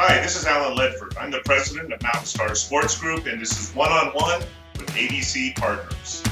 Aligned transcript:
Hi, 0.00 0.20
this 0.22 0.36
is 0.36 0.46
Alan 0.46 0.78
Ledford. 0.78 1.20
I'm 1.20 1.32
the 1.32 1.40
president 1.44 1.92
of 1.92 2.00
Mountain 2.00 2.26
Star 2.26 2.54
Sports 2.54 2.96
Group, 3.00 3.26
and 3.26 3.40
this 3.40 3.60
is 3.60 3.74
one 3.74 3.90
on 3.90 4.12
one 4.12 4.42
with 4.78 4.88
ADC 4.90 5.56
Partners. 5.56 6.22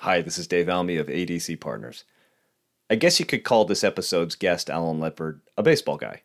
Hi, 0.00 0.22
this 0.22 0.38
is 0.38 0.48
Dave 0.48 0.68
Almy 0.68 0.96
of 0.96 1.06
ADC 1.06 1.60
Partners. 1.60 2.02
I 2.90 2.96
guess 2.96 3.20
you 3.20 3.26
could 3.26 3.44
call 3.44 3.64
this 3.64 3.84
episode's 3.84 4.34
guest, 4.34 4.68
Alan 4.68 4.98
Ledford, 4.98 5.38
a 5.56 5.62
baseball 5.62 5.98
guy. 5.98 6.22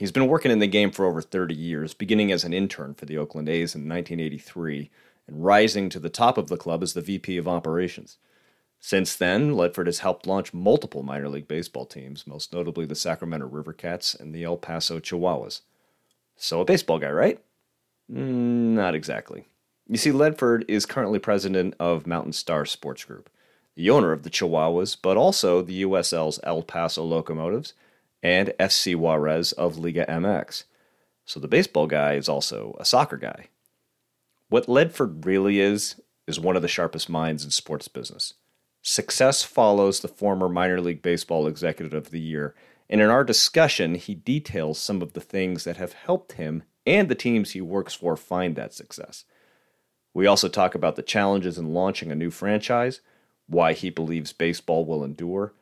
He's 0.00 0.12
been 0.12 0.28
working 0.28 0.50
in 0.50 0.60
the 0.60 0.66
game 0.66 0.92
for 0.92 1.04
over 1.04 1.20
30 1.20 1.54
years, 1.54 1.92
beginning 1.92 2.32
as 2.32 2.42
an 2.42 2.54
intern 2.54 2.94
for 2.94 3.04
the 3.04 3.18
Oakland 3.18 3.50
A's 3.50 3.74
in 3.74 3.86
1983 3.86 4.90
and 5.26 5.44
rising 5.44 5.90
to 5.90 6.00
the 6.00 6.08
top 6.08 6.38
of 6.38 6.48
the 6.48 6.56
club 6.56 6.82
as 6.82 6.94
the 6.94 7.02
VP 7.02 7.36
of 7.36 7.46
Operations. 7.46 8.16
Since 8.78 9.14
then, 9.14 9.52
Ledford 9.52 9.84
has 9.84 9.98
helped 9.98 10.26
launch 10.26 10.54
multiple 10.54 11.02
minor 11.02 11.28
league 11.28 11.46
baseball 11.46 11.84
teams, 11.84 12.26
most 12.26 12.50
notably 12.50 12.86
the 12.86 12.94
Sacramento 12.94 13.46
River 13.46 13.74
Cats 13.74 14.14
and 14.14 14.34
the 14.34 14.42
El 14.42 14.56
Paso 14.56 15.00
Chihuahuas. 15.00 15.60
So, 16.34 16.62
a 16.62 16.64
baseball 16.64 16.98
guy, 16.98 17.10
right? 17.10 17.38
Mm, 18.10 18.72
not 18.72 18.94
exactly. 18.94 19.48
You 19.86 19.98
see, 19.98 20.12
Ledford 20.12 20.64
is 20.66 20.86
currently 20.86 21.18
president 21.18 21.74
of 21.78 22.06
Mountain 22.06 22.32
Star 22.32 22.64
Sports 22.64 23.04
Group, 23.04 23.28
the 23.76 23.90
owner 23.90 24.12
of 24.12 24.22
the 24.22 24.30
Chihuahuas, 24.30 24.96
but 25.02 25.18
also 25.18 25.60
the 25.60 25.82
USL's 25.82 26.40
El 26.42 26.62
Paso 26.62 27.04
Locomotives 27.04 27.74
and 28.22 28.52
FC 28.58 28.96
Juarez 28.96 29.52
of 29.52 29.78
Liga 29.78 30.04
MX. 30.06 30.64
So 31.24 31.40
the 31.40 31.48
baseball 31.48 31.86
guy 31.86 32.14
is 32.14 32.28
also 32.28 32.76
a 32.78 32.84
soccer 32.84 33.16
guy. 33.16 33.48
What 34.48 34.66
Ledford 34.66 35.24
really 35.24 35.60
is, 35.60 36.00
is 36.26 36.40
one 36.40 36.56
of 36.56 36.62
the 36.62 36.68
sharpest 36.68 37.08
minds 37.08 37.44
in 37.44 37.50
sports 37.50 37.88
business. 37.88 38.34
Success 38.82 39.42
follows 39.42 40.00
the 40.00 40.08
former 40.08 40.48
minor 40.48 40.80
league 40.80 41.02
baseball 41.02 41.46
executive 41.46 41.92
of 41.92 42.10
the 42.10 42.20
year, 42.20 42.54
and 42.88 43.00
in 43.00 43.08
our 43.08 43.24
discussion, 43.24 43.94
he 43.94 44.14
details 44.14 44.78
some 44.78 45.02
of 45.02 45.12
the 45.12 45.20
things 45.20 45.64
that 45.64 45.76
have 45.76 45.92
helped 45.92 46.32
him 46.32 46.64
and 46.86 47.08
the 47.08 47.14
teams 47.14 47.52
he 47.52 47.60
works 47.60 47.94
for 47.94 48.16
find 48.16 48.56
that 48.56 48.74
success. 48.74 49.24
We 50.12 50.26
also 50.26 50.48
talk 50.48 50.74
about 50.74 50.96
the 50.96 51.02
challenges 51.02 51.56
in 51.58 51.72
launching 51.72 52.10
a 52.10 52.16
new 52.16 52.30
franchise, 52.30 53.00
why 53.46 53.74
he 53.74 53.90
believes 53.90 54.32
baseball 54.32 54.84
will 54.84 55.04
endure, 55.04 55.52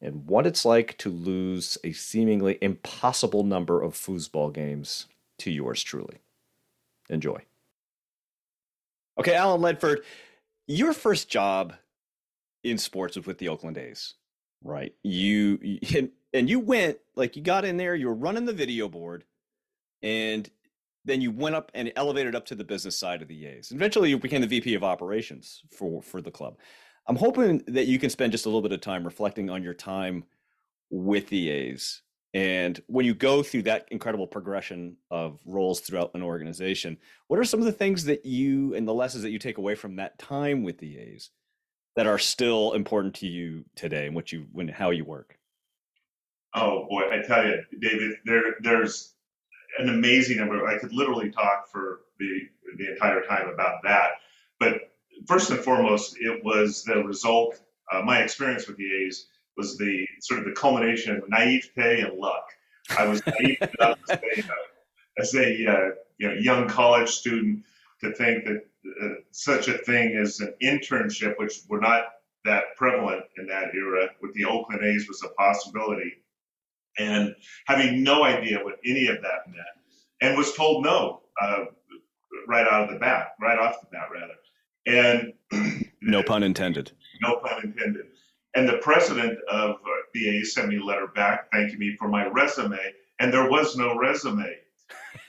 and 0.00 0.26
what 0.26 0.46
it's 0.46 0.64
like 0.64 0.96
to 0.98 1.10
lose 1.10 1.78
a 1.82 1.92
seemingly 1.92 2.58
impossible 2.60 3.44
number 3.44 3.82
of 3.82 3.94
foosball 3.94 4.52
games 4.52 5.06
to 5.38 5.50
yours 5.50 5.82
truly. 5.82 6.18
Enjoy. 7.08 7.40
Okay, 9.18 9.34
Alan 9.34 9.60
Ledford, 9.60 10.02
your 10.66 10.92
first 10.92 11.28
job 11.28 11.74
in 12.62 12.78
sports 12.78 13.16
was 13.16 13.26
with 13.26 13.38
the 13.38 13.48
Oakland 13.48 13.78
A's, 13.78 14.14
right? 14.62 14.94
You 15.02 15.58
and 16.32 16.50
you 16.50 16.60
went 16.60 16.98
like 17.14 17.36
you 17.36 17.42
got 17.42 17.64
in 17.64 17.76
there, 17.76 17.94
you 17.94 18.08
were 18.08 18.14
running 18.14 18.44
the 18.44 18.52
video 18.52 18.88
board, 18.88 19.24
and 20.02 20.50
then 21.04 21.20
you 21.20 21.30
went 21.30 21.54
up 21.54 21.70
and 21.74 21.92
elevated 21.96 22.34
up 22.34 22.44
to 22.46 22.54
the 22.54 22.64
business 22.64 22.98
side 22.98 23.22
of 23.22 23.28
the 23.28 23.46
A's. 23.46 23.72
Eventually, 23.72 24.10
you 24.10 24.18
became 24.18 24.42
the 24.42 24.46
VP 24.46 24.74
of 24.74 24.84
operations 24.84 25.62
for 25.70 26.02
for 26.02 26.20
the 26.20 26.30
club. 26.30 26.58
I'm 27.08 27.16
hoping 27.16 27.62
that 27.68 27.86
you 27.86 27.98
can 27.98 28.10
spend 28.10 28.32
just 28.32 28.46
a 28.46 28.48
little 28.48 28.62
bit 28.62 28.72
of 28.72 28.80
time 28.80 29.04
reflecting 29.04 29.48
on 29.48 29.62
your 29.62 29.74
time 29.74 30.24
with 30.90 31.28
the 31.28 31.50
A's. 31.50 32.02
And 32.34 32.80
when 32.86 33.06
you 33.06 33.14
go 33.14 33.42
through 33.42 33.62
that 33.62 33.88
incredible 33.90 34.26
progression 34.26 34.96
of 35.10 35.40
roles 35.46 35.80
throughout 35.80 36.10
an 36.14 36.22
organization, 36.22 36.98
what 37.28 37.38
are 37.38 37.44
some 37.44 37.60
of 37.60 37.66
the 37.66 37.72
things 37.72 38.04
that 38.04 38.26
you 38.26 38.74
and 38.74 38.86
the 38.86 38.92
lessons 38.92 39.22
that 39.22 39.30
you 39.30 39.38
take 39.38 39.58
away 39.58 39.74
from 39.74 39.96
that 39.96 40.18
time 40.18 40.62
with 40.62 40.78
the 40.78 40.98
A's 40.98 41.30
that 41.94 42.06
are 42.06 42.18
still 42.18 42.72
important 42.72 43.14
to 43.14 43.26
you 43.26 43.64
today 43.74 44.06
and 44.06 44.14
what 44.14 44.32
you 44.32 44.46
when 44.52 44.68
how 44.68 44.90
you 44.90 45.04
work? 45.04 45.38
Oh 46.54 46.86
boy, 46.90 47.04
I 47.10 47.26
tell 47.26 47.46
you, 47.46 47.62
David, 47.80 48.16
there 48.24 48.56
there's 48.60 49.14
an 49.78 49.88
amazing 49.88 50.36
number. 50.38 50.66
I 50.66 50.78
could 50.78 50.92
literally 50.92 51.30
talk 51.30 51.68
for 51.68 52.00
the 52.18 52.40
the 52.76 52.90
entire 52.92 53.22
time 53.22 53.48
about 53.48 53.82
that. 53.84 54.10
But 54.60 54.90
first 55.26 55.50
and 55.50 55.60
foremost, 55.60 56.16
it 56.20 56.44
was 56.44 56.84
the 56.84 57.02
result. 57.04 57.60
Uh, 57.92 58.02
my 58.02 58.20
experience 58.20 58.66
with 58.66 58.76
the 58.76 59.04
A's 59.04 59.28
was 59.56 59.78
the 59.78 60.06
sort 60.20 60.40
of 60.40 60.46
the 60.46 60.52
culmination 60.52 61.16
of 61.16 61.28
naivete 61.28 62.00
and 62.00 62.18
luck. 62.18 62.44
I 62.98 63.06
was 63.06 63.22
naive 63.26 63.58
enough 63.80 63.98
as 64.08 64.18
a, 64.18 64.40
uh, 64.40 65.18
as 65.18 65.34
a 65.34 65.40
uh, 65.40 65.90
you 66.18 66.28
know, 66.28 66.34
young 66.34 66.68
college 66.68 67.08
student 67.08 67.64
to 68.00 68.12
think 68.12 68.44
that 68.44 68.66
uh, 69.02 69.14
such 69.30 69.68
a 69.68 69.78
thing 69.78 70.16
as 70.16 70.40
an 70.40 70.54
internship, 70.62 71.38
which 71.38 71.60
were 71.68 71.80
not 71.80 72.04
that 72.44 72.76
prevalent 72.76 73.24
in 73.38 73.46
that 73.46 73.74
era, 73.74 74.08
with 74.22 74.34
the 74.34 74.44
Oakland 74.44 74.84
A's 74.84 75.08
was 75.08 75.22
a 75.24 75.28
possibility 75.30 76.12
and 76.98 77.34
having 77.66 78.02
no 78.02 78.24
idea 78.24 78.64
what 78.64 78.78
any 78.84 79.08
of 79.08 79.16
that 79.22 79.46
meant, 79.48 79.66
and 80.20 80.36
was 80.36 80.54
told 80.54 80.84
no 80.84 81.20
uh, 81.40 81.64
right 82.48 82.66
out 82.70 82.84
of 82.84 82.90
the 82.90 82.98
bat, 82.98 83.34
right 83.40 83.58
off 83.58 83.80
the 83.80 83.86
bat, 83.92 84.08
rather. 84.12 84.34
And 84.86 85.32
no 86.00 86.22
pun 86.22 86.42
intended. 86.42 86.92
No 87.22 87.36
pun 87.36 87.64
intended. 87.64 88.06
And 88.54 88.68
the 88.68 88.78
president 88.78 89.38
of 89.50 89.72
uh, 89.72 89.76
the 90.14 90.38
A 90.38 90.44
sent 90.44 90.68
me 90.68 90.78
a 90.78 90.84
letter 90.84 91.08
back 91.08 91.50
thanking 91.52 91.78
me 91.78 91.94
for 91.98 92.08
my 92.08 92.26
resume, 92.26 92.78
and 93.20 93.32
there 93.32 93.50
was 93.50 93.76
no 93.76 93.98
resume. 93.98 94.46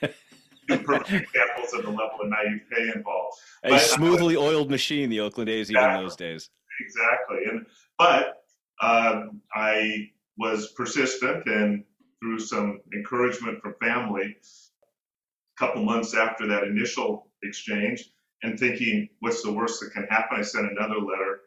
Two 0.00 0.78
perfect 0.78 1.34
examples 1.34 1.72
of 1.74 1.82
the 1.82 1.90
level 1.90 2.20
of 2.22 2.28
naivete 2.28 2.92
involved. 2.94 3.36
A 3.64 3.70
but, 3.70 3.80
smoothly 3.80 4.36
uh, 4.36 4.40
oiled 4.40 4.70
machine, 4.70 5.10
the 5.10 5.20
Oakland 5.20 5.50
A's, 5.50 5.70
exactly, 5.70 5.90
even 5.90 6.04
those 6.04 6.16
days. 6.16 6.50
Exactly. 6.80 7.38
And 7.50 7.66
but 7.98 8.44
um, 8.80 9.40
I 9.54 10.10
was 10.38 10.72
persistent 10.72 11.46
and 11.46 11.84
through 12.20 12.38
some 12.38 12.80
encouragement 12.94 13.60
from 13.60 13.74
family, 13.80 14.36
a 14.36 15.58
couple 15.58 15.84
months 15.84 16.14
after 16.14 16.46
that 16.46 16.64
initial 16.64 17.28
exchange, 17.42 18.10
and 18.42 18.58
thinking, 18.58 19.08
what's 19.20 19.42
the 19.42 19.52
worst 19.52 19.80
that 19.80 19.92
can 19.92 20.04
happen? 20.04 20.38
I 20.38 20.42
sent 20.42 20.70
another 20.70 21.00
letter. 21.00 21.40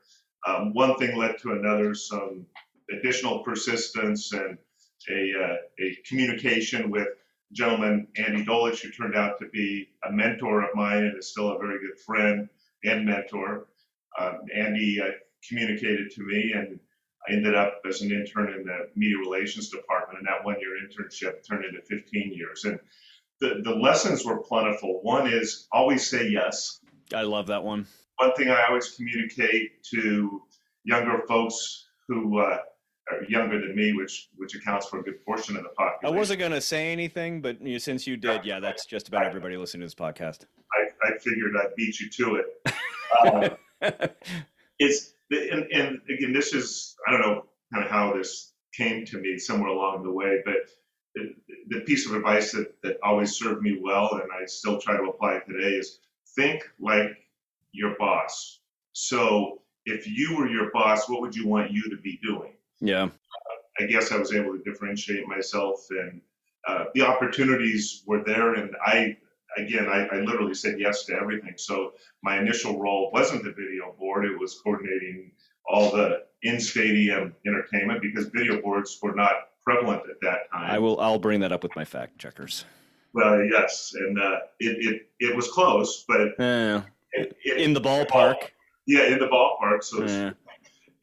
Um, 0.48 0.74
one 0.74 0.98
thing 0.98 1.18
led 1.18 1.38
to 1.40 1.52
another, 1.52 1.94
some 1.94 2.46
additional 2.92 3.44
persistence 3.44 4.34
and 4.34 4.58
a, 5.10 5.34
uh, 5.44 5.56
a 5.80 5.98
communication 6.08 6.92
with 6.92 7.08
gentleman, 7.54 8.08
Andy 8.18 8.46
Dolich, 8.46 8.82
who 8.82 8.92
turned 8.92 9.16
out 9.16 9.40
to 9.40 9.48
be 9.48 9.90
a 10.08 10.12
mentor 10.12 10.64
of 10.64 10.70
mine 10.76 11.04
and 11.04 11.18
is 11.18 11.32
still 11.32 11.52
a 11.52 11.58
very 11.58 11.80
good 11.80 12.00
friend 12.06 12.50
and 12.84 13.06
mentor. 13.06 13.68
Um, 14.20 14.42
Andy 14.54 15.00
uh, 15.02 15.12
communicated 15.48 16.12
to 16.12 16.24
me 16.24 16.54
and 16.56 16.80
I 17.28 17.34
ended 17.34 17.56
up 17.56 17.82
as 17.88 18.02
an 18.02 18.12
intern 18.12 18.54
in 18.54 18.66
the 18.66 18.90
media 18.96 19.18
relations 19.18 19.70
department, 19.70 20.20
and 20.20 20.28
that 20.28 20.44
one 20.44 20.60
year 20.60 20.72
internship 20.82 21.48
turned 21.48 21.66
into 21.66 21.82
15 21.82 22.34
years. 22.34 22.66
And 22.66 22.80
the, 23.40 23.62
the 23.64 23.76
lessons 23.76 24.26
were 24.26 24.42
plentiful. 24.42 25.02
One 25.04 25.28
is 25.28 25.68
always 25.72 26.08
say 26.08 26.30
yes. 26.30 26.80
I 27.14 27.24
love 27.24 27.48
that 27.48 27.64
one. 27.64 27.88
One 28.18 28.34
thing 28.34 28.50
I 28.50 28.66
always 28.68 28.92
communicate 28.92 29.84
to 29.86 30.42
younger 30.84 31.24
folks 31.28 31.88
who 32.08 32.40
uh, 32.40 32.60
are 33.12 33.24
younger 33.28 33.60
than 33.60 33.76
me, 33.76 33.94
which 33.94 34.30
which 34.38 34.56
accounts 34.56 34.88
for 34.88 35.00
a 35.00 35.04
good 35.04 35.24
portion 35.26 35.56
of 35.58 35.64
the 35.64 35.70
population. 35.70 36.16
I 36.16 36.18
wasn't 36.18 36.40
going 36.40 36.52
to 36.52 36.62
say 36.62 36.92
anything, 36.92 37.42
but 37.42 37.62
you 37.62 37.80
since 37.80 38.06
you 38.06 38.18
did, 38.18 38.46
yeah, 38.46 38.60
that's 38.60 38.86
just 38.86 39.08
about 39.08 39.26
everybody 39.26 39.58
listening 39.58 39.82
to 39.82 39.86
this 39.88 39.96
podcast. 39.96 40.46
I, 40.74 41.10
I 41.10 41.18
figured 41.18 41.56
I'd 41.58 41.76
beat 41.76 42.00
you 42.00 42.10
to 42.10 42.36
it. 42.36 42.76
Uh, 43.26 43.50
it's 44.80 45.14
and, 45.32 45.66
and 45.72 46.02
again, 46.10 46.34
this 46.34 46.54
is 46.54 46.96
I 47.08 47.12
don't 47.12 47.22
know 47.22 47.46
kind 47.74 47.86
of 47.86 47.92
how 47.92 48.14
this 48.14 48.54
came 48.74 49.06
to 49.06 49.18
me 49.18 49.38
somewhere 49.38 49.70
along 49.70 50.04
the 50.04 50.12
way, 50.12 50.42
but 50.46 50.56
the, 51.16 51.34
the 51.68 51.82
piece 51.82 52.06
of 52.06 52.16
advice 52.16 52.52
that, 52.54 52.74
that 52.84 52.98
always 53.04 53.38
served 53.38 53.62
me 53.62 53.80
well, 53.82 54.10
and 54.14 54.32
I 54.32 54.46
still 54.46 54.80
try 54.80 54.96
to 54.96 55.04
apply 55.04 55.36
it 55.36 55.44
today, 55.46 55.76
is 55.76 56.00
think 56.36 56.64
like 56.80 57.18
your 57.72 57.96
boss. 57.98 58.60
So 58.94 59.62
if 59.86 60.08
you 60.08 60.38
were 60.38 60.48
your 60.48 60.72
boss, 60.72 61.10
what 61.10 61.22
would 61.22 61.36
you 61.36 61.48
want 61.48 61.72
you 61.72 61.90
to 61.90 61.98
be 61.98 62.20
doing? 62.24 62.54
Yeah. 62.80 63.04
Uh, 63.04 63.10
I 63.80 63.86
guess 63.86 64.12
I 64.12 64.18
was 64.18 64.34
able 64.34 64.58
to 64.58 64.64
differentiate 64.64 65.28
myself, 65.28 65.86
and 65.90 66.22
uh, 66.68 66.86
the 66.94 67.02
opportunities 67.02 68.04
were 68.06 68.24
there, 68.24 68.56
and 68.56 68.76
I 68.86 69.18
again, 69.58 69.88
I, 69.90 70.08
I, 70.08 70.20
literally 70.22 70.54
said 70.54 70.80
yes 70.80 71.04
to 71.06 71.14
everything. 71.14 71.56
So 71.58 71.94
my 72.24 72.40
initial 72.40 72.80
role 72.80 73.12
wasn't 73.14 73.44
the 73.44 73.52
video 73.52 73.94
board; 73.98 74.26
it 74.26 74.38
was 74.38 74.60
coordinating 74.64 75.32
all 75.66 75.92
the 75.92 76.24
in-stadium 76.44 77.36
entertainment 77.46 78.02
because 78.02 78.28
video 78.28 78.62
boards 78.62 78.98
were 79.02 79.14
not 79.14 79.34
prevalent 79.64 80.04
at 80.10 80.20
that 80.22 80.52
time. 80.52 80.72
I 80.72 80.80
will. 80.80 81.00
I'll 81.00 81.20
bring 81.20 81.40
that 81.42 81.52
up 81.52 81.64
with 81.64 81.76
my 81.76 81.86
fact 81.86 82.18
checkers. 82.20 82.66
Well, 83.14 83.44
yes, 83.44 83.94
and 83.94 84.20
uh, 84.20 84.40
it, 84.60 84.78
it 84.80 85.10
it 85.20 85.36
was 85.36 85.50
close, 85.50 86.06
but 86.08 86.22
it, 86.22 87.36
it, 87.44 87.58
in 87.58 87.74
the 87.74 87.82
ballpark. 87.82 88.36
Yeah, 88.88 89.08
in 89.08 89.20
the 89.20 89.28
ballpark. 89.28 89.84
So 89.84 90.06
yeah. 90.06 90.32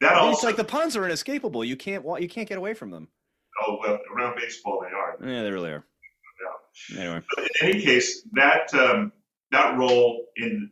that 0.01 0.13
also, 0.13 0.31
it's 0.31 0.43
like 0.43 0.55
the 0.55 0.63
puns 0.63 0.95
are 0.95 1.05
inescapable. 1.05 1.63
You 1.63 1.75
can't 1.75 2.03
you 2.19 2.27
can't 2.27 2.49
get 2.49 2.57
away 2.57 2.73
from 2.73 2.89
them. 2.89 3.09
Oh 3.65 3.77
well, 3.81 3.99
around 4.15 4.37
baseball 4.37 4.81
they 4.81 4.95
are. 4.95 5.31
Yeah, 5.31 5.43
they 5.43 5.51
really 5.51 5.71
are. 5.71 5.85
Yeah. 6.91 6.99
Anyway, 6.99 7.21
but 7.35 7.45
in 7.61 7.69
any 7.69 7.81
case, 7.81 8.23
that 8.33 8.73
um, 8.73 9.11
that 9.51 9.77
role 9.77 10.25
in 10.35 10.71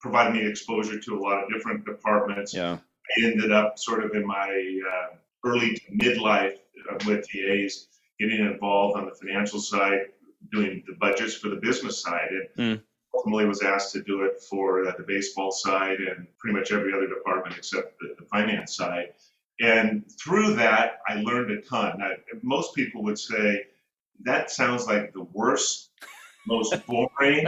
provided 0.00 0.34
me 0.34 0.46
exposure 0.46 1.00
to 1.00 1.18
a 1.18 1.20
lot 1.20 1.42
of 1.42 1.50
different 1.52 1.84
departments. 1.84 2.54
Yeah. 2.54 2.78
I 3.16 3.24
ended 3.24 3.52
up 3.52 3.78
sort 3.78 4.04
of 4.04 4.12
in 4.14 4.26
my 4.26 4.80
uh, 4.92 5.16
early 5.44 5.74
to 5.74 5.82
midlife 5.92 6.58
uh, 6.90 6.98
with 7.06 7.26
the 7.30 7.46
A's, 7.46 7.88
getting 8.20 8.40
involved 8.40 8.96
on 8.96 9.06
the 9.06 9.14
financial 9.14 9.60
side, 9.60 10.06
doing 10.52 10.82
the 10.86 10.94
budgets 10.94 11.34
for 11.34 11.48
the 11.48 11.56
business 11.56 12.00
side, 12.02 12.28
and 12.56 12.78
Mm. 12.78 12.82
ultimately 13.14 13.46
was 13.46 13.62
asked 13.62 13.92
to 13.92 14.02
do 14.02 14.22
it 14.22 14.40
for 14.48 14.86
uh, 14.86 14.92
the 14.96 15.02
baseball 15.02 15.50
side 15.50 15.98
and 16.00 16.26
pretty 16.38 16.56
much 16.56 16.72
every 16.72 16.92
other 16.92 17.08
department 17.08 17.56
except 17.56 17.98
the, 18.00 18.14
the 18.18 18.26
finance 18.26 18.76
side. 18.76 19.12
And 19.60 20.04
through 20.22 20.54
that, 20.54 21.00
I 21.08 21.14
learned 21.14 21.50
a 21.50 21.60
ton. 21.62 22.00
I, 22.00 22.14
most 22.42 22.74
people 22.74 23.02
would 23.04 23.18
say 23.18 23.64
that 24.24 24.50
sounds 24.50 24.86
like 24.86 25.12
the 25.12 25.24
worst, 25.32 25.90
most 26.46 26.74
boring, 26.86 27.46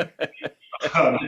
um, 0.94 1.18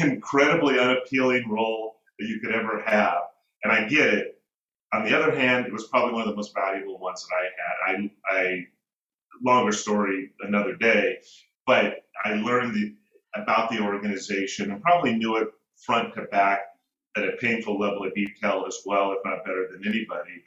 incredibly 0.00 0.78
unappealing 0.78 1.48
role 1.48 1.96
that 2.18 2.26
you 2.26 2.40
could 2.40 2.52
ever 2.54 2.82
have. 2.86 3.18
And 3.62 3.72
I 3.72 3.86
get 3.88 4.12
it. 4.14 4.40
On 4.92 5.04
the 5.04 5.16
other 5.16 5.36
hand, 5.36 5.66
it 5.66 5.72
was 5.72 5.88
probably 5.88 6.12
one 6.12 6.22
of 6.22 6.28
the 6.28 6.36
most 6.36 6.54
valuable 6.54 6.98
ones 6.98 7.26
that 7.26 7.34
I 7.36 7.44
had. 7.90 8.10
I, 8.30 8.38
I 8.40 8.66
longer 9.42 9.72
story 9.72 10.32
another 10.40 10.74
day, 10.76 11.18
but 11.66 12.04
I 12.24 12.34
learned 12.34 12.74
the, 12.74 12.94
about 13.34 13.70
the 13.70 13.80
organization 13.80 14.70
and 14.70 14.82
probably 14.82 15.14
knew 15.14 15.36
it 15.36 15.48
front 15.84 16.14
to 16.14 16.22
back 16.22 16.60
at 17.16 17.24
a 17.24 17.32
painful 17.32 17.78
level 17.78 18.04
of 18.06 18.14
detail 18.14 18.64
as 18.66 18.80
well, 18.84 19.12
if 19.12 19.18
not 19.24 19.44
better 19.44 19.68
than 19.70 19.86
anybody. 19.86 20.42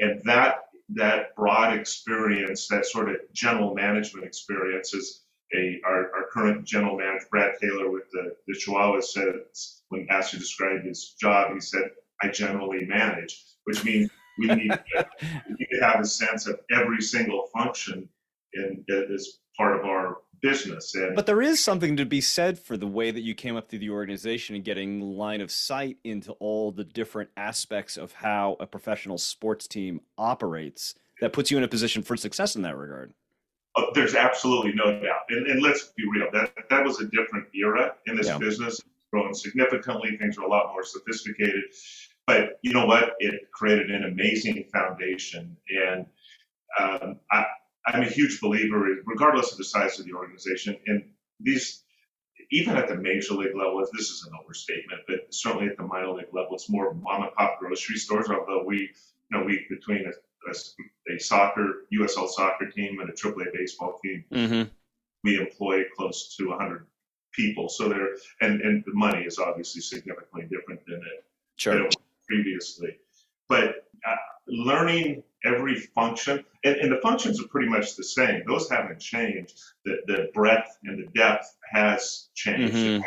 And 0.00 0.22
that 0.24 0.62
that 0.90 1.34
broad 1.34 1.72
experience, 1.72 2.68
that 2.68 2.84
sort 2.86 3.08
of 3.08 3.16
general 3.32 3.74
management 3.74 4.26
experience, 4.26 4.92
is 4.92 5.22
a 5.54 5.80
our, 5.84 6.10
our 6.14 6.26
current 6.32 6.64
general 6.64 6.96
manager 6.96 7.26
Brad 7.30 7.54
Taylor 7.60 7.90
with 7.90 8.10
the 8.12 8.34
the 8.46 8.54
Chihuahuas 8.54 9.04
says 9.04 9.82
when 9.88 10.06
asked 10.10 10.32
to 10.32 10.38
describe 10.38 10.82
his 10.82 11.14
job, 11.20 11.54
he 11.54 11.60
said, 11.60 11.90
"I 12.22 12.28
generally 12.28 12.84
manage," 12.86 13.42
which 13.64 13.84
means 13.84 14.10
we 14.38 14.46
need 14.48 14.70
to, 14.70 15.06
we 15.48 15.54
need 15.58 15.78
to 15.78 15.84
have 15.84 16.00
a 16.00 16.06
sense 16.06 16.46
of 16.46 16.60
every 16.70 17.00
single 17.00 17.48
function 17.54 18.08
in 18.54 18.84
as 19.14 19.38
part 19.56 19.78
of 19.78 19.84
our 19.84 20.18
business. 20.42 20.94
And 20.94 21.16
But 21.16 21.26
there 21.26 21.40
is 21.40 21.62
something 21.62 21.96
to 21.96 22.04
be 22.04 22.20
said 22.20 22.58
for 22.58 22.76
the 22.76 22.86
way 22.86 23.10
that 23.10 23.22
you 23.22 23.34
came 23.34 23.56
up 23.56 23.68
through 23.68 23.78
the 23.78 23.90
organization 23.90 24.54
and 24.54 24.64
getting 24.64 25.00
line 25.00 25.40
of 25.40 25.50
sight 25.50 25.96
into 26.04 26.32
all 26.32 26.70
the 26.70 26.84
different 26.84 27.30
aspects 27.36 27.96
of 27.96 28.12
how 28.12 28.56
a 28.60 28.66
professional 28.66 29.16
sports 29.18 29.66
team 29.66 30.00
operates 30.18 30.94
that 31.20 31.32
puts 31.32 31.50
you 31.50 31.56
in 31.56 31.64
a 31.64 31.68
position 31.68 32.02
for 32.02 32.16
success 32.16 32.56
in 32.56 32.62
that 32.62 32.76
regard. 32.76 33.14
uh, 33.76 33.86
there's 33.94 34.14
absolutely 34.14 34.72
no 34.74 35.00
doubt. 35.00 35.22
And, 35.30 35.46
and 35.46 35.62
let's 35.62 35.92
be 35.96 36.04
real, 36.12 36.28
that 36.32 36.52
that 36.70 36.84
was 36.84 37.00
a 37.00 37.06
different 37.06 37.46
era 37.54 37.94
in 38.06 38.16
this 38.16 38.28
Yeah. 38.28 38.38
business, 38.38 38.80
growing 39.12 39.34
significantly. 39.34 40.16
Things 40.18 40.36
are 40.38 40.44
a 40.44 40.48
lot 40.48 40.72
more 40.72 40.84
sophisticated. 40.84 41.64
But 42.26 42.58
you 42.62 42.72
know 42.72 42.86
what? 42.86 43.14
It 43.18 43.50
created 43.52 43.90
an 43.90 44.04
amazing 44.04 44.64
foundation. 44.72 45.56
And 45.86 46.06
um, 46.78 47.20
I, 47.30 47.46
I'm 47.86 48.02
a 48.02 48.08
huge 48.08 48.40
believer, 48.40 48.86
regardless 49.04 49.52
of 49.52 49.58
the 49.58 49.64
size 49.64 49.98
of 49.98 50.06
the 50.06 50.12
organization, 50.14 50.76
and 50.86 51.04
these, 51.40 51.82
even 52.50 52.76
at 52.76 52.88
the 52.88 52.96
major 52.96 53.34
league 53.34 53.54
level, 53.56 53.84
this 53.92 54.08
is 54.10 54.24
an 54.26 54.32
overstatement, 54.42 55.02
but 55.06 55.32
certainly 55.34 55.66
at 55.68 55.76
the 55.76 55.82
minor 55.82 56.10
league 56.12 56.32
level, 56.32 56.54
it's 56.54 56.70
more 56.70 56.94
mom 56.94 57.22
and 57.22 57.32
pop 57.34 57.58
grocery 57.58 57.96
stores, 57.96 58.28
although 58.30 58.64
we, 58.64 58.78
you 58.78 59.38
know, 59.38 59.44
we, 59.44 59.66
between 59.68 60.04
a, 60.06 60.50
a, 60.50 61.14
a 61.14 61.18
soccer, 61.20 61.84
USL 61.92 62.28
soccer 62.28 62.70
team 62.70 63.00
and 63.00 63.10
a 63.10 63.12
AAA 63.12 63.52
baseball 63.52 63.98
team, 64.02 64.24
Mm-hmm. 64.32 64.62
we 65.22 65.38
employ 65.38 65.82
close 65.96 66.34
to 66.36 66.48
100 66.50 66.86
people. 67.32 67.68
So 67.68 67.88
there, 67.88 68.08
and, 68.40 68.60
and 68.62 68.84
the 68.86 68.94
money 68.94 69.24
is 69.24 69.38
obviously 69.38 69.80
significantly 69.82 70.46
different 70.50 70.80
than 70.86 70.96
it 70.96 71.24
Sure. 71.56 71.74
than 71.74 71.82
it 71.82 71.86
was 71.86 71.96
previously. 72.28 72.96
But 73.48 73.86
uh, 74.08 74.16
learning 74.46 75.22
every 75.44 75.76
function, 75.76 76.44
and, 76.64 76.76
and 76.76 76.92
the 76.92 77.00
functions 77.02 77.40
are 77.40 77.48
pretty 77.48 77.68
much 77.68 77.96
the 77.96 78.04
same. 78.04 78.42
Those 78.46 78.68
haven't 78.70 79.00
changed. 79.00 79.60
The, 79.84 79.96
the 80.06 80.30
breadth 80.34 80.78
and 80.84 80.98
the 80.98 81.06
depth 81.18 81.56
has 81.72 82.28
changed. 82.34 82.74
Mhm. 82.74 83.02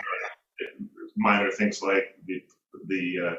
Minor 1.16 1.52
things 1.52 1.82
like 1.82 2.16
the, 2.26 2.44
the 2.88 3.16
uh, 3.28 3.36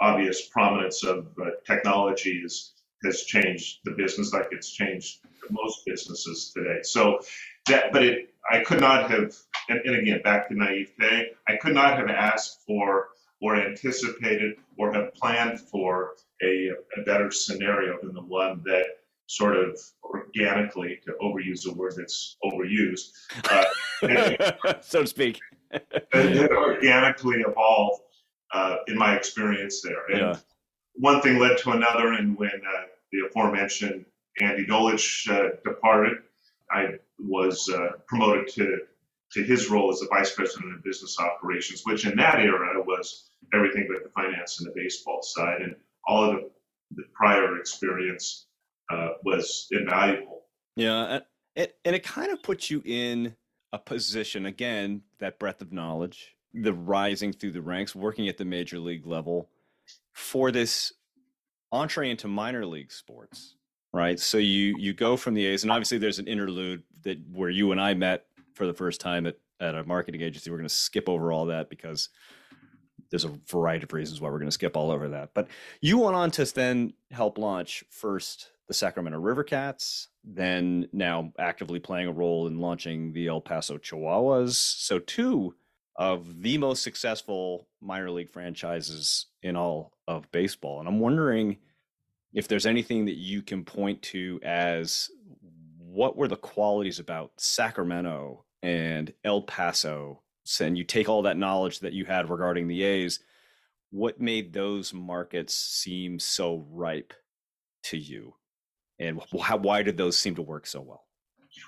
obvious 0.00 0.48
prominence 0.48 1.02
of 1.04 1.28
uh, 1.40 1.50
technology 1.66 2.42
is, 2.44 2.72
has 3.04 3.22
changed 3.22 3.80
the 3.84 3.92
business 3.92 4.32
like 4.32 4.48
it's 4.52 4.70
changed 4.70 5.18
most 5.50 5.84
businesses 5.86 6.52
today. 6.54 6.78
So 6.82 7.20
that, 7.68 7.92
but 7.92 8.02
it, 8.04 8.34
I 8.50 8.60
could 8.60 8.80
not 8.80 9.10
have, 9.10 9.34
and, 9.68 9.80
and 9.80 9.96
again, 9.96 10.20
back 10.22 10.48
to 10.48 10.54
naivete, 10.54 11.32
I 11.48 11.56
could 11.56 11.74
not 11.74 11.98
have 11.98 12.08
asked 12.08 12.62
for 12.66 13.08
or 13.40 13.56
anticipated 13.56 14.54
or 14.78 14.92
have 14.92 15.14
planned 15.14 15.60
for 15.60 16.12
a, 16.42 16.70
a 16.98 17.02
better 17.04 17.30
scenario 17.30 17.98
than 18.02 18.14
the 18.14 18.22
one 18.22 18.62
that 18.64 18.86
sort 19.26 19.56
of 19.56 19.78
organically, 20.04 21.00
to 21.04 21.12
overuse 21.20 21.66
a 21.68 21.74
word 21.74 21.94
that's 21.96 22.36
overused, 22.44 23.10
uh, 23.50 24.80
so 24.80 25.00
to 25.02 25.06
speak. 25.06 25.40
it 25.72 26.50
organically 26.52 27.40
evolved 27.40 28.02
uh, 28.52 28.76
in 28.86 28.96
my 28.96 29.16
experience 29.16 29.82
there. 29.82 30.06
And 30.10 30.18
Yeah. 30.20 30.36
one 30.94 31.20
thing 31.22 31.38
led 31.38 31.58
to 31.58 31.70
another, 31.72 32.12
and 32.12 32.38
when 32.38 32.50
uh, 32.50 32.82
the 33.10 33.26
aforementioned 33.28 34.04
Andy 34.40 34.64
Dolich 34.64 35.28
uh, 35.28 35.56
departed, 35.64 36.18
I 36.70 36.98
was 37.18 37.68
uh, 37.68 37.92
promoted 38.06 38.48
to 38.54 38.78
to 39.36 39.44
his 39.44 39.68
role 39.70 39.92
as 39.92 40.00
the 40.00 40.08
vice 40.08 40.34
president 40.34 40.74
of 40.74 40.82
business 40.82 41.18
operations, 41.20 41.82
which 41.84 42.06
in 42.06 42.16
that 42.16 42.40
era 42.40 42.82
was 42.82 43.28
everything 43.54 43.86
but 43.92 44.02
the 44.02 44.10
finance 44.10 44.58
and 44.58 44.66
the 44.66 44.72
baseball 44.74 45.22
side, 45.22 45.60
and 45.60 45.76
all 46.08 46.24
of 46.24 46.36
the, 46.36 46.50
the 46.96 47.02
prior 47.14 47.58
experience 47.58 48.46
uh, 48.90 49.10
was 49.24 49.68
invaluable. 49.70 50.44
Yeah, 50.74 51.04
and 51.04 51.24
it 51.54 51.76
and 51.84 51.94
it 51.94 52.02
kind 52.02 52.32
of 52.32 52.42
puts 52.42 52.70
you 52.70 52.82
in 52.84 53.36
a 53.72 53.78
position 53.78 54.46
again 54.46 55.02
that 55.18 55.38
breadth 55.38 55.60
of 55.60 55.70
knowledge, 55.70 56.34
the 56.54 56.72
rising 56.72 57.32
through 57.32 57.52
the 57.52 57.62
ranks, 57.62 57.94
working 57.94 58.28
at 58.28 58.38
the 58.38 58.44
major 58.44 58.78
league 58.78 59.06
level 59.06 59.50
for 60.14 60.50
this 60.50 60.94
entree 61.72 62.08
into 62.08 62.26
minor 62.26 62.64
league 62.64 62.90
sports, 62.90 63.56
right? 63.92 64.18
So 64.18 64.38
you 64.38 64.76
you 64.78 64.94
go 64.94 65.18
from 65.18 65.34
the 65.34 65.44
A's, 65.44 65.62
and 65.62 65.70
obviously 65.70 65.98
there's 65.98 66.18
an 66.18 66.26
interlude 66.26 66.84
that 67.02 67.18
where 67.30 67.50
you 67.50 67.72
and 67.72 67.80
I 67.80 67.92
met 67.92 68.24
for 68.56 68.66
the 68.66 68.74
first 68.74 69.00
time 69.00 69.26
at 69.26 69.36
at 69.60 69.74
a 69.74 69.84
marketing 69.84 70.22
agency. 70.22 70.50
We're 70.50 70.58
going 70.58 70.68
to 70.68 70.74
skip 70.74 71.08
over 71.08 71.32
all 71.32 71.46
that 71.46 71.70
because 71.70 72.08
there's 73.10 73.24
a 73.24 73.38
variety 73.48 73.84
of 73.84 73.92
reasons 73.92 74.20
why 74.20 74.28
we're 74.28 74.38
going 74.38 74.48
to 74.48 74.52
skip 74.52 74.76
all 74.76 74.90
over 74.90 75.08
that. 75.08 75.30
But 75.34 75.48
you 75.80 75.98
went 75.98 76.16
on 76.16 76.30
to 76.32 76.44
then 76.44 76.92
help 77.10 77.38
launch 77.38 77.84
first 77.90 78.50
the 78.68 78.74
Sacramento 78.74 79.18
River 79.18 79.44
Cats, 79.44 80.08
then 80.24 80.88
now 80.92 81.32
actively 81.38 81.78
playing 81.78 82.08
a 82.08 82.12
role 82.12 82.48
in 82.48 82.58
launching 82.58 83.12
the 83.12 83.28
El 83.28 83.40
Paso 83.40 83.78
Chihuahuas. 83.78 84.54
So 84.54 84.98
two 84.98 85.54
of 85.94 86.42
the 86.42 86.58
most 86.58 86.82
successful 86.82 87.68
minor 87.80 88.10
league 88.10 88.30
franchises 88.30 89.26
in 89.42 89.56
all 89.56 89.92
of 90.08 90.30
baseball. 90.32 90.80
And 90.80 90.88
I'm 90.88 90.98
wondering 90.98 91.58
if 92.34 92.48
there's 92.48 92.66
anything 92.66 93.06
that 93.06 93.16
you 93.16 93.40
can 93.40 93.64
point 93.64 94.02
to 94.02 94.40
as 94.42 95.08
what 95.78 96.16
were 96.16 96.28
the 96.28 96.36
qualities 96.36 96.98
about 96.98 97.30
Sacramento 97.38 98.45
and 98.66 99.12
El 99.22 99.42
Paso 99.42 100.22
and 100.60 100.76
you 100.76 100.82
take 100.82 101.08
all 101.08 101.22
that 101.22 101.36
knowledge 101.36 101.80
that 101.80 101.92
you 101.92 102.04
had 102.04 102.28
regarding 102.28 102.66
the 102.66 102.82
A's, 102.82 103.20
what 103.90 104.20
made 104.20 104.52
those 104.52 104.92
markets 104.92 105.54
seem 105.54 106.18
so 106.18 106.66
ripe 106.70 107.14
to 107.84 107.96
you? 107.96 108.34
And 108.98 109.20
why, 109.30 109.54
why 109.54 109.82
did 109.82 109.96
those 109.96 110.18
seem 110.18 110.34
to 110.34 110.42
work 110.42 110.66
so 110.66 110.80
well? 110.80 111.04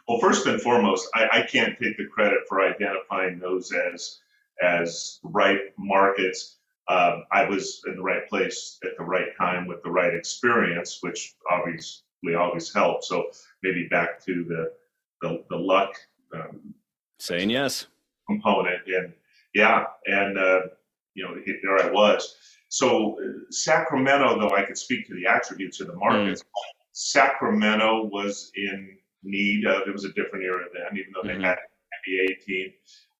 Well, 0.08 0.18
first 0.18 0.46
and 0.46 0.60
foremost, 0.60 1.08
I, 1.14 1.28
I 1.32 1.42
can't 1.42 1.78
take 1.80 1.96
the 1.96 2.06
credit 2.06 2.40
for 2.48 2.62
identifying 2.62 3.38
those 3.38 3.72
as 3.72 4.18
as 4.60 5.20
ripe 5.22 5.72
markets. 5.78 6.56
Um, 6.88 7.24
I 7.30 7.44
was 7.44 7.82
in 7.86 7.94
the 7.94 8.02
right 8.02 8.28
place 8.28 8.78
at 8.84 8.96
the 8.98 9.04
right 9.04 9.28
time 9.38 9.68
with 9.68 9.84
the 9.84 9.90
right 9.90 10.14
experience, 10.14 10.98
which 11.00 11.36
obviously 11.48 12.34
always 12.36 12.72
helps. 12.74 13.08
So 13.08 13.30
maybe 13.62 13.86
back 13.88 14.24
to 14.24 14.44
the 14.44 14.72
the, 15.22 15.44
the 15.48 15.56
luck 15.56 15.94
um, 16.34 16.74
Saying 17.18 17.50
yes. 17.50 17.86
component, 18.26 18.86
and 18.86 19.12
yeah, 19.54 19.84
and 20.06 20.38
uh, 20.38 20.60
you 21.14 21.24
know 21.24 21.34
there 21.62 21.84
I 21.84 21.90
was. 21.90 22.36
So 22.68 23.18
uh, 23.20 23.40
Sacramento, 23.50 24.38
though 24.38 24.54
I 24.54 24.62
could 24.62 24.78
speak 24.78 25.06
to 25.08 25.14
the 25.14 25.26
attributes 25.26 25.80
of 25.80 25.88
the 25.88 25.96
markets, 25.96 26.44
Sacramento 26.92 28.08
was 28.12 28.52
in 28.54 28.96
need 29.22 29.66
of. 29.66 29.88
It 29.88 29.92
was 29.92 30.04
a 30.04 30.12
different 30.12 30.44
era 30.44 30.64
then, 30.72 30.96
even 30.98 31.12
though 31.12 31.22
Mhm. 31.22 31.38
they 31.38 31.42
had 31.42 31.58
an 31.58 31.68
NBA 32.06 32.34
team, 32.46 32.72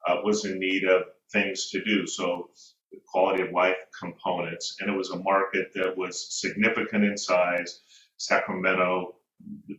uh, 0.06 0.20
was 0.22 0.44
in 0.44 0.58
need 0.58 0.84
of 0.84 1.02
things 1.32 1.70
to 1.70 1.82
do. 1.82 2.06
So 2.06 2.50
the 2.92 3.00
quality 3.06 3.42
of 3.42 3.52
life 3.52 3.76
components, 3.98 4.76
and 4.80 4.88
it 4.88 4.96
was 4.96 5.10
a 5.10 5.18
market 5.18 5.72
that 5.74 5.96
was 5.96 6.40
significant 6.40 7.04
in 7.04 7.16
size. 7.16 7.80
Sacramento 8.16 9.16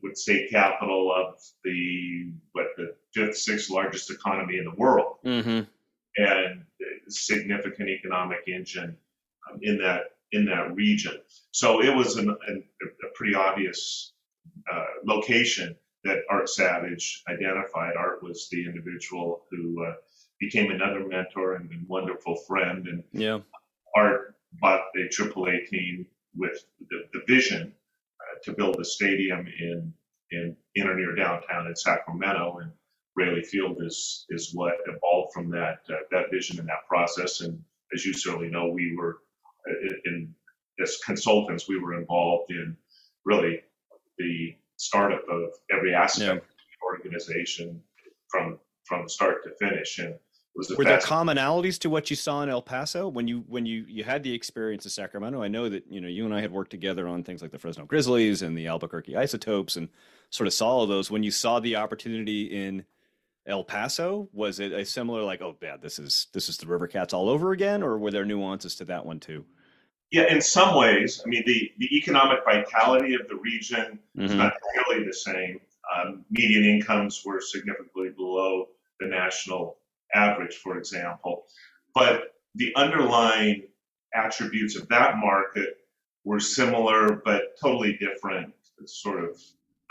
with 0.02 0.18
state 0.18 0.50
capital 0.50 1.12
of 1.14 1.40
the 1.64 2.32
what 2.54 2.68
the 2.78 2.96
fifth, 3.14 3.38
sixth 3.38 3.70
largest 3.70 4.10
economy 4.12 4.58
in 4.58 4.66
the 4.66 4.76
world, 4.76 5.18
mm-hmm. 5.26 5.62
and 6.18 6.64
significant 7.08 7.90
economic 7.90 8.40
engine 8.48 8.96
um, 9.50 9.60
in 9.62 9.78
that 9.80 10.02
in 10.32 10.46
that 10.46 10.76
region. 10.76 11.20
So 11.52 11.82
it 11.82 11.96
was 11.96 12.18
an, 12.18 12.30
an, 12.30 12.64
a 12.82 13.08
pretty 13.16 13.36
obvious 13.36 14.14
uh, 14.72 14.86
location 15.06 15.76
that 16.04 16.20
Art 16.30 16.50
Savage 16.50 17.24
identified. 17.28 17.96
Art 17.98 18.24
was 18.24 18.48
the 18.50 18.64
individual 18.66 19.46
who 19.50 19.84
uh, 19.84 19.94
became 20.40 20.72
another 20.72 21.06
mentor 21.06 21.56
and, 21.56 21.70
wonderful 21.88 22.36
friend. 22.48 22.88
And 22.88 23.04
yeah. 23.12 23.40
Art 23.96 24.36
bought 24.62 24.82
a 24.96 25.10
AAA 25.10 25.68
team 25.68 26.06
with 26.36 26.64
the, 26.90 27.04
the 27.14 27.22
vision 27.28 27.74
to 28.44 28.54
build 28.54 28.80
a 28.80 28.86
stadium 28.86 29.48
in 29.48 29.94
in 30.32 30.56
in 30.76 30.88
or 30.88 30.96
near 30.96 31.16
downtown 31.16 31.68
in 31.68 31.76
Sacramento, 31.76 32.60
and 32.62 32.72
Raley 33.16 33.44
Field 33.44 33.78
is 33.82 34.26
is 34.30 34.52
what 34.54 34.76
evolved 34.88 35.34
from 35.34 35.50
that 35.52 35.80
uh, 35.90 36.04
that 36.12 36.32
vision 36.32 36.60
and 36.60 36.68
that 36.68 36.88
process. 36.88 37.42
And 37.42 37.62
as 37.94 38.06
you 38.06 38.14
certainly 38.14 38.50
know, 38.50 38.70
we 38.70 38.96
were 38.96 39.20
uh, 39.70 39.74
in, 39.82 40.02
in 40.06 40.36
as 40.82 40.98
consultants, 41.06 41.68
we 41.68 41.80
were 41.80 42.00
involved 42.00 42.52
in 42.52 42.78
really 43.26 43.62
the 44.18 44.56
startup 44.78 45.24
of 45.30 45.50
every 45.72 45.94
aspect 45.94 46.28
yeah. 46.28 46.36
of 46.36 46.42
the 46.42 46.86
organization 46.86 47.82
from 48.30 48.60
from 48.86 49.10
start 49.10 49.44
to 49.44 49.52
finish. 49.60 50.00
And 50.00 50.16
were 50.56 50.84
there 50.84 51.00
commonalities 51.00 51.80
to 51.80 51.90
what 51.90 52.10
you 52.10 52.16
saw 52.16 52.42
in 52.42 52.50
El 52.50 52.62
Paso 52.62 53.08
when 53.08 53.28
you 53.28 53.44
when 53.48 53.66
you 53.66 53.86
you 53.88 54.04
had 54.04 54.24
the 54.24 54.34
experience 54.34 54.86
of 54.86 54.92
Sacramento? 54.92 55.42
I 55.42 55.48
know 55.48 55.70
that 55.70 55.86
you 55.90 56.02
know 56.02 56.08
you 56.08 56.26
and 56.26 56.34
I 56.34 56.42
had 56.42 56.52
worked 56.52 56.72
together 56.72 57.08
on 57.08 57.24
things 57.24 57.42
like 57.42 57.52
the 57.52 57.60
Fresno 57.60 57.86
Grizzlies 57.86 58.42
and 58.42 58.58
the 58.58 58.68
Albuquerque 58.68 59.16
Isotopes, 59.16 59.76
and 59.76 59.90
sort 60.30 60.48
of 60.48 60.54
saw 60.54 60.70
all 60.70 60.88
those. 60.88 61.10
When 61.10 61.24
you 61.24 61.32
saw 61.32 61.60
the 61.60 61.76
opportunity 61.76 62.44
in 62.44 62.86
El 63.46 63.64
Paso, 63.64 64.30
was 64.34 64.60
it 64.60 64.72
a 64.72 64.86
similar 64.86 65.24
like, 65.24 65.42
oh, 65.42 65.56
yeah, 65.62 65.78
this 65.78 66.00
is 66.00 66.28
this 66.34 66.50
is 66.50 66.58
the 66.58 66.68
River 66.68 66.88
Cats 66.88 67.14
all 67.14 67.30
over 67.30 67.52
again, 67.52 67.82
or 67.82 67.98
were 67.98 68.12
there 68.12 68.26
nuances 68.26 68.76
to 68.76 68.86
that 68.86 69.06
one 69.06 69.20
too? 69.20 69.46
Yeah, 70.12 70.32
in 70.32 70.42
some 70.42 70.76
ways, 70.76 71.22
I 71.26 71.30
mean 71.30 71.44
the 71.46 71.72
the 71.78 71.96
economic 71.96 72.40
vitality 72.44 73.16
of 73.16 73.28
the 73.28 73.36
region 73.36 74.00
mm-hmm. 74.18 74.24
is 74.24 74.34
not 74.34 74.54
nearly 74.76 75.06
the 75.06 75.14
same. 75.14 75.62
Um, 75.96 76.26
median 76.30 76.66
incomes 76.66 77.24
were 77.26 77.42
significantly 77.42 78.10
below 78.10 78.68
the 79.00 79.08
national 79.08 79.78
average, 80.14 80.56
for 80.56 80.78
example. 80.78 81.46
But 81.94 82.36
the 82.56 82.74
underlying 82.76 83.64
attributes 84.14 84.76
of 84.76 84.88
that 84.90 85.18
market 85.18 85.78
were 86.24 86.40
similar 86.40 87.22
but 87.24 87.58
totally 87.62 87.98
different, 87.98 88.54
sort 88.86 89.24
of 89.24 89.42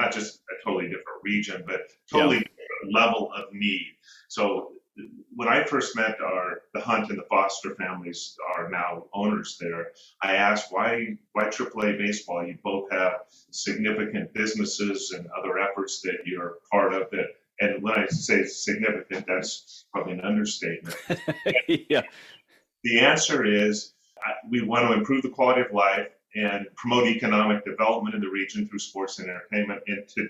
not 0.00 0.12
just 0.12 0.40
a 0.50 0.64
totally 0.64 0.86
different 0.86 1.22
region, 1.22 1.64
but 1.66 1.82
totally 2.10 2.36
yeah. 2.36 2.42
different 2.42 2.94
level 2.94 3.30
of 3.34 3.52
need. 3.52 3.86
So 4.28 4.72
when 5.34 5.48
I 5.48 5.64
first 5.64 5.94
met 5.96 6.20
our 6.20 6.62
the 6.74 6.80
Hunt 6.80 7.10
and 7.10 7.18
the 7.18 7.26
Foster 7.30 7.74
families 7.76 8.36
are 8.56 8.68
now 8.68 9.04
owners 9.14 9.56
there, 9.60 9.92
I 10.22 10.36
asked 10.36 10.72
why 10.72 11.16
why 11.32 11.44
AAA 11.44 11.98
baseball? 11.98 12.46
You 12.46 12.58
both 12.62 12.90
have 12.90 13.20
significant 13.50 14.32
businesses 14.34 15.12
and 15.12 15.28
other 15.38 15.58
efforts 15.58 16.00
that 16.02 16.18
you're 16.26 16.58
part 16.70 16.92
of 16.92 17.10
that 17.10 17.28
and 17.60 17.82
when 17.82 17.94
I 17.94 18.06
say 18.06 18.44
significant, 18.44 19.26
that's 19.26 19.86
probably 19.92 20.14
an 20.14 20.20
understatement. 20.20 20.96
yeah. 21.68 22.02
The 22.84 23.00
answer 23.00 23.44
is 23.44 23.94
we 24.50 24.62
want 24.62 24.88
to 24.88 24.94
improve 24.94 25.22
the 25.22 25.30
quality 25.30 25.62
of 25.62 25.72
life 25.72 26.08
and 26.34 26.66
promote 26.76 27.06
economic 27.06 27.64
development 27.64 28.14
in 28.14 28.20
the 28.20 28.28
region 28.28 28.68
through 28.68 28.78
sports 28.78 29.18
and 29.18 29.28
entertainment. 29.28 29.82
And 29.86 30.06
to 30.08 30.28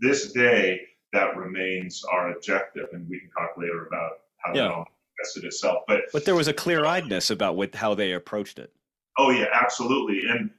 this 0.00 0.32
day, 0.32 0.80
that 1.12 1.36
remains 1.36 2.04
our 2.04 2.30
objective. 2.32 2.88
And 2.92 3.08
we 3.08 3.20
can 3.20 3.30
talk 3.30 3.56
later 3.56 3.86
about 3.86 4.12
how 4.38 4.54
yeah. 4.54 4.68
that 4.68 4.84
manifested 5.18 5.44
itself. 5.44 5.82
But 5.88 6.02
but 6.12 6.24
there 6.24 6.36
was 6.36 6.48
a 6.48 6.52
clear 6.52 6.82
eyedness 6.82 7.30
about 7.30 7.56
what, 7.56 7.74
how 7.74 7.94
they 7.94 8.12
approached 8.12 8.58
it. 8.58 8.72
Oh 9.18 9.30
yeah, 9.30 9.46
absolutely. 9.52 10.22
And 10.28 10.50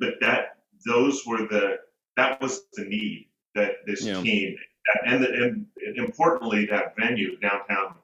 but 0.00 0.14
that 0.20 0.56
those 0.86 1.24
were 1.26 1.46
the 1.46 1.78
that 2.16 2.40
was 2.40 2.62
the 2.74 2.84
need 2.84 3.28
that 3.54 3.72
this 3.86 4.04
yeah. 4.04 4.20
team 4.20 4.56
and, 5.06 5.24
and 5.24 5.66
importantly, 5.96 6.66
that 6.66 6.94
venue 6.98 7.38
downtown, 7.38 7.94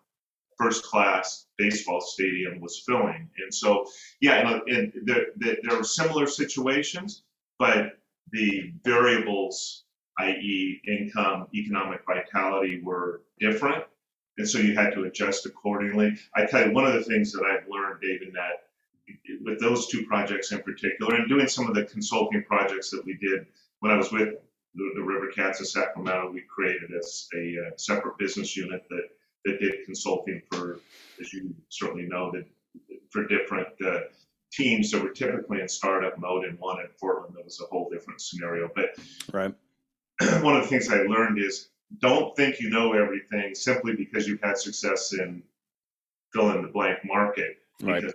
first 0.59 0.85
class 0.85 1.47
baseball 1.59 2.00
stadium 2.00 2.61
was 2.61 2.83
filling. 2.87 3.28
And 3.42 3.52
so, 3.52 3.87
yeah, 4.21 4.61
and, 4.66 4.92
there, 5.04 5.26
there 5.37 5.76
were 5.76 5.85
similar 5.85 6.26
situations, 6.26 7.23
but 7.59 7.99
the 8.33 8.73
variables, 8.85 9.85
i.e., 10.18 10.80
income, 10.87 11.47
economic 11.54 12.00
vitality, 12.06 12.80
were 12.83 13.23
different. 13.38 13.85
And 14.38 14.49
so 14.49 14.59
you 14.59 14.75
had 14.75 14.92
to 14.95 15.04
adjust 15.04 15.47
accordingly. 15.47 16.16
I 16.35 16.45
tell 16.45 16.66
you, 16.66 16.73
one 16.73 16.87
of 16.87 16.92
the 16.92 17.04
things 17.04 17.33
that 17.33 17.42
I've 17.42 17.68
learned, 17.68 18.00
David, 18.02 18.35
that 18.35 18.64
with 19.45 19.61
those 19.61 19.87
two 19.87 20.04
projects 20.04 20.52
in 20.52 20.62
particular, 20.62 21.14
and 21.14 21.28
doing 21.28 21.47
some 21.47 21.68
of 21.68 21.75
the 21.75 21.85
consulting 21.85 22.42
projects 22.42 22.90
that 22.90 23.04
we 23.04 23.16
did 23.16 23.47
when 23.80 23.92
I 23.92 23.97
was 23.97 24.11
with 24.11 24.35
the, 24.76 24.92
the 24.95 25.02
River 25.02 25.28
Cats 25.35 25.61
of 25.61 25.68
Sacramento, 25.68 26.30
we 26.33 26.42
created 26.42 26.90
as 26.97 27.28
a, 27.35 27.38
a 27.38 27.66
uh, 27.66 27.71
separate 27.76 28.18
business 28.18 28.56
unit 28.56 28.85
that, 28.90 29.09
that 29.45 29.61
did 29.61 29.85
consulting 29.85 30.42
for, 30.50 30.80
as 31.21 31.33
you 31.33 31.54
certainly 31.68 32.06
know, 32.06 32.30
that 32.33 32.47
for 33.11 33.26
different 33.26 33.68
uh, 33.85 34.00
teams 34.52 34.90
that 34.90 35.02
were 35.02 35.11
typically 35.11 35.61
in 35.61 35.68
startup 35.68 36.18
mode. 36.18 36.45
And 36.45 36.59
one 36.59 36.80
in 36.80 36.88
Portland 37.00 37.35
that 37.37 37.45
was 37.45 37.61
a 37.61 37.66
whole 37.66 37.88
different 37.90 38.21
scenario. 38.21 38.68
But 38.75 38.90
right. 39.33 39.54
one 40.42 40.56
of 40.56 40.62
the 40.62 40.68
things 40.68 40.90
I 40.90 41.02
learned 41.02 41.38
is 41.38 41.68
don't 42.00 42.37
think 42.37 42.61
you 42.61 42.68
know 42.68 42.92
everything 42.92 43.54
simply 43.54 43.95
because 43.95 44.26
you've 44.26 44.42
had 44.42 44.59
success 44.59 45.12
in 45.12 45.42
fill 46.33 46.50
in 46.50 46.62
the 46.62 46.68
blank 46.68 46.99
market. 47.04 47.59
Right. 47.83 48.04
It, 48.04 48.14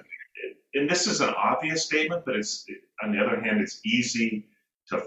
and 0.73 0.89
this 0.89 1.07
is 1.07 1.21
an 1.21 1.33
obvious 1.37 1.85
statement, 1.85 2.23
but 2.25 2.35
it's 2.35 2.65
on 3.03 3.11
the 3.11 3.19
other 3.19 3.41
hand, 3.41 3.61
it's 3.61 3.81
easy 3.85 4.47
to 4.87 5.03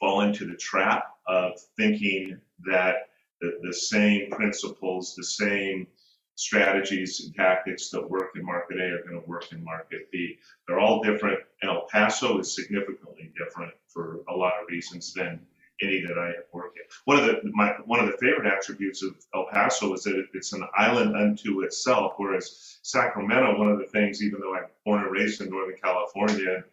fall 0.00 0.22
into 0.22 0.46
the 0.46 0.56
trap 0.56 1.04
of 1.26 1.52
thinking 1.76 2.38
that 2.66 3.08
the, 3.40 3.58
the 3.62 3.72
same 3.72 4.30
principles, 4.30 5.14
the 5.14 5.24
same 5.24 5.86
strategies 6.34 7.20
and 7.24 7.34
tactics 7.34 7.90
that 7.90 8.08
work 8.08 8.30
in 8.36 8.44
market 8.44 8.78
A 8.78 8.84
are 8.84 9.02
going 9.02 9.20
to 9.20 9.28
work 9.28 9.50
in 9.52 9.62
market 9.64 10.10
B. 10.12 10.38
They're 10.66 10.78
all 10.78 11.02
different, 11.02 11.40
El 11.62 11.86
Paso 11.90 12.38
is 12.38 12.54
significantly 12.54 13.32
different 13.36 13.72
for 13.88 14.20
a 14.28 14.34
lot 14.34 14.52
of 14.62 14.68
reasons 14.68 15.12
than 15.12 15.40
any 15.82 16.00
that 16.06 16.18
I 16.18 16.26
have 16.26 16.46
worked 16.52 16.76
in. 16.76 16.84
One 17.04 17.18
of 17.18 17.26
the 17.26 17.50
my, 17.54 17.72
one 17.86 18.00
of 18.00 18.06
the 18.06 18.16
favorite 18.18 18.46
attributes 18.46 19.02
of 19.02 19.16
El 19.34 19.46
Paso 19.52 19.92
is 19.94 20.04
that 20.04 20.16
it, 20.16 20.26
it's 20.34 20.52
an 20.52 20.64
island 20.76 21.16
unto 21.16 21.62
itself, 21.62 22.14
whereas 22.16 22.78
Sacramento, 22.82 23.58
one 23.58 23.70
of 23.70 23.78
the 23.78 23.86
things, 23.86 24.22
even 24.22 24.40
though 24.40 24.54
I'm 24.54 24.66
born 24.84 25.02
and 25.02 25.12
raised 25.12 25.40
in 25.40 25.50
Northern 25.50 25.76
California, 25.82 26.64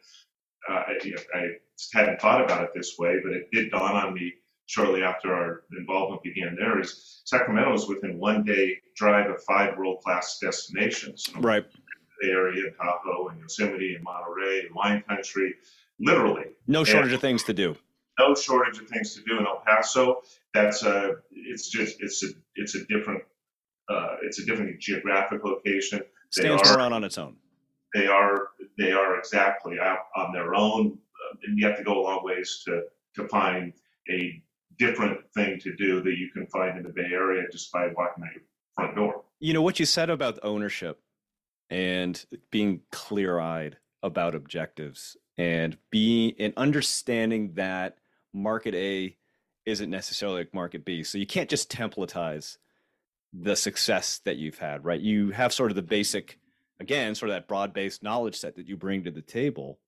uh, 0.69 0.73
I, 0.73 0.91
you 1.03 1.15
know, 1.15 1.21
I 1.33 1.47
hadn't 1.93 2.19
thought 2.19 2.43
about 2.43 2.63
it 2.63 2.69
this 2.73 2.95
way, 2.97 3.17
but 3.23 3.33
it 3.33 3.49
did 3.51 3.71
dawn 3.71 3.95
on 3.95 4.13
me 4.13 4.33
shortly 4.67 5.03
after 5.03 5.33
our 5.33 5.63
involvement 5.77 6.23
began 6.23 6.55
there 6.57 6.79
is 6.79 7.21
Sacramento 7.25 7.73
is 7.73 7.87
within 7.87 8.19
one 8.19 8.43
day 8.43 8.77
drive 8.95 9.29
of 9.29 9.41
five 9.43 9.77
world 9.77 10.01
class 10.03 10.39
destinations. 10.41 11.29
Right. 11.37 11.65
The 12.21 12.29
area, 12.29 12.71
Tahoe 12.77 13.27
and 13.27 13.39
Yosemite 13.41 13.95
and 13.95 14.03
Monterey 14.03 14.61
and 14.61 14.73
wine 14.73 15.03
country, 15.07 15.53
literally. 15.99 16.45
No 16.65 16.83
shortage 16.83 17.07
and 17.07 17.15
of 17.15 17.21
things 17.21 17.43
to 17.43 17.53
do. 17.53 17.75
No 18.17 18.33
shortage 18.33 18.79
of 18.79 18.87
things 18.87 19.13
to 19.15 19.21
do 19.23 19.37
in 19.37 19.45
El 19.45 19.61
Paso. 19.67 20.21
That's 20.53 20.83
a, 20.83 21.15
it's 21.31 21.69
just, 21.69 21.97
it's 21.99 22.23
a, 22.23 22.27
it's 22.55 22.75
a 22.75 22.85
different, 22.85 23.23
uh, 23.89 24.15
it's 24.23 24.39
a 24.39 24.45
different 24.45 24.79
geographic 24.79 25.43
location. 25.43 26.01
Stands 26.31 26.71
around 26.71 26.93
on 26.93 27.03
its 27.03 27.17
own. 27.17 27.35
They 27.95 28.07
are 28.07 28.49
they 28.77 28.91
are 28.91 29.17
exactly 29.17 29.79
out 29.79 30.07
on 30.17 30.33
their 30.33 30.53
own, 30.53 30.87
um, 30.87 31.37
and 31.43 31.57
you 31.57 31.65
have 31.65 31.77
to 31.77 31.83
go 31.83 32.01
a 32.01 32.03
long 32.03 32.25
ways 32.25 32.61
to 32.65 32.83
to 33.15 33.27
find 33.29 33.71
a 34.11 34.43
different 34.77 35.19
thing 35.33 35.57
to 35.61 35.73
do 35.77 36.03
that 36.03 36.17
you 36.17 36.29
can 36.33 36.45
find 36.47 36.77
in 36.77 36.83
the 36.83 36.89
Bay 36.89 37.07
Area 37.09 37.43
just 37.49 37.71
by 37.71 37.87
walking 37.95 38.25
out 38.25 38.33
your 38.33 38.43
front 38.75 38.97
door. 38.97 39.23
You 39.39 39.53
know 39.53 39.61
what 39.61 39.79
you 39.79 39.85
said 39.85 40.09
about 40.09 40.39
ownership 40.43 40.99
and 41.69 42.23
being 42.51 42.81
clear-eyed 42.91 43.77
about 44.03 44.35
objectives 44.35 45.15
and 45.37 45.77
being 45.89 46.33
and 46.37 46.53
understanding 46.57 47.53
that 47.53 47.97
market 48.33 48.75
A 48.75 49.15
isn't 49.65 49.89
necessarily 49.89 50.39
like 50.39 50.53
market 50.53 50.83
B. 50.83 51.01
So 51.03 51.17
you 51.17 51.25
can't 51.25 51.49
just 51.49 51.71
templatize 51.71 52.57
the 53.31 53.55
success 53.55 54.19
that 54.25 54.35
you've 54.35 54.59
had, 54.59 54.83
right? 54.83 54.99
You 54.99 55.31
have 55.31 55.53
sort 55.53 55.71
of 55.71 55.75
the 55.75 55.81
basic 55.81 56.39
again, 56.79 57.15
sort 57.15 57.29
of 57.29 57.35
that 57.35 57.47
broad 57.47 57.73
based 57.73 58.03
knowledge 58.03 58.35
set 58.35 58.55
that 58.55 58.67
you 58.67 58.77
bring 58.77 59.03
to 59.03 59.11
the 59.11 59.21
table. 59.21 59.79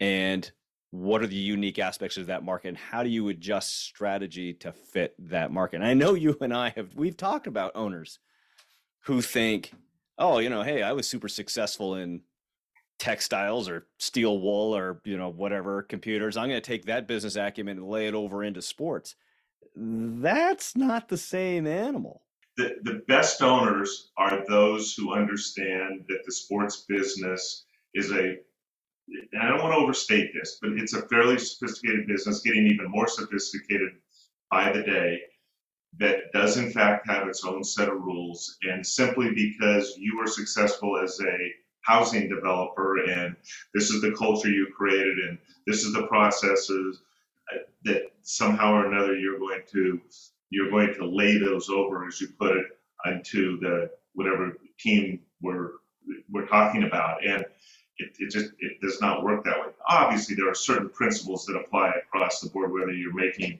And 0.00 0.50
what 0.90 1.22
are 1.22 1.26
the 1.26 1.34
unique 1.34 1.78
aspects 1.78 2.16
of 2.16 2.26
that 2.26 2.44
market 2.44 2.68
and 2.68 2.76
how 2.76 3.02
do 3.02 3.08
you 3.08 3.28
adjust 3.28 3.82
strategy 3.84 4.54
to 4.54 4.72
fit 4.72 5.14
that 5.18 5.50
market? 5.50 5.76
And 5.76 5.86
I 5.86 5.94
know 5.94 6.14
you 6.14 6.36
and 6.40 6.54
I 6.54 6.70
have, 6.70 6.94
we've 6.94 7.16
talked 7.16 7.46
about 7.46 7.72
owners 7.74 8.20
who 9.00 9.20
think, 9.20 9.72
oh, 10.18 10.38
you 10.38 10.48
know, 10.48 10.62
hey, 10.62 10.82
I 10.82 10.92
was 10.92 11.08
super 11.08 11.28
successful 11.28 11.96
in 11.96 12.20
textiles 12.98 13.68
or 13.68 13.86
steel 13.98 14.38
wool 14.38 14.74
or 14.74 15.00
you 15.04 15.16
know 15.16 15.28
whatever 15.28 15.82
computers 15.82 16.36
i'm 16.36 16.48
going 16.48 16.60
to 16.60 16.66
take 16.66 16.84
that 16.84 17.08
business 17.08 17.34
acumen 17.34 17.78
and 17.78 17.88
lay 17.88 18.06
it 18.06 18.14
over 18.14 18.44
into 18.44 18.62
sports 18.62 19.16
that's 19.74 20.76
not 20.76 21.08
the 21.08 21.16
same 21.16 21.66
animal 21.66 22.22
the, 22.56 22.76
the 22.82 23.02
best 23.08 23.42
owners 23.42 24.10
are 24.16 24.44
those 24.48 24.94
who 24.94 25.14
understand 25.14 26.04
that 26.08 26.24
the 26.24 26.32
sports 26.32 26.84
business 26.88 27.64
is 27.94 28.12
a 28.12 28.36
I 29.38 29.48
don't 29.48 29.60
want 29.60 29.74
to 29.74 29.78
overstate 29.78 30.32
this, 30.32 30.58
but 30.62 30.72
it's 30.72 30.94
a 30.94 31.06
fairly 31.08 31.38
sophisticated 31.38 32.06
business, 32.06 32.40
getting 32.40 32.66
even 32.66 32.90
more 32.90 33.06
sophisticated 33.06 33.90
by 34.50 34.72
the 34.72 34.82
day, 34.82 35.20
that 35.98 36.32
does 36.32 36.56
in 36.56 36.70
fact 36.70 37.06
have 37.08 37.28
its 37.28 37.44
own 37.44 37.62
set 37.62 37.88
of 37.88 38.00
rules. 38.00 38.56
And 38.62 38.86
simply 38.86 39.34
because 39.34 39.94
you 39.98 40.16
were 40.16 40.26
successful 40.26 40.98
as 40.98 41.20
a 41.20 41.54
housing 41.82 42.28
developer 42.28 43.04
and 43.04 43.36
this 43.74 43.90
is 43.90 44.00
the 44.00 44.12
culture 44.12 44.48
you 44.48 44.68
created 44.74 45.18
and 45.18 45.38
this 45.66 45.84
is 45.84 45.92
the 45.92 46.06
processes 46.06 47.02
uh, 47.52 47.58
that 47.84 48.04
somehow 48.22 48.72
or 48.72 48.86
another 48.86 49.14
you're 49.14 49.38
going 49.38 49.60
to 49.70 50.00
you're 50.50 50.70
going 50.70 50.94
to 50.94 51.06
lay 51.06 51.38
those 51.38 51.68
over 51.68 52.06
as 52.06 52.20
you 52.20 52.28
put 52.38 52.56
it 52.56 52.66
into 53.06 53.58
the 53.60 53.90
whatever 54.14 54.56
team 54.78 55.20
we're 55.42 55.72
we're 56.30 56.46
talking 56.46 56.84
about. 56.84 57.24
And 57.24 57.44
it, 57.98 58.16
it 58.18 58.30
just 58.30 58.52
it 58.58 58.80
does 58.80 59.00
not 59.00 59.24
work 59.24 59.44
that 59.44 59.60
way. 59.60 59.68
Obviously 59.88 60.34
there 60.34 60.48
are 60.48 60.54
certain 60.54 60.88
principles 60.88 61.44
that 61.46 61.56
apply 61.56 61.92
across 62.02 62.40
the 62.40 62.48
board 62.50 62.72
whether 62.72 62.92
you're 62.92 63.14
making 63.14 63.58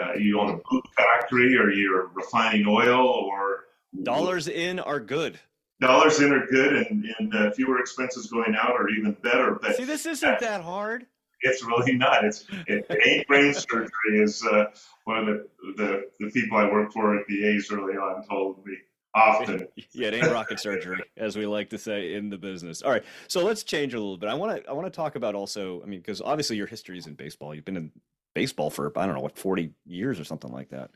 uh, 0.00 0.14
you 0.14 0.38
own 0.38 0.50
a 0.50 0.56
boot 0.70 0.84
factory 0.96 1.56
or 1.56 1.70
you're 1.70 2.08
refining 2.14 2.66
oil 2.66 3.06
or 3.06 3.64
dollars 4.02 4.48
in 4.48 4.78
are 4.78 5.00
good. 5.00 5.38
Dollars 5.80 6.20
in 6.20 6.32
are 6.32 6.46
good 6.46 6.72
and, 6.74 7.04
and 7.18 7.34
uh, 7.34 7.50
fewer 7.52 7.78
expenses 7.78 8.26
going 8.26 8.56
out 8.56 8.72
are 8.72 8.88
even 8.88 9.12
better 9.22 9.58
but 9.60 9.76
see 9.76 9.84
this 9.84 10.06
isn't 10.06 10.40
that 10.40 10.62
hard 10.62 11.06
it's 11.42 11.64
really 11.64 11.94
not. 11.94 12.24
It's 12.24 12.44
it, 12.66 12.86
ain't 13.04 13.26
brain 13.26 13.54
surgery 13.54 13.90
is 14.10 14.44
uh, 14.44 14.66
one 15.04 15.18
of 15.18 15.26
the, 15.26 15.46
the 15.76 16.02
the 16.20 16.30
people 16.30 16.58
I 16.58 16.64
worked 16.70 16.92
for 16.92 17.16
at 17.16 17.26
the 17.26 17.46
A's 17.46 17.70
early 17.72 17.94
on 17.94 18.26
told 18.26 18.64
me 18.66 18.74
often. 19.14 19.66
yeah, 19.92 20.08
it 20.08 20.14
ain't 20.14 20.32
rocket 20.32 20.60
surgery, 20.60 21.02
as 21.16 21.36
we 21.36 21.46
like 21.46 21.70
to 21.70 21.78
say 21.78 22.14
in 22.14 22.30
the 22.30 22.38
business. 22.38 22.82
All 22.82 22.90
right, 22.90 23.04
so 23.28 23.44
let's 23.44 23.62
change 23.62 23.94
a 23.94 23.98
little 23.98 24.18
bit. 24.18 24.28
I 24.28 24.34
want 24.34 24.62
to 24.62 24.68
I 24.68 24.72
want 24.72 24.86
to 24.86 24.96
talk 24.96 25.16
about 25.16 25.34
also. 25.34 25.82
I 25.82 25.86
mean, 25.86 26.00
because 26.00 26.20
obviously 26.20 26.56
your 26.56 26.66
history 26.66 26.98
is 26.98 27.06
in 27.06 27.14
baseball. 27.14 27.54
You've 27.54 27.64
been 27.64 27.76
in 27.76 27.92
baseball 28.34 28.70
for 28.70 28.92
I 28.96 29.06
don't 29.06 29.14
know 29.14 29.22
what 29.22 29.38
forty 29.38 29.72
years 29.86 30.20
or 30.20 30.24
something 30.24 30.52
like 30.52 30.70
that 30.70 30.90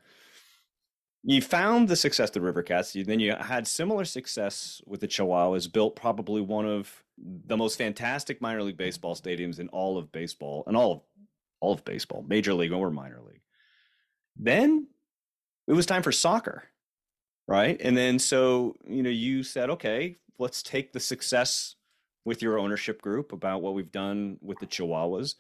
you 1.25 1.41
found 1.41 1.89
the 1.89 1.97
success 1.97 2.31
of 2.31 2.35
the 2.35 2.41
River 2.41 2.63
Cats. 2.63 2.95
You, 2.95 3.05
then 3.05 3.21
you 3.21 3.35
had 3.35 3.67
similar 3.67 4.05
success 4.05 4.83
with 4.87 5.01
the 5.01 5.09
Chihuahuas, 5.09 5.73
built 5.73 5.95
probably 5.95 6.41
one 6.41 6.67
of 6.67 7.03
the 7.19 7.57
most 7.57 7.79
fantastic 7.79 8.41
minor 8.41 8.63
league 8.63 8.77
baseball 8.77 9.15
stadiums 9.15 9.61
in 9.61 9.69
all 9.69 9.99
of 9.99 10.11
baseball, 10.11 10.65
and 10.67 10.77
all 10.77 10.93
of 10.93 11.01
all 11.61 11.73
of 11.73 11.85
baseball, 11.85 12.25
major 12.27 12.53
league 12.55 12.73
or 12.73 12.91
minor 12.91 13.21
league. 13.21 13.41
Then 14.37 14.89
it 15.69 15.75
was 15.75 15.87
time 15.87 16.03
for 16.03 16.11
soccer, 16.11 16.65
right? 17.47 17.81
And 17.81 17.97
then 17.97 18.19
so 18.19 18.75
you 18.85 19.03
know 19.03 19.11
you 19.11 19.45
said, 19.45 19.71
okay, 19.71 20.17
let's 20.39 20.63
take 20.63 20.93
the 20.93 21.01
success 21.01 21.77
with 22.25 22.43
your 22.43 22.59
ownership 22.59 23.01
group 23.01 23.33
about 23.33 23.63
what 23.63 23.75
we've 23.75 23.93
done 23.93 24.39
with 24.41 24.59
the 24.59 24.67
Chihuahuas 24.67 25.35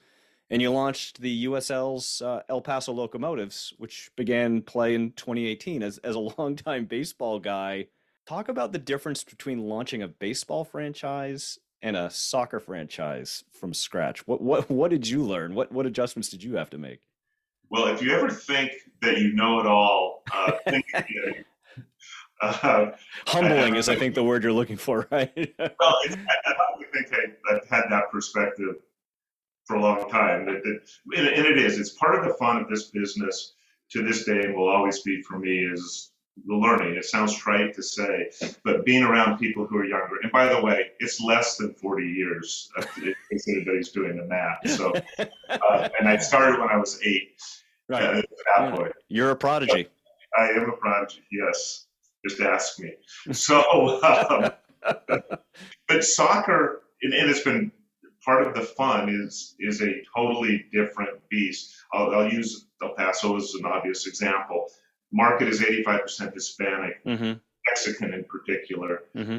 and 0.52 0.60
you 0.60 0.70
launched 0.70 1.22
the 1.22 1.46
USL's 1.46 2.20
uh, 2.20 2.42
El 2.46 2.60
Paso 2.60 2.92
Locomotives, 2.92 3.72
which 3.78 4.10
began 4.16 4.60
play 4.60 4.94
in 4.94 5.12
2018. 5.12 5.82
As 5.82 5.98
as 5.98 6.14
a 6.14 6.18
longtime 6.38 6.84
baseball 6.84 7.40
guy, 7.40 7.86
talk 8.26 8.48
about 8.48 8.70
the 8.70 8.78
difference 8.78 9.24
between 9.24 9.66
launching 9.66 10.02
a 10.02 10.08
baseball 10.08 10.64
franchise 10.64 11.58
and 11.80 11.96
a 11.96 12.10
soccer 12.10 12.60
franchise 12.60 13.44
from 13.50 13.72
scratch. 13.72 14.26
What 14.28 14.42
what 14.42 14.70
what 14.70 14.90
did 14.90 15.08
you 15.08 15.22
learn? 15.22 15.54
What 15.54 15.72
what 15.72 15.86
adjustments 15.86 16.28
did 16.28 16.44
you 16.44 16.56
have 16.56 16.68
to 16.70 16.78
make? 16.78 17.00
Well, 17.70 17.86
if 17.86 18.02
you 18.02 18.12
ever 18.12 18.28
think 18.28 18.72
that 19.00 19.18
you 19.18 19.32
know 19.32 19.58
it 19.58 19.66
all, 19.66 20.22
uh, 20.30 20.52
think 20.68 20.84
again. 20.94 21.44
Uh, 22.40 22.90
Humbling 23.28 23.76
I, 23.76 23.78
is, 23.78 23.88
I 23.88 23.94
think, 23.94 24.16
the 24.16 24.24
word 24.24 24.42
you're 24.42 24.52
looking 24.52 24.76
for, 24.76 25.06
right? 25.12 25.54
well, 25.60 25.70
I, 25.80 26.16
I 26.44 26.84
think 26.92 27.06
I, 27.12 27.54
I've 27.54 27.68
had 27.68 27.84
that 27.90 28.10
perspective 28.10 28.78
for 29.66 29.76
a 29.76 29.80
long 29.80 30.08
time. 30.10 30.46
That, 30.46 30.62
that, 30.62 30.80
and, 31.16 31.28
it 31.28 31.58
is. 31.58 31.78
It's 31.78 31.90
part 31.90 32.18
of 32.18 32.24
the 32.24 32.34
fun 32.34 32.58
of 32.58 32.68
this 32.68 32.90
business 32.90 33.54
to 33.90 34.02
this 34.02 34.24
day 34.24 34.40
and 34.40 34.54
will 34.54 34.68
always 34.68 35.00
be 35.00 35.22
for 35.22 35.38
me 35.38 35.64
is 35.64 36.12
the 36.46 36.54
learning. 36.54 36.96
It 36.96 37.04
sounds 37.04 37.36
trite 37.36 37.74
to 37.74 37.82
say, 37.82 38.30
but 38.64 38.84
being 38.84 39.02
around 39.02 39.38
people 39.38 39.66
who 39.66 39.76
are 39.76 39.84
younger. 39.84 40.16
And 40.22 40.32
by 40.32 40.52
the 40.52 40.60
way, 40.60 40.90
it's 40.98 41.20
less 41.20 41.56
than 41.56 41.74
40 41.74 42.06
years 42.06 42.70
if 42.76 43.48
anybody's 43.48 43.90
doing 43.90 44.16
the 44.16 44.24
math. 44.24 44.68
So, 44.70 44.92
uh, 45.18 45.88
and 45.98 46.08
I 46.08 46.16
started 46.16 46.58
when 46.58 46.70
I 46.70 46.76
was 46.76 46.98
eight. 47.04 47.40
Right. 47.88 48.02
Uh, 48.02 48.22
that 48.56 48.74
point. 48.74 48.92
You're 49.08 49.30
a 49.30 49.36
prodigy. 49.36 49.88
I 50.38 50.48
am 50.48 50.70
a 50.70 50.76
prodigy. 50.76 51.22
Yes. 51.30 51.86
Just 52.26 52.40
ask 52.40 52.78
me. 52.78 52.92
So, 53.32 54.02
um, 54.02 54.50
but 55.88 56.04
soccer, 56.04 56.82
and, 57.02 57.12
and 57.12 57.30
it's 57.30 57.42
been 57.42 57.70
part 58.24 58.46
of 58.46 58.54
the 58.54 58.62
fun 58.62 59.08
is 59.08 59.54
is 59.58 59.82
a 59.82 60.02
totally 60.14 60.66
different 60.72 61.20
beast. 61.28 61.74
I'll, 61.92 62.14
I'll 62.14 62.32
use 62.32 62.66
El 62.82 62.94
Paso 62.94 63.36
as 63.36 63.54
an 63.54 63.66
obvious 63.66 64.06
example. 64.06 64.66
Market 65.12 65.48
is 65.48 65.60
85% 65.60 66.32
Hispanic, 66.32 67.04
mm-hmm. 67.04 67.32
Mexican 67.68 68.14
in 68.14 68.24
particular. 68.24 69.04
Mm-hmm. 69.16 69.38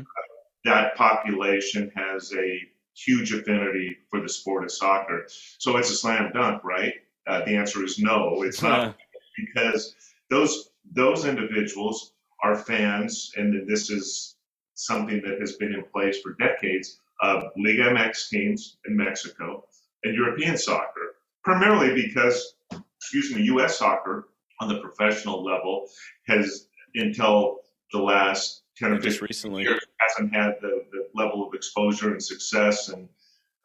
that 0.65 0.95
population 0.95 1.91
has 1.95 2.31
a 2.33 2.59
huge 2.95 3.33
affinity 3.33 3.97
for 4.09 4.21
the 4.21 4.29
sport 4.29 4.63
of 4.63 4.71
soccer. 4.71 5.25
So 5.57 5.77
it's 5.77 5.89
a 5.89 5.95
slam 5.95 6.31
dunk, 6.33 6.63
right? 6.63 6.93
Uh, 7.25 7.43
the 7.45 7.55
answer 7.55 7.83
is 7.83 7.97
no. 7.97 8.43
It's 8.43 8.61
not 8.61 8.95
because 9.37 9.95
those 10.29 10.69
those 10.91 11.25
individuals 11.25 12.13
are 12.43 12.55
fans, 12.55 13.31
and 13.37 13.67
this 13.67 13.89
is 13.89 14.35
something 14.75 15.21
that 15.25 15.39
has 15.39 15.53
been 15.53 15.73
in 15.73 15.83
place 15.93 16.19
for 16.21 16.33
decades 16.33 16.99
of 17.23 17.45
Liga 17.57 17.83
MX 17.83 18.29
teams 18.29 18.77
in 18.85 18.97
Mexico 18.97 19.65
and 20.03 20.13
European 20.13 20.57
soccer, 20.57 21.15
primarily 21.43 21.95
because, 21.95 22.55
excuse 22.97 23.33
me, 23.33 23.43
U.S. 23.43 23.79
soccer 23.79 24.27
on 24.59 24.67
the 24.67 24.79
professional 24.79 25.43
level 25.43 25.87
has, 26.27 26.67
until 26.95 27.59
the 27.93 27.99
last 27.99 28.63
10 28.77 28.91
or 28.91 29.01
15 29.01 29.21
recently. 29.21 29.63
years, 29.63 29.81
hasn't 29.99 30.35
had 30.35 30.55
the, 30.61 30.83
the 30.91 31.07
level 31.15 31.47
of 31.47 31.53
exposure 31.53 32.11
and 32.11 32.21
success 32.21 32.89
and 32.89 33.07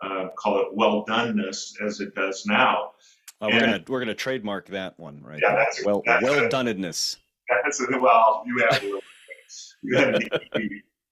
uh, 0.02 0.28
call 0.36 0.60
it 0.60 0.68
well 0.72 1.04
doneness 1.06 1.72
as 1.84 2.00
it 2.00 2.14
does 2.14 2.46
now. 2.46 2.92
Uh, 3.40 3.48
we're 3.50 3.60
gonna 3.60 3.84
we're 3.88 4.00
gonna 4.00 4.14
trademark 4.14 4.66
that 4.68 4.98
one, 4.98 5.20
right? 5.22 5.40
Yeah, 5.42 5.56
that's 5.56 5.84
well 5.84 6.02
that's 6.06 6.22
well 6.22 6.48
donedness. 6.48 7.16
That's 7.64 7.80
well, 8.00 8.44
you 8.46 8.66
have 8.68 8.82
you 9.82 9.96
have 9.96 10.20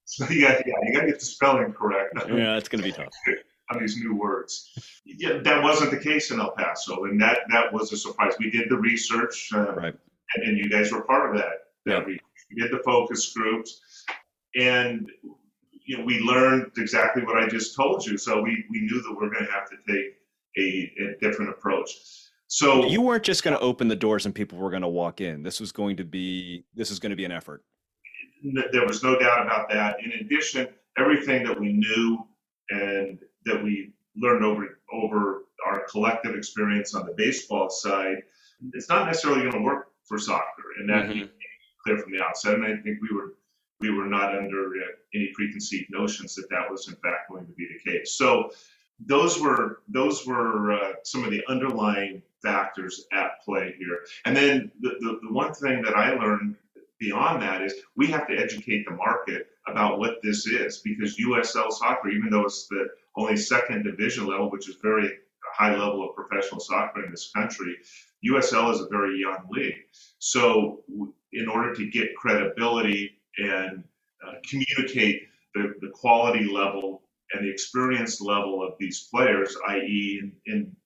so 0.06 0.24
yeah, 0.30 0.62
yeah, 0.64 0.74
you 0.84 0.94
got 0.94 1.00
to 1.00 1.06
get 1.08 1.18
the 1.18 1.26
spelling 1.26 1.72
correct. 1.72 2.14
yeah, 2.28 2.56
it's 2.56 2.68
going 2.68 2.82
to 2.82 2.88
be 2.88 2.92
tough 2.92 3.12
on 3.70 3.80
these 3.80 3.96
new 3.96 4.14
words. 4.14 5.02
Yeah, 5.04 5.38
that 5.42 5.62
wasn't 5.62 5.90
the 5.90 5.98
case 5.98 6.30
in 6.30 6.40
El 6.40 6.52
Paso, 6.52 7.04
and 7.04 7.20
that 7.20 7.40
that 7.50 7.72
was 7.72 7.92
a 7.92 7.96
surprise. 7.96 8.34
We 8.38 8.50
did 8.50 8.70
the 8.70 8.76
research, 8.76 9.50
uh, 9.52 9.74
right. 9.74 9.94
and, 10.36 10.44
and, 10.44 10.58
you 10.58 10.70
guys 10.70 10.92
were 10.92 11.02
part 11.02 11.30
of 11.30 11.36
that. 11.42 11.52
that 11.86 11.92
yeah. 11.92 12.04
we, 12.06 12.20
we 12.50 12.62
did 12.62 12.70
the 12.70 12.82
focus 12.84 13.32
groups, 13.34 13.80
and 14.54 15.10
you 15.84 15.98
know, 15.98 16.04
we 16.04 16.20
learned 16.20 16.70
exactly 16.78 17.24
what 17.24 17.36
I 17.36 17.48
just 17.48 17.74
told 17.74 18.06
you. 18.06 18.16
So 18.16 18.40
we, 18.42 18.64
we 18.70 18.80
knew 18.82 19.02
that 19.02 19.10
we 19.10 19.16
we're 19.16 19.32
going 19.32 19.46
to 19.46 19.52
have 19.52 19.68
to 19.70 19.76
take 19.88 20.14
a, 20.56 20.92
a 21.02 21.18
different 21.20 21.50
approach. 21.50 21.90
So 22.48 22.86
you 22.86 23.00
weren't 23.00 23.24
just 23.24 23.42
going 23.42 23.56
to 23.56 23.62
open 23.62 23.88
the 23.88 23.96
doors 23.96 24.24
and 24.24 24.32
people 24.34 24.58
were 24.58 24.70
going 24.70 24.82
to 24.82 24.88
walk 24.88 25.20
in. 25.20 25.42
This 25.42 25.58
was 25.58 25.72
going 25.72 25.96
to 25.96 26.04
be 26.04 26.64
this 26.74 26.92
is 26.92 27.00
going 27.00 27.10
to 27.10 27.16
be 27.16 27.24
an 27.24 27.32
effort 27.32 27.64
there 28.72 28.86
was 28.86 29.02
no 29.02 29.18
doubt 29.18 29.42
about 29.42 29.68
that. 29.70 29.96
In 30.02 30.12
addition, 30.20 30.68
everything 30.98 31.44
that 31.44 31.58
we 31.58 31.72
knew 31.72 32.26
and 32.70 33.18
that 33.44 33.62
we 33.62 33.92
learned 34.16 34.44
over 34.44 34.80
over 34.92 35.44
our 35.66 35.84
collective 35.90 36.34
experience 36.34 36.94
on 36.94 37.06
the 37.06 37.14
baseball 37.16 37.68
side, 37.68 38.22
it's 38.72 38.88
not 38.88 39.06
necessarily 39.06 39.42
going 39.42 39.52
to 39.52 39.62
work 39.62 39.88
for 40.04 40.18
soccer, 40.18 40.44
and 40.78 40.88
that 40.88 41.06
mm-hmm. 41.06 41.24
clear 41.84 41.98
from 41.98 42.12
the 42.12 42.22
outset. 42.22 42.54
And 42.54 42.64
I 42.64 42.76
think 42.82 42.98
we 43.02 43.14
were 43.14 43.34
we 43.80 43.90
were 43.90 44.06
not 44.06 44.34
under 44.34 44.68
uh, 44.68 44.92
any 45.14 45.30
preconceived 45.34 45.90
notions 45.90 46.34
that 46.34 46.48
that 46.50 46.70
was 46.70 46.88
in 46.88 46.94
fact 46.94 47.30
going 47.30 47.46
to 47.46 47.52
be 47.52 47.66
the 47.66 47.90
case. 47.90 48.16
So 48.16 48.50
those 49.04 49.40
were 49.40 49.82
those 49.88 50.26
were 50.26 50.72
uh, 50.72 50.92
some 51.04 51.24
of 51.24 51.30
the 51.30 51.42
underlying 51.48 52.22
factors 52.42 53.06
at 53.12 53.42
play 53.44 53.74
here. 53.78 53.98
And 54.24 54.36
then 54.36 54.70
the, 54.80 54.90
the, 55.00 55.18
the 55.22 55.32
one 55.32 55.52
thing 55.52 55.82
that 55.82 55.96
I 55.96 56.14
learned 56.14 56.56
beyond 56.98 57.42
that 57.42 57.62
is 57.62 57.74
we 57.96 58.06
have 58.08 58.26
to 58.28 58.36
educate 58.36 58.84
the 58.86 58.94
market 58.94 59.48
about 59.68 59.98
what 59.98 60.16
this 60.22 60.46
is 60.46 60.78
because 60.78 61.18
USL 61.18 61.70
soccer, 61.70 62.08
even 62.08 62.30
though 62.30 62.44
it's 62.44 62.66
the 62.68 62.86
only 63.16 63.36
second 63.36 63.84
division 63.84 64.26
level, 64.26 64.50
which 64.50 64.68
is 64.68 64.76
very 64.82 65.10
high 65.54 65.74
level 65.74 66.08
of 66.08 66.14
professional 66.14 66.60
soccer 66.60 67.04
in 67.04 67.10
this 67.10 67.30
country, 67.34 67.76
USL 68.26 68.72
is 68.72 68.80
a 68.80 68.88
very 68.88 69.18
young 69.18 69.46
league. 69.50 69.74
So, 70.18 70.82
in 71.32 71.48
order 71.48 71.74
to 71.74 71.90
get 71.90 72.14
credibility 72.16 73.18
and 73.38 73.84
uh, 74.26 74.34
communicate 74.48 75.22
the, 75.54 75.74
the 75.80 75.90
quality 75.90 76.44
level 76.44 77.02
and 77.32 77.44
the 77.44 77.50
experience 77.50 78.20
level 78.20 78.66
of 78.66 78.74
these 78.78 79.08
players, 79.12 79.56
i.e., 79.68 80.20
in, 80.22 80.32
in 80.46 80.76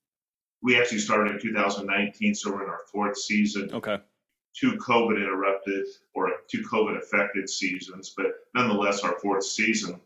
we 0.63 0.79
actually 0.79 0.99
started 0.99 1.35
in 1.35 1.41
2019, 1.41 2.35
so 2.35 2.51
we're 2.51 2.63
in 2.63 2.69
our 2.69 2.81
fourth 2.91 3.17
season. 3.17 3.71
Okay. 3.73 3.97
Two 4.59 4.73
COVID 4.73 5.15
interrupted 5.15 5.85
or 6.13 6.31
two 6.49 6.63
COVID 6.63 6.97
affected 6.97 7.49
seasons, 7.49 8.13
but 8.15 8.27
nonetheless, 8.53 9.01
our 9.03 9.17
fourth 9.19 9.45
season, 9.45 9.99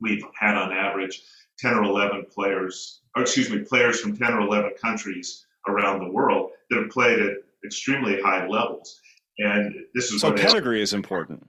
we've 0.00 0.24
had 0.38 0.56
on 0.56 0.72
average 0.72 1.22
10 1.58 1.74
or 1.74 1.84
11 1.84 2.26
players, 2.32 3.00
or 3.16 3.22
excuse 3.22 3.50
me, 3.50 3.60
players 3.60 4.00
from 4.00 4.16
10 4.16 4.32
or 4.32 4.40
11 4.40 4.72
countries 4.80 5.46
around 5.68 6.00
the 6.00 6.10
world 6.10 6.50
that 6.70 6.80
have 6.80 6.90
played 6.90 7.18
at 7.20 7.36
extremely 7.64 8.20
high 8.20 8.46
levels. 8.46 9.00
And 9.38 9.74
this 9.94 10.10
is 10.10 10.20
so 10.20 10.32
pedigree 10.32 10.82
is 10.82 10.92
important. 10.92 11.48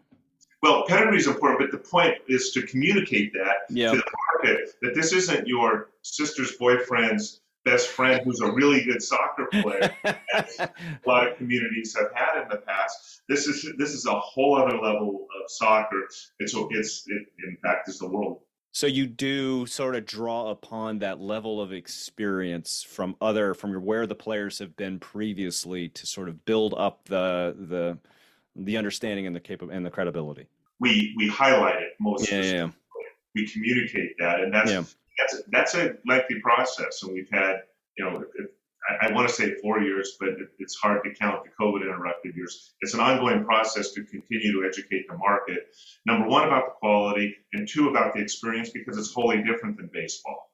Well, 0.62 0.86
pedigree 0.88 1.18
is 1.18 1.28
important, 1.28 1.60
but 1.60 1.72
the 1.72 1.90
point 1.90 2.16
is 2.28 2.52
to 2.52 2.62
communicate 2.64 3.32
that 3.34 3.56
yeah. 3.70 3.92
to 3.92 3.98
the 3.98 4.12
market 4.44 4.72
that 4.82 4.94
this 4.94 5.14
isn't 5.14 5.48
your 5.48 5.90
sister's 6.02 6.54
boyfriend's 6.58 7.42
best 7.66 7.90
friend 7.90 8.22
who's 8.24 8.40
a 8.42 8.52
really 8.52 8.84
good 8.84 9.02
soccer 9.02 9.48
player. 9.52 9.96
a 10.60 10.70
lot 11.06 11.28
of 11.28 11.38
communities 11.38 11.96
have 11.98 12.10
had 12.14 12.42
in 12.42 12.50
the 12.50 12.58
past. 12.58 13.22
This 13.28 13.48
is 13.48 13.74
this 13.78 13.92
is 13.92 14.06
a 14.06 14.20
whole 14.20 14.56
other 14.56 14.78
level 14.78 15.28
of 15.36 15.50
soccer. 15.50 16.04
It's 16.40 16.54
it's 16.56 17.04
it, 17.08 17.28
in 17.48 17.58
fact 17.64 17.90
is 17.90 18.00
the 18.00 18.08
world 18.08 18.42
so 18.72 18.88
you 18.88 19.08
do 19.08 19.66
sort 19.66 19.96
of 19.96 20.06
draw 20.06 20.52
upon 20.52 21.00
that 21.00 21.20
level 21.20 21.62
of 21.62 21.74
experience 21.74 22.86
from 22.88 23.16
other 23.20 23.54
from 23.54 23.74
where 23.74 24.06
the 24.06 24.16
players 24.16 24.60
have 24.60 24.76
been 24.76 25.00
previously 25.00 25.90
to 25.90 26.06
sort 26.06 26.30
of 26.30 26.46
build 26.46 26.74
up 26.78 27.06
the 27.06 27.56
the 27.58 27.98
the 28.56 28.78
understanding 28.78 29.26
and 29.26 29.36
the 29.36 29.40
capable 29.40 29.74
and 29.74 29.86
the 29.86 29.90
credibility. 29.90 30.48
We 30.80 31.14
we 31.18 31.28
highlight 31.28 31.76
it 31.76 31.94
most. 32.00 32.32
Yeah, 32.32 32.42
yeah. 32.42 32.70
We 33.36 33.48
communicate 33.48 34.18
that, 34.20 34.40
and 34.40 34.54
that's 34.54 34.72
yeah. 34.72 34.84
That's 35.20 35.44
that's 35.52 35.76
a 35.76 35.96
lengthy 36.06 36.40
process. 36.42 37.04
And 37.04 37.14
we've 37.14 37.30
had 37.32 37.64
you 37.98 38.06
know 38.06 38.24
I, 38.90 39.08
I 39.08 39.12
want 39.12 39.28
to 39.28 39.34
say 39.34 39.56
four 39.56 39.82
years, 39.82 40.16
but 40.20 40.30
it, 40.30 40.50
it's 40.60 40.76
hard 40.76 41.04
to 41.04 41.14
count 41.14 41.44
the 41.44 41.50
COVID 41.60 41.82
interrupted 41.82 42.36
years. 42.36 42.74
It's 42.82 42.94
an 42.94 43.00
ongoing 43.00 43.44
process 43.44 43.92
to 43.92 44.04
continue 44.04 44.54
to 44.54 44.68
educate 44.68 45.08
the 45.08 45.18
market. 45.18 45.76
Number 46.06 46.28
one, 46.28 46.46
about 46.46 46.66
the 46.66 46.72
quality, 46.80 47.36
and 47.54 47.68
two, 47.68 47.90
about 47.90 48.14
the 48.14 48.22
experience, 48.22 48.70
because 48.70 48.98
it's 48.98 49.14
wholly 49.14 49.44
different 49.44 49.78
than 49.78 49.90
baseball. 49.92 50.52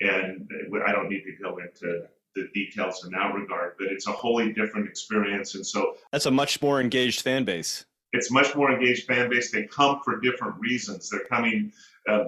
And 0.00 0.48
uh, 0.72 0.84
I 0.86 0.92
don't 0.92 1.08
need 1.08 1.22
to 1.24 1.42
go 1.42 1.58
into 1.58 2.02
the 2.34 2.48
details 2.54 3.04
in 3.04 3.12
that 3.12 3.34
regard, 3.34 3.74
but 3.78 3.88
it's 3.88 4.06
a 4.06 4.12
wholly 4.12 4.52
different 4.52 4.88
experience. 4.88 5.54
And 5.54 5.66
so 5.66 5.96
that's 6.10 6.26
a 6.26 6.30
much 6.30 6.60
more 6.62 6.80
engaged 6.80 7.22
fan 7.22 7.44
base. 7.44 7.84
It's 8.14 8.30
much 8.30 8.54
more 8.54 8.70
engaged 8.70 9.06
fan 9.06 9.30
base. 9.30 9.50
They 9.50 9.64
come 9.64 10.00
for 10.04 10.20
different 10.20 10.56
reasons. 10.58 11.08
They're 11.08 11.24
coming 11.24 11.72
uh, 12.08 12.24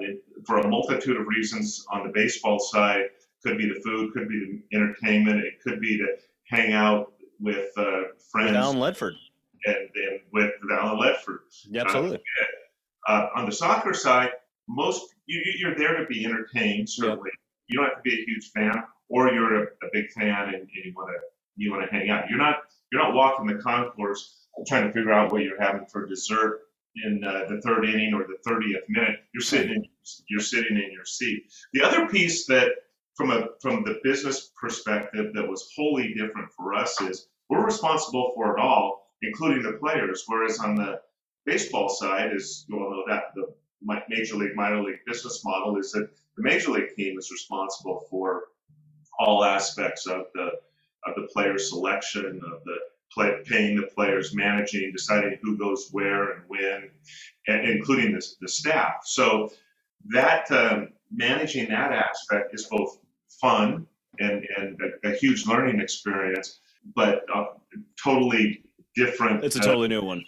for 0.47 0.59
a 0.59 0.69
multitude 0.69 1.17
of 1.17 1.27
reasons 1.27 1.85
on 1.91 2.07
the 2.07 2.13
baseball 2.13 2.59
side 2.59 3.05
could 3.43 3.59
be 3.59 3.67
the 3.67 3.81
food, 3.81 4.13
could 4.13 4.29
be 4.29 4.63
the 4.71 4.77
entertainment, 4.77 5.45
it 5.45 5.61
could 5.63 5.81
be 5.81 5.99
to 5.99 6.07
hang 6.49 6.73
out 6.73 7.13
with 7.41 7.71
uh, 7.77 8.03
friends. 8.31 8.51
With 8.51 8.57
Alan 8.57 8.79
Ledford. 8.79 9.13
And, 9.67 9.77
and 9.77 10.21
with 10.33 10.51
Alan 10.71 10.99
Ledford. 10.99 11.39
Yeah, 11.69 11.83
absolutely. 11.83 12.21
Uh, 13.09 13.13
uh, 13.13 13.29
on 13.37 13.47
the 13.47 13.53
soccer 13.53 13.93
side, 13.95 14.31
most 14.69 15.15
you, 15.27 15.69
are 15.69 15.77
there 15.77 15.99
to 15.99 16.07
be 16.07 16.25
entertained. 16.25 16.89
Certainly, 16.89 17.31
yep. 17.33 17.39
you 17.69 17.79
don't 17.79 17.89
have 17.89 17.97
to 17.97 18.03
be 18.03 18.15
a 18.15 18.25
huge 18.25 18.51
fan, 18.51 18.83
or 19.09 19.31
you're 19.31 19.63
a, 19.63 19.67
a 19.83 19.89
big 19.93 20.11
fan 20.13 20.49
and, 20.49 20.55
and 20.55 20.69
you 20.85 20.93
want 20.97 21.11
to 21.11 21.19
you 21.57 21.71
want 21.71 21.89
to 21.89 21.91
hang 21.91 22.11
out. 22.11 22.29
You're 22.29 22.39
not 22.39 22.57
you're 22.93 23.03
not 23.03 23.15
walking 23.15 23.47
the 23.47 23.63
concourse 23.63 24.47
trying 24.67 24.87
to 24.87 24.93
figure 24.93 25.13
out 25.13 25.33
what 25.33 25.43
you're 25.43 25.61
having 25.61 25.87
for 25.87 26.07
dessert 26.07 26.61
in 27.05 27.23
uh, 27.25 27.45
the 27.49 27.61
third 27.61 27.85
inning 27.85 28.15
or 28.15 28.27
the 28.27 28.39
30th 28.49 28.89
minute. 28.89 29.21
You're 29.33 29.43
sitting 29.43 29.71
in, 29.71 29.85
you're 30.29 30.41
sitting 30.41 30.77
in 30.77 30.93
your 30.93 31.05
seat. 31.05 31.45
The 31.73 31.83
other 31.83 32.07
piece 32.09 32.47
that 32.47 32.69
from 33.15 33.31
a 33.31 33.49
from 33.61 33.85
the 33.85 34.01
business 34.03 34.51
perspective 34.61 35.33
that 35.35 35.49
was 35.49 35.71
wholly 35.77 36.15
different 36.15 36.51
for 36.57 36.75
us 36.75 37.01
is 37.01 37.29
we're 37.49 37.65
responsible 37.65 38.33
for 38.35 38.57
it 38.57 38.61
all, 38.61 39.13
including 39.23 39.63
the 39.63 39.79
players. 39.79 40.25
Whereas 40.27 40.59
on 40.59 40.75
the 40.75 41.01
baseball 41.47 41.89
side, 41.89 42.35
is 42.35 42.65
you 42.69 42.77
all 42.77 42.91
know 42.91 43.05
that 43.09 43.25
the 43.35 43.53
major 44.09 44.37
league 44.37 44.57
minor 44.57 44.83
league 44.83 45.01
business 45.07 45.45
model 45.45 45.79
is 45.79 45.93
that 45.93 46.09
the 46.37 46.43
major 46.43 46.71
league 46.71 46.95
team 46.97 47.19
is 47.19 47.31
responsible 47.31 48.07
for 48.11 48.45
all 49.19 49.45
aspects 49.45 50.07
of 50.07 50.27
the 50.35 50.51
of 51.07 51.15
the 51.17 51.29
player 51.33 51.59
selection 51.59 52.41
of 52.53 52.65
the 52.65 52.77
play, 53.15 53.43
paying 53.47 53.77
the 53.77 53.87
players, 53.87 54.35
managing, 54.35 54.93
deciding 54.93 55.39
who 55.43 55.57
goes 55.57 55.89
where 55.93 56.33
and 56.33 56.43
when, 56.49 56.91
and 57.47 57.69
including 57.69 58.13
the, 58.13 58.27
the 58.41 58.49
staff. 58.49 59.03
So 59.05 59.53
that 60.07 60.51
um, 60.51 60.91
managing 61.13 61.69
that 61.69 61.93
aspect 61.93 62.55
is 62.55 62.67
both 62.67 62.99
fun 63.41 63.87
and, 64.19 64.47
and 64.57 64.79
a, 65.05 65.11
a 65.11 65.15
huge 65.15 65.47
learning 65.47 65.81
experience, 65.81 66.61
but 66.95 67.25
uh, 67.35 67.47
totally 68.03 68.65
different. 68.95 69.45
It's 69.45 69.57
a 69.57 69.61
totally 69.61 69.87
uh, 69.87 70.01
new 70.01 70.03
one. 70.03 70.25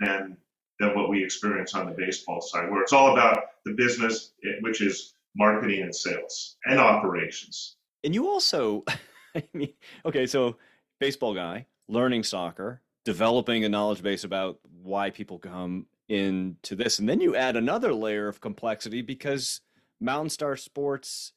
Than, 0.00 0.36
than 0.78 0.96
what 0.96 1.10
we 1.10 1.22
experience 1.22 1.74
on 1.74 1.86
the 1.86 1.92
baseball 1.92 2.40
side, 2.40 2.70
where 2.70 2.82
it's 2.82 2.92
all 2.92 3.12
about 3.12 3.44
the 3.64 3.72
business, 3.72 4.32
eh, 4.44 4.56
which 4.60 4.80
is 4.80 5.14
marketing 5.36 5.82
and 5.82 5.94
sales 5.94 6.56
and 6.64 6.80
operations. 6.80 7.76
And 8.02 8.14
you 8.14 8.28
also, 8.28 8.84
I 9.36 9.44
mean, 9.52 9.74
okay, 10.06 10.26
so 10.26 10.56
baseball 10.98 11.34
guy, 11.34 11.66
learning 11.90 12.22
soccer, 12.22 12.82
developing 13.04 13.64
a 13.64 13.68
knowledge 13.68 14.02
base 14.02 14.24
about 14.24 14.58
why 14.82 15.10
people 15.10 15.38
come 15.38 15.86
into 16.08 16.76
this. 16.76 16.98
And 16.98 17.08
then 17.08 17.20
you 17.20 17.36
add 17.36 17.56
another 17.56 17.92
layer 17.92 18.28
of 18.28 18.40
complexity 18.40 19.02
because 19.02 19.60
Mountain 20.00 20.30
Star 20.30 20.56
Sports 20.56 21.32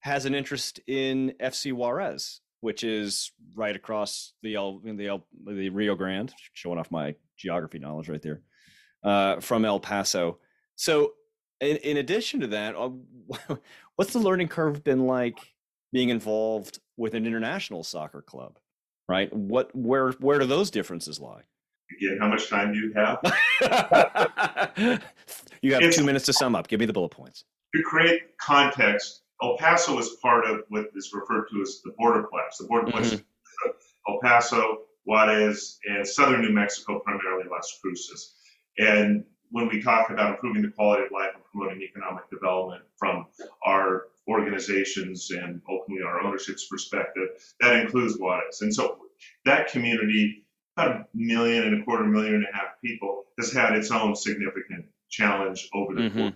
has 0.00 0.24
an 0.24 0.34
interest 0.34 0.80
in 0.86 1.34
FC 1.40 1.72
Juarez, 1.72 2.40
which 2.60 2.84
is 2.84 3.32
right 3.54 3.76
across 3.76 4.32
the 4.42 4.54
El, 4.54 4.80
the 4.84 5.08
El, 5.08 5.26
the 5.46 5.68
Rio 5.70 5.94
Grande, 5.94 6.32
showing 6.52 6.78
off 6.78 6.90
my 6.90 7.14
geography 7.36 7.78
knowledge 7.78 8.08
right 8.08 8.22
there, 8.22 8.42
uh, 9.02 9.40
from 9.40 9.64
El 9.64 9.80
Paso. 9.80 10.38
So, 10.76 11.12
in, 11.60 11.76
in 11.78 11.96
addition 11.96 12.40
to 12.40 12.46
that, 12.48 12.76
uh, 12.76 12.90
what's 13.96 14.12
the 14.12 14.20
learning 14.20 14.48
curve 14.48 14.84
been 14.84 15.06
like 15.06 15.38
being 15.92 16.08
involved 16.08 16.78
with 16.96 17.14
an 17.14 17.26
international 17.26 17.82
soccer 17.82 18.22
club? 18.22 18.58
Right? 19.08 19.32
What 19.32 19.74
where 19.74 20.12
where 20.12 20.38
do 20.38 20.46
those 20.46 20.70
differences 20.70 21.18
lie? 21.18 21.42
Again, 21.96 22.18
how 22.20 22.28
much 22.28 22.48
time 22.48 22.72
do 22.72 22.78
you 22.78 22.92
have? 22.94 23.18
you 25.62 25.72
have 25.72 25.82
it's, 25.82 25.96
two 25.96 26.04
minutes 26.04 26.26
to 26.26 26.32
sum 26.34 26.54
up. 26.54 26.68
Give 26.68 26.78
me 26.78 26.86
the 26.86 26.92
bullet 26.92 27.10
points. 27.10 27.44
To 27.74 27.82
create 27.82 28.36
context, 28.38 29.22
El 29.42 29.56
Paso 29.56 29.98
is 29.98 30.10
part 30.22 30.44
of 30.44 30.60
what 30.68 30.86
is 30.94 31.10
referred 31.14 31.46
to 31.50 31.62
as 31.62 31.80
the 31.84 31.92
borderplex. 31.98 32.58
The 32.60 32.66
borderplex 32.66 33.14
mm-hmm. 33.14 33.70
El 34.08 34.18
Paso, 34.22 34.82
Juarez, 35.04 35.78
and 35.86 36.06
southern 36.06 36.42
New 36.42 36.52
Mexico, 36.52 37.00
primarily 37.00 37.44
Las 37.50 37.78
Cruces. 37.80 38.34
And 38.78 39.24
when 39.50 39.68
we 39.68 39.80
talk 39.80 40.10
about 40.10 40.32
improving 40.32 40.62
the 40.62 40.68
quality 40.68 41.04
of 41.04 41.10
life 41.10 41.30
and 41.34 41.42
promoting 41.44 41.82
economic 41.82 42.28
development 42.30 42.82
from 42.98 43.26
our 43.66 44.08
organizations 44.28 45.30
and 45.30 45.60
ultimately 45.68 46.04
our 46.04 46.20
ownership's 46.20 46.66
perspective, 46.66 47.28
that 47.60 47.76
includes 47.76 48.18
Juarez. 48.18 48.60
And 48.60 48.74
so 48.74 48.98
that 49.44 49.72
community, 49.72 50.44
about 50.76 50.96
a 50.96 51.06
million 51.14 51.64
and 51.64 51.80
a 51.80 51.84
quarter, 51.84 52.04
million 52.04 52.34
and 52.34 52.46
a 52.52 52.56
half 52.56 52.80
people, 52.84 53.24
has 53.38 53.52
had 53.52 53.74
its 53.74 53.90
own 53.90 54.14
significant 54.14 54.86
challenge 55.08 55.68
over 55.74 55.94
the 55.94 56.02
mm-hmm. 56.02 56.28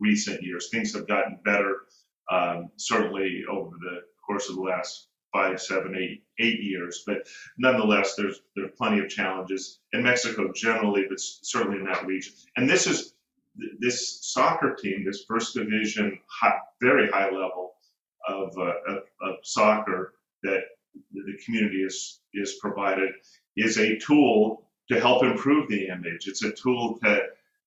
recent 0.00 0.42
years. 0.42 0.68
Things 0.70 0.92
have 0.94 1.08
gotten 1.08 1.38
better 1.44 1.82
um, 2.30 2.70
certainly 2.76 3.44
over 3.50 3.76
the 3.80 4.00
course 4.26 4.48
of 4.48 4.56
the 4.56 4.62
last 4.62 5.08
five, 5.32 5.60
seven, 5.60 5.96
eight, 5.96 6.22
eight 6.38 6.60
years. 6.62 7.02
But 7.06 7.26
nonetheless, 7.58 8.14
there's 8.14 8.40
there 8.54 8.64
are 8.66 8.68
plenty 8.68 9.00
of 9.00 9.08
challenges 9.08 9.80
in 9.92 10.02
Mexico 10.02 10.52
generally, 10.54 11.04
but 11.08 11.18
certainly 11.20 11.78
in 11.78 11.84
that 11.86 12.06
region. 12.06 12.32
And 12.56 12.70
this 12.70 12.86
is 12.86 13.14
this 13.78 14.18
soccer 14.22 14.74
team, 14.74 15.04
this 15.04 15.24
first 15.24 15.54
division, 15.54 16.18
high, 16.26 16.58
very 16.80 17.08
high 17.10 17.26
level 17.26 17.74
of, 18.28 18.56
uh, 18.58 18.72
of, 18.88 19.02
of 19.22 19.36
soccer 19.42 20.14
that 20.42 20.62
the 21.12 21.38
community 21.44 21.82
is 21.82 22.20
is 22.34 22.54
provided 22.60 23.10
is 23.56 23.78
a 23.78 23.98
tool 23.98 24.62
to 24.88 25.00
help 25.00 25.24
improve 25.24 25.68
the 25.68 25.88
image. 25.88 26.26
It's 26.26 26.44
a 26.44 26.52
tool 26.52 26.98
to 27.02 27.22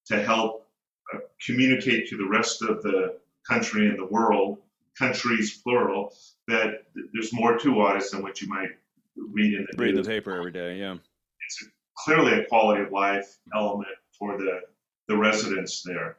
to 0.08 0.23
help 0.23 0.67
uh, 1.13 1.19
communicate 1.45 2.08
to 2.10 2.17
the 2.17 2.28
rest 2.28 2.62
of 2.62 2.82
the 2.84 3.17
country 3.47 3.88
and 3.88 3.97
the 3.97 4.06
world, 4.06 4.60
countries 4.97 5.58
plural, 5.62 6.13
that 6.47 6.84
there's 7.13 7.34
more 7.34 7.58
to 7.58 7.73
Juarez 7.73 8.12
than 8.12 8.21
what 8.21 8.41
you 8.41 8.47
might 8.47 8.69
read 9.15 9.54
in 9.54 9.67
the 9.69 9.78
read 9.78 9.95
the 9.95 10.04
paper 10.04 10.36
every 10.36 10.52
day. 10.52 10.78
Yeah, 10.78 10.93
it's 10.93 11.63
a, 11.63 11.65
clearly 11.97 12.39
a 12.39 12.45
quality 12.45 12.84
of 12.84 12.91
life 12.91 13.38
element 13.54 13.88
for 14.17 14.38
the 14.38 14.62
the 15.08 15.17
residents 15.17 15.84
there. 15.84 16.17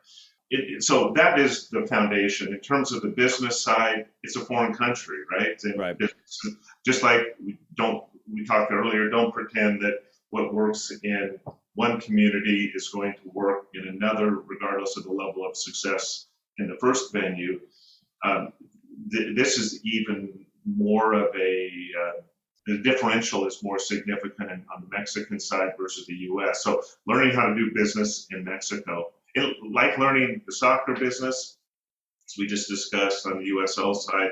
It, 0.50 0.82
so 0.82 1.12
that 1.14 1.38
is 1.38 1.68
the 1.68 1.86
foundation. 1.86 2.54
In 2.54 2.60
terms 2.60 2.92
of 2.92 3.02
the 3.02 3.08
business 3.08 3.60
side, 3.62 4.06
it's 4.22 4.36
a 4.36 4.40
foreign 4.40 4.72
country, 4.72 5.18
right? 5.30 5.58
And 5.62 5.78
right. 5.78 5.96
Just 6.86 7.02
like 7.02 7.20
we 7.44 7.58
don't, 7.76 8.02
we 8.32 8.44
talked 8.44 8.72
earlier, 8.72 9.10
don't 9.10 9.32
pretend 9.32 9.82
that 9.82 9.98
what 10.30 10.54
works 10.54 10.90
in 11.02 11.38
one 11.74 12.00
community 12.00 12.72
is 12.74 12.88
going 12.88 13.12
to 13.12 13.30
work 13.32 13.66
in 13.74 13.88
another, 13.88 14.40
regardless 14.46 14.96
of 14.96 15.04
the 15.04 15.12
level 15.12 15.46
of 15.46 15.56
success 15.56 16.26
in 16.58 16.68
the 16.68 16.76
first 16.80 17.12
venue, 17.12 17.60
um, 18.24 18.52
th- 19.12 19.36
this 19.36 19.58
is 19.58 19.80
even 19.84 20.44
more 20.64 21.12
of 21.12 21.34
a 21.36 21.70
uh, 22.02 22.20
the 22.68 22.78
differential 22.78 23.46
is 23.46 23.62
more 23.62 23.78
significant 23.78 24.50
on 24.50 24.82
the 24.82 24.88
Mexican 24.90 25.40
side 25.40 25.70
versus 25.80 26.06
the 26.06 26.14
U.S. 26.14 26.62
So 26.62 26.82
learning 27.06 27.34
how 27.34 27.46
to 27.46 27.54
do 27.54 27.72
business 27.74 28.26
in 28.30 28.44
Mexico, 28.44 29.12
it, 29.34 29.56
like 29.72 29.96
learning 29.96 30.42
the 30.44 30.52
soccer 30.52 30.94
business, 30.94 31.56
as 32.28 32.34
we 32.38 32.46
just 32.46 32.68
discussed 32.68 33.26
on 33.26 33.38
the 33.38 33.50
USL 33.50 33.96
side, 33.96 34.30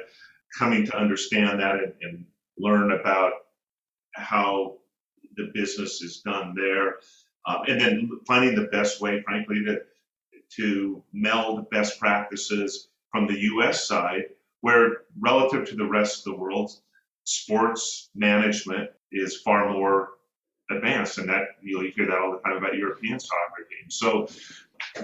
coming 0.56 0.84
to 0.84 0.96
understand 0.98 1.60
that 1.60 1.76
and, 1.76 1.92
and 2.02 2.24
learn 2.58 2.92
about 2.92 3.32
how 4.14 4.76
the 5.36 5.50
business 5.54 6.02
is 6.02 6.20
done 6.20 6.54
there, 6.54 6.96
um, 7.46 7.62
and 7.68 7.80
then 7.80 8.10
finding 8.26 8.54
the 8.54 8.68
best 8.68 9.00
way, 9.00 9.22
frankly, 9.22 9.64
to 9.64 9.80
to 10.56 11.02
meld 11.12 11.68
best 11.70 11.98
practices 11.98 12.88
from 13.10 13.26
the 13.26 13.40
U.S. 13.40 13.88
side, 13.88 14.26
where 14.60 14.98
relative 15.18 15.66
to 15.68 15.74
the 15.74 15.86
rest 15.86 16.18
of 16.18 16.32
the 16.32 16.38
world, 16.38 16.70
sports 17.26 18.10
management 18.14 18.90
is 19.12 19.40
far 19.42 19.72
more 19.72 20.10
advanced, 20.70 21.18
and 21.18 21.28
that 21.28 21.42
you, 21.62 21.76
know, 21.76 21.82
you 21.82 21.92
hear 21.94 22.06
that 22.06 22.18
all 22.18 22.32
the 22.32 22.38
time 22.38 22.56
about 22.56 22.74
European 22.74 23.20
soccer 23.20 23.66
games. 23.70 23.96
So, 23.96 24.28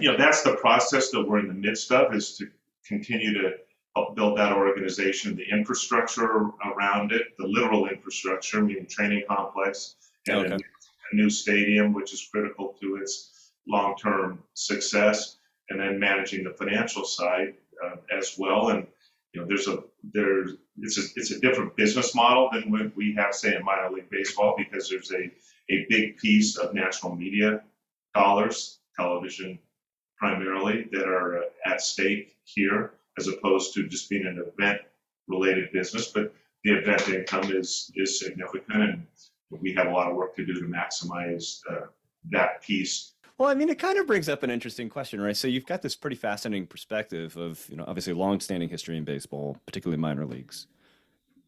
you 0.01 0.11
know, 0.11 0.17
that's 0.17 0.43
the 0.43 0.57
process 0.57 1.11
that 1.11 1.23
we're 1.23 1.41
in 1.41 1.49
the 1.49 1.55
midst 1.55 1.93
of 1.93 2.15
is 2.15 2.37
to 2.39 2.49
continue 2.87 3.33
to 3.35 3.53
help 3.95 4.17
build 4.17 4.39
that 4.39 4.53
organization, 4.53 5.37
the 5.37 5.45
infrastructure 5.53 6.51
around 6.65 7.13
it, 7.13 7.23
the 7.39 7.47
literal 7.47 7.89
infrastructure, 7.89 8.63
meaning 8.63 8.87
training 8.87 9.25
complex, 9.29 9.97
and 10.29 10.53
okay. 10.53 10.55
a, 10.55 10.57
a 10.57 11.17
new 11.17 11.29
stadium, 11.29 11.93
which 11.93 12.13
is 12.13 12.29
critical 12.33 12.75
to 12.81 12.97
its 12.97 13.53
long-term 13.69 14.43
success, 14.55 15.37
and 15.71 15.79
then 15.79 15.99
managing 15.99 16.45
the 16.45 16.51
financial 16.51 17.05
side 17.05 17.55
uh, 17.85 17.97
as 18.17 18.37
well. 18.39 18.71
And 18.71 18.87
you 19.33 19.41
know, 19.41 19.47
there's 19.47 19.69
a 19.69 19.85
there's 20.13 20.55
it's 20.79 20.99
a 20.99 21.03
it's 21.17 21.31
a 21.31 21.41
different 21.41 21.77
business 21.77 22.15
model 22.15 22.49
than 22.53 22.71
what 22.71 22.95
we 22.97 23.15
have, 23.15 23.35
say, 23.35 23.55
in 23.55 23.65
minor 23.65 23.91
league 23.91 24.11
baseball 24.11 24.55
because 24.57 24.89
there's 24.89 25.13
a 25.13 25.31
a 25.71 25.87
big 25.89 26.17
piece 26.17 26.57
of 26.57 26.75
national 26.75 27.15
media 27.15 27.63
dollars, 28.15 28.79
television 28.97 29.59
primarily, 30.17 30.89
that 30.93 31.05
are 31.07 31.45
at 31.67 31.81
stake 31.81 32.37
here, 32.45 32.93
as 33.19 33.29
opposed 33.29 33.75
to 33.75 33.89
just 33.89 34.09
being 34.09 34.27
an 34.27 34.43
event 34.47 34.81
related 35.29 35.73
business. 35.73 36.09
But 36.09 36.35
the 36.65 36.79
event 36.79 37.09
income 37.09 37.53
is 37.53 37.91
is 37.97 38.19
significant, 38.19 38.83
and 38.83 39.07
we 39.51 39.75
have 39.75 39.89
a 39.89 39.93
lot 39.93 40.09
of 40.11 40.17
work 40.17 40.35
to 40.37 40.47
do 40.47 40.55
to 40.55 40.67
maximize 40.67 41.61
uh, 41.71 41.87
that 42.31 42.63
piece 42.63 43.12
well, 43.43 43.51
I 43.51 43.55
mean, 43.55 43.71
it 43.71 43.81
kind 43.81 43.99
of 43.99 44.07
brings 44.07 44.29
up 44.29 44.45
an 44.45 44.51
interesting 44.51 44.89
question, 44.89 45.21
right? 45.21 45.37
So 45.37 45.49
you've 45.49 45.67
got 45.67 45.83
this 45.83 45.97
pretty 45.97 46.15
fascinating 46.15 46.69
perspective 46.69 47.37
of, 47.37 47.67
you 47.69 47.77
know, 47.77 47.83
obviously 47.89 48.13
long-standing 48.13 48.69
history 48.69 48.97
in 48.97 49.03
baseball, 49.03 49.57
particularly 49.67 50.01
minor 50.01 50.25
leagues. 50.25 50.69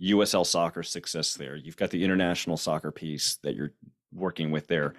USL 0.03 0.45
soccer 0.45 0.83
success 0.83 1.35
there. 1.35 1.55
You've 1.55 1.77
got 1.77 1.91
the 1.91 2.03
international 2.03 2.57
soccer 2.57 2.91
piece 2.91 3.37
that 3.45 3.55
you're 3.55 3.75
working 4.13 4.51
with 4.51 4.67
there. 4.67 4.95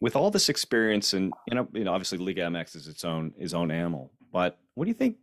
With 0.00 0.16
all 0.16 0.30
this 0.30 0.48
experience, 0.48 1.12
and 1.12 1.30
you 1.46 1.54
know, 1.54 1.92
obviously 1.92 2.16
Liga 2.16 2.40
MX 2.40 2.76
is 2.76 2.88
its 2.88 3.04
own 3.04 3.34
its 3.36 3.52
own 3.52 3.70
animal. 3.70 4.10
But 4.32 4.58
what 4.76 4.86
do 4.86 4.88
you 4.88 4.94
think 4.94 5.18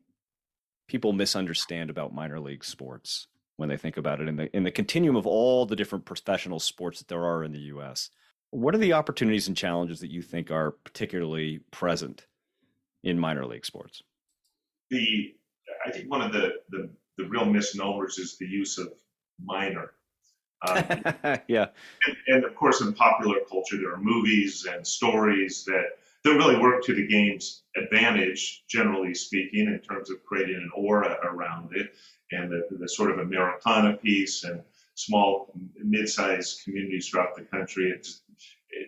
people 0.88 1.14
misunderstand 1.14 1.90
about 1.90 2.14
minor 2.14 2.40
league 2.40 2.64
sports 2.64 3.26
when 3.58 3.70
they 3.70 3.78
think 3.78 3.98
about 3.98 4.22
it 4.22 4.28
in 4.28 4.36
the 4.36 4.56
in 4.56 4.62
the 4.62 4.70
continuum 4.70 5.16
of 5.16 5.26
all 5.26 5.66
the 5.66 5.76
different 5.76 6.06
professional 6.06 6.60
sports 6.60 7.00
that 7.00 7.08
there 7.08 7.26
are 7.26 7.44
in 7.44 7.54
the 7.54 7.74
U.S.? 7.74 8.12
What 8.52 8.76
are 8.76 8.80
the 8.80 8.94
opportunities 8.94 9.48
and 9.48 9.58
challenges 9.58 10.00
that 10.00 10.12
you 10.12 10.22
think 10.22 10.52
are 10.52 10.72
particularly 10.72 11.60
present 11.72 12.28
in 13.04 13.20
minor 13.20 13.46
league 13.46 13.66
sports? 13.66 14.02
The 14.90 15.36
I 15.86 15.92
think 15.92 16.10
one 16.10 16.22
of 16.22 16.32
the 16.32 16.54
the, 16.70 16.90
the 17.18 17.26
real 17.26 17.46
misnomers 17.46 18.18
is 18.18 18.38
the 18.38 18.48
use 18.48 18.78
of 18.78 18.94
minor. 19.44 19.92
Um, 20.68 20.84
yeah, 21.48 21.68
and, 22.08 22.18
and, 22.28 22.46
of 22.46 22.56
course, 22.56 22.82
in 22.82 22.94
popular 22.94 23.40
culture, 23.50 23.78
there 23.78 23.94
are 23.94 24.00
movies 24.00 24.66
and 24.72 24.86
stories 24.86 25.66
that 25.66 25.98
that 26.24 26.32
really 26.32 26.58
work 26.58 26.84
to 26.84 26.96
the 26.96 27.06
game's 27.08 27.64
advantage, 27.78 28.64
generally 28.68 29.14
speaking, 29.14 29.68
in 29.68 29.80
terms 29.80 30.10
of 30.10 30.24
creating 30.24 30.56
an 30.56 30.72
aura 30.76 31.18
around 31.24 31.70
it 31.76 31.94
and 32.32 32.52
the, 32.52 32.68
the 32.80 32.90
sort 32.90 33.12
of 33.12 33.20
Americana 33.20 33.94
piece 33.98 34.44
and 34.44 34.64
small, 34.96 35.54
mid-sized 35.78 36.64
communities 36.64 37.08
throughout 37.08 37.36
the 37.36 37.44
country. 37.44 37.94
It's, 37.96 38.24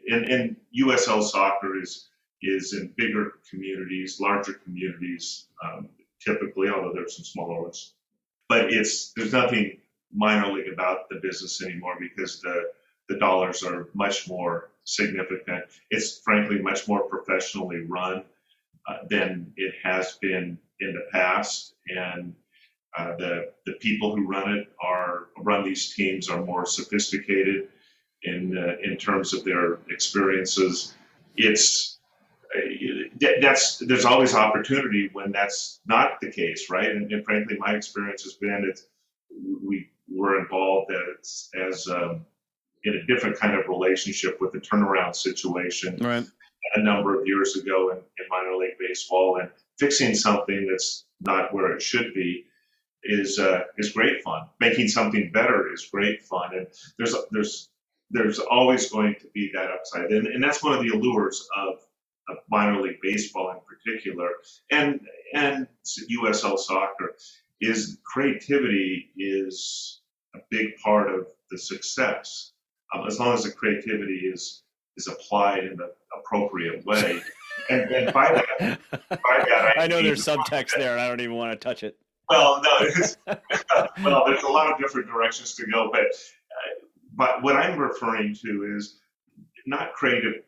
and, 0.07 0.29
and 0.29 0.55
USL 0.79 1.23
soccer 1.23 1.79
is 1.81 2.09
is 2.41 2.73
in 2.73 2.93
bigger 2.97 3.33
communities, 3.49 4.19
larger 4.19 4.53
communities, 4.53 5.47
um, 5.63 5.89
typically, 6.23 6.69
although 6.69 6.93
there's 6.93 7.15
some 7.15 7.25
smaller 7.25 7.61
ones. 7.63 7.93
But 8.47 8.71
it's 8.71 9.13
there's 9.13 9.33
nothing 9.33 9.77
minor 10.13 10.53
league 10.53 10.71
about 10.71 11.09
the 11.09 11.19
business 11.21 11.61
anymore 11.63 11.97
because 11.99 12.41
the 12.41 12.71
the 13.09 13.17
dollars 13.17 13.63
are 13.63 13.89
much 13.93 14.27
more 14.27 14.69
significant. 14.83 15.65
It's 15.89 16.19
frankly 16.19 16.59
much 16.59 16.87
more 16.87 17.03
professionally 17.09 17.81
run 17.87 18.23
uh, 18.87 18.97
than 19.09 19.53
it 19.57 19.73
has 19.83 20.17
been 20.21 20.57
in 20.79 20.93
the 20.93 21.05
past, 21.11 21.73
and 21.87 22.35
uh, 22.97 23.15
the 23.17 23.53
the 23.65 23.73
people 23.73 24.15
who 24.15 24.27
run 24.27 24.51
it 24.57 24.69
are 24.81 25.29
run 25.39 25.63
these 25.63 25.93
teams 25.93 26.29
are 26.29 26.43
more 26.43 26.65
sophisticated 26.65 27.69
in 28.23 28.57
uh, 28.57 28.75
in 28.83 28.97
terms 28.97 29.33
of 29.33 29.43
their 29.43 29.79
experiences. 29.89 30.93
It's 31.35 31.99
uh, 32.55 33.25
that's 33.41 33.77
there's 33.79 34.05
always 34.05 34.33
opportunity 34.33 35.09
when 35.13 35.31
that's 35.31 35.79
not 35.85 36.19
the 36.21 36.31
case, 36.31 36.69
right? 36.69 36.89
And, 36.89 37.11
and 37.11 37.23
frankly, 37.25 37.57
my 37.59 37.75
experience 37.75 38.23
has 38.23 38.33
been 38.33 38.65
that 38.67 38.79
we 39.65 39.89
were 40.09 40.39
involved 40.39 40.91
as 40.91 41.49
as 41.69 41.87
um, 41.87 42.25
in 42.83 42.95
a 42.95 43.05
different 43.05 43.37
kind 43.37 43.57
of 43.57 43.67
relationship 43.67 44.39
with 44.39 44.51
the 44.53 44.59
turnaround 44.59 45.15
situation 45.15 45.97
right. 45.99 46.25
a 46.75 46.81
number 46.81 47.19
of 47.19 47.27
years 47.27 47.55
ago 47.55 47.91
in, 47.91 47.97
in 47.97 48.25
minor 48.29 48.55
league 48.55 48.77
baseball 48.79 49.39
and 49.41 49.49
fixing 49.77 50.15
something 50.15 50.67
that's 50.69 51.05
not 51.21 51.53
where 51.53 51.73
it 51.73 51.81
should 51.81 52.13
be 52.13 52.45
is 53.03 53.39
uh, 53.39 53.61
is 53.77 53.91
great 53.91 54.23
fun. 54.23 54.47
Making 54.59 54.87
something 54.87 55.31
better 55.31 55.71
is 55.73 55.87
great 55.91 56.23
fun, 56.23 56.55
and 56.55 56.67
there's 56.97 57.15
there's 57.31 57.69
there's 58.09 58.39
always 58.39 58.89
going 58.89 59.15
to 59.21 59.27
be 59.33 59.51
that 59.53 59.69
upside, 59.69 60.11
and, 60.11 60.27
and 60.27 60.43
that's 60.43 60.63
one 60.63 60.73
of 60.73 60.81
the 60.81 60.89
allures 60.89 61.47
of, 61.57 61.75
of 62.29 62.37
minor 62.49 62.81
league 62.81 62.97
baseball 63.01 63.51
in 63.51 63.59
particular, 63.67 64.29
and 64.71 64.99
and 65.33 65.67
USL 66.23 66.57
soccer 66.57 67.15
is 67.59 67.97
creativity 68.05 69.11
is 69.17 70.01
a 70.35 70.39
big 70.49 70.75
part 70.83 71.13
of 71.13 71.27
the 71.51 71.57
success. 71.57 72.53
Um, 72.93 73.05
as 73.05 73.19
long 73.19 73.33
as 73.33 73.43
the 73.43 73.51
creativity 73.51 74.31
is 74.33 74.63
is 74.95 75.07
applied 75.07 75.65
in 75.65 75.75
the 75.77 75.91
appropriate 76.17 76.85
way. 76.85 77.21
And, 77.69 77.89
and 77.89 78.13
by 78.13 78.31
that, 78.59 78.79
by 79.09 79.17
that 79.49 79.73
I, 79.77 79.85
I 79.85 79.87
know 79.87 80.01
there's 80.03 80.23
subtext 80.23 80.77
there, 80.77 80.91
and 80.91 81.01
I 81.01 81.07
don't 81.07 81.19
even 81.19 81.35
want 81.35 81.51
to 81.53 81.57
touch 81.57 81.81
it. 81.81 81.97
Well, 82.29 82.61
no, 82.61 83.35
well, 84.03 84.23
there's 84.27 84.43
a 84.43 84.47
lot 84.47 84.71
of 84.71 84.77
different 84.77 85.07
directions 85.07 85.55
to 85.55 85.65
go, 85.65 85.89
but 85.91 86.05
but 87.17 87.41
what 87.41 87.55
I'm 87.55 87.79
referring 87.79 88.35
to 88.43 88.75
is 88.77 88.99
not 89.65 89.93
creative, 89.93 90.43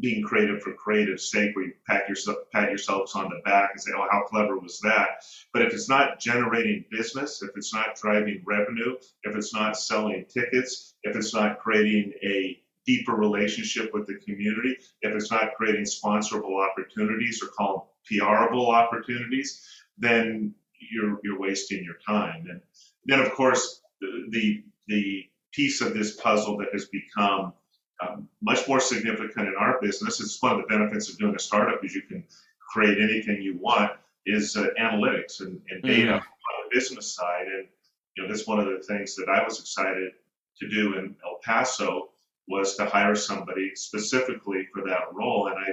being 0.00 0.22
creative 0.22 0.62
for 0.62 0.72
creative 0.72 1.20
sake, 1.20 1.54
where 1.54 1.66
you 1.66 1.72
pat 1.86 2.08
yourself 2.08 2.38
pat 2.52 2.70
yourselves 2.70 3.14
on 3.14 3.28
the 3.28 3.40
back 3.44 3.70
and 3.72 3.80
say, 3.80 3.90
"Oh, 3.94 4.06
how 4.10 4.22
clever 4.22 4.58
was 4.58 4.80
that?" 4.80 5.24
But 5.52 5.62
if 5.62 5.74
it's 5.74 5.88
not 5.88 6.20
generating 6.20 6.84
business, 6.90 7.42
if 7.42 7.50
it's 7.56 7.74
not 7.74 7.96
driving 8.00 8.42
revenue, 8.44 8.96
if 9.24 9.36
it's 9.36 9.52
not 9.52 9.76
selling 9.76 10.24
tickets, 10.26 10.94
if 11.02 11.16
it's 11.16 11.34
not 11.34 11.58
creating 11.58 12.12
a 12.22 12.62
deeper 12.86 13.14
relationship 13.14 13.92
with 13.92 14.06
the 14.06 14.14
community, 14.14 14.76
if 15.02 15.12
it's 15.14 15.30
not 15.30 15.54
creating 15.56 15.84
sponsorable 15.84 16.64
opportunities 16.64 17.42
or 17.42 17.48
call 17.48 17.72
them 18.08 18.20
PRable 18.20 18.68
opportunities, 18.68 19.66
then 19.98 20.54
you're 20.90 21.18
you're 21.24 21.38
wasting 21.38 21.84
your 21.84 21.98
time. 22.06 22.46
And 22.48 22.60
then, 23.04 23.20
of 23.20 23.32
course, 23.32 23.82
the 24.00 24.26
the, 24.30 24.64
the 24.86 25.28
piece 25.52 25.80
of 25.80 25.94
this 25.94 26.16
puzzle 26.16 26.56
that 26.58 26.68
has 26.72 26.86
become 26.86 27.52
um, 28.00 28.28
much 28.42 28.68
more 28.68 28.80
significant 28.80 29.48
in 29.48 29.54
our 29.58 29.80
business. 29.80 30.20
It's 30.20 30.40
one 30.42 30.52
of 30.52 30.58
the 30.58 30.66
benefits 30.66 31.08
of 31.08 31.18
doing 31.18 31.34
a 31.34 31.38
startup 31.38 31.84
is 31.84 31.94
you 31.94 32.02
can 32.02 32.24
create 32.72 32.98
anything 32.98 33.40
you 33.42 33.58
want. 33.58 33.92
Is 34.28 34.56
uh, 34.56 34.66
analytics 34.80 35.38
and, 35.38 35.60
and 35.70 35.80
data 35.84 36.10
mm-hmm. 36.10 36.14
on 36.16 36.20
the 36.20 36.74
business 36.74 37.14
side, 37.14 37.46
and 37.46 37.68
you 38.16 38.22
know 38.22 38.28
that's 38.28 38.44
one 38.44 38.58
of 38.58 38.66
the 38.66 38.82
things 38.82 39.14
that 39.14 39.28
I 39.28 39.44
was 39.44 39.60
excited 39.60 40.10
to 40.58 40.68
do 40.68 40.98
in 40.98 41.14
El 41.24 41.38
Paso 41.44 42.08
was 42.48 42.74
to 42.74 42.86
hire 42.86 43.14
somebody 43.14 43.70
specifically 43.76 44.66
for 44.74 44.82
that 44.84 45.12
role. 45.12 45.46
And 45.46 45.56
I, 45.56 45.68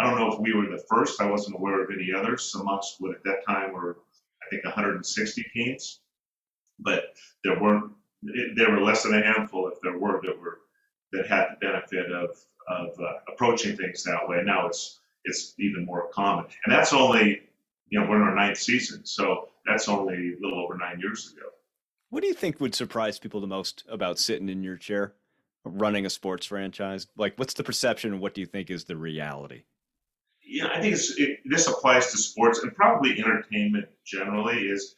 I 0.00 0.08
don't 0.08 0.18
know 0.18 0.32
if 0.32 0.40
we 0.40 0.52
were 0.52 0.66
the 0.66 0.82
first. 0.88 1.20
I 1.20 1.30
wasn't 1.30 1.56
aware 1.56 1.82
of 1.82 1.90
any 1.90 2.12
others 2.12 2.52
amongst 2.58 2.96
what 2.98 3.14
at 3.14 3.22
that 3.24 3.46
time 3.46 3.72
were 3.72 3.98
I 4.42 4.50
think 4.50 4.64
160 4.64 5.44
teams, 5.54 6.00
but 6.80 7.14
there 7.44 7.60
weren't 7.60 7.92
there 8.54 8.70
were 8.70 8.80
less 8.80 9.02
than 9.02 9.14
a 9.14 9.22
handful, 9.22 9.68
if 9.68 9.80
there 9.82 9.98
were, 9.98 10.20
that 10.24 10.40
were 10.40 10.58
that 11.12 11.26
had 11.26 11.48
the 11.52 11.66
benefit 11.66 12.10
of 12.12 12.30
of 12.68 12.98
uh, 13.00 13.32
approaching 13.32 13.76
things 13.76 14.04
that 14.04 14.28
way. 14.28 14.42
Now 14.44 14.66
it's 14.66 15.00
it's 15.24 15.54
even 15.58 15.84
more 15.84 16.08
common, 16.12 16.46
and 16.64 16.74
that's 16.74 16.92
only 16.92 17.42
you 17.92 18.00
know, 18.00 18.08
we're 18.08 18.16
in 18.16 18.22
our 18.22 18.34
ninth 18.34 18.56
season. 18.56 19.04
So 19.04 19.50
that's 19.66 19.86
only 19.86 20.32
a 20.32 20.36
little 20.42 20.64
over 20.64 20.76
nine 20.76 20.98
years 20.98 21.30
ago. 21.30 21.46
What 22.08 22.22
do 22.22 22.26
you 22.26 22.34
think 22.34 22.58
would 22.58 22.74
surprise 22.74 23.18
people 23.18 23.40
the 23.40 23.46
most 23.46 23.84
about 23.88 24.18
sitting 24.18 24.48
in 24.48 24.62
your 24.62 24.78
chair, 24.78 25.12
running 25.64 26.06
a 26.06 26.10
sports 26.10 26.46
franchise? 26.46 27.06
Like, 27.16 27.34
what's 27.36 27.52
the 27.52 27.62
perception 27.62 28.14
and 28.14 28.20
what 28.20 28.34
do 28.34 28.40
you 28.40 28.46
think 28.46 28.70
is 28.70 28.84
the 28.84 28.96
reality? 28.96 29.64
Yeah, 30.42 30.68
I 30.74 30.80
think 30.80 30.96
it, 31.18 31.40
this 31.44 31.68
applies 31.68 32.10
to 32.12 32.18
sports 32.18 32.60
and 32.60 32.74
probably 32.74 33.18
entertainment 33.18 33.88
generally. 34.06 34.62
Is 34.62 34.96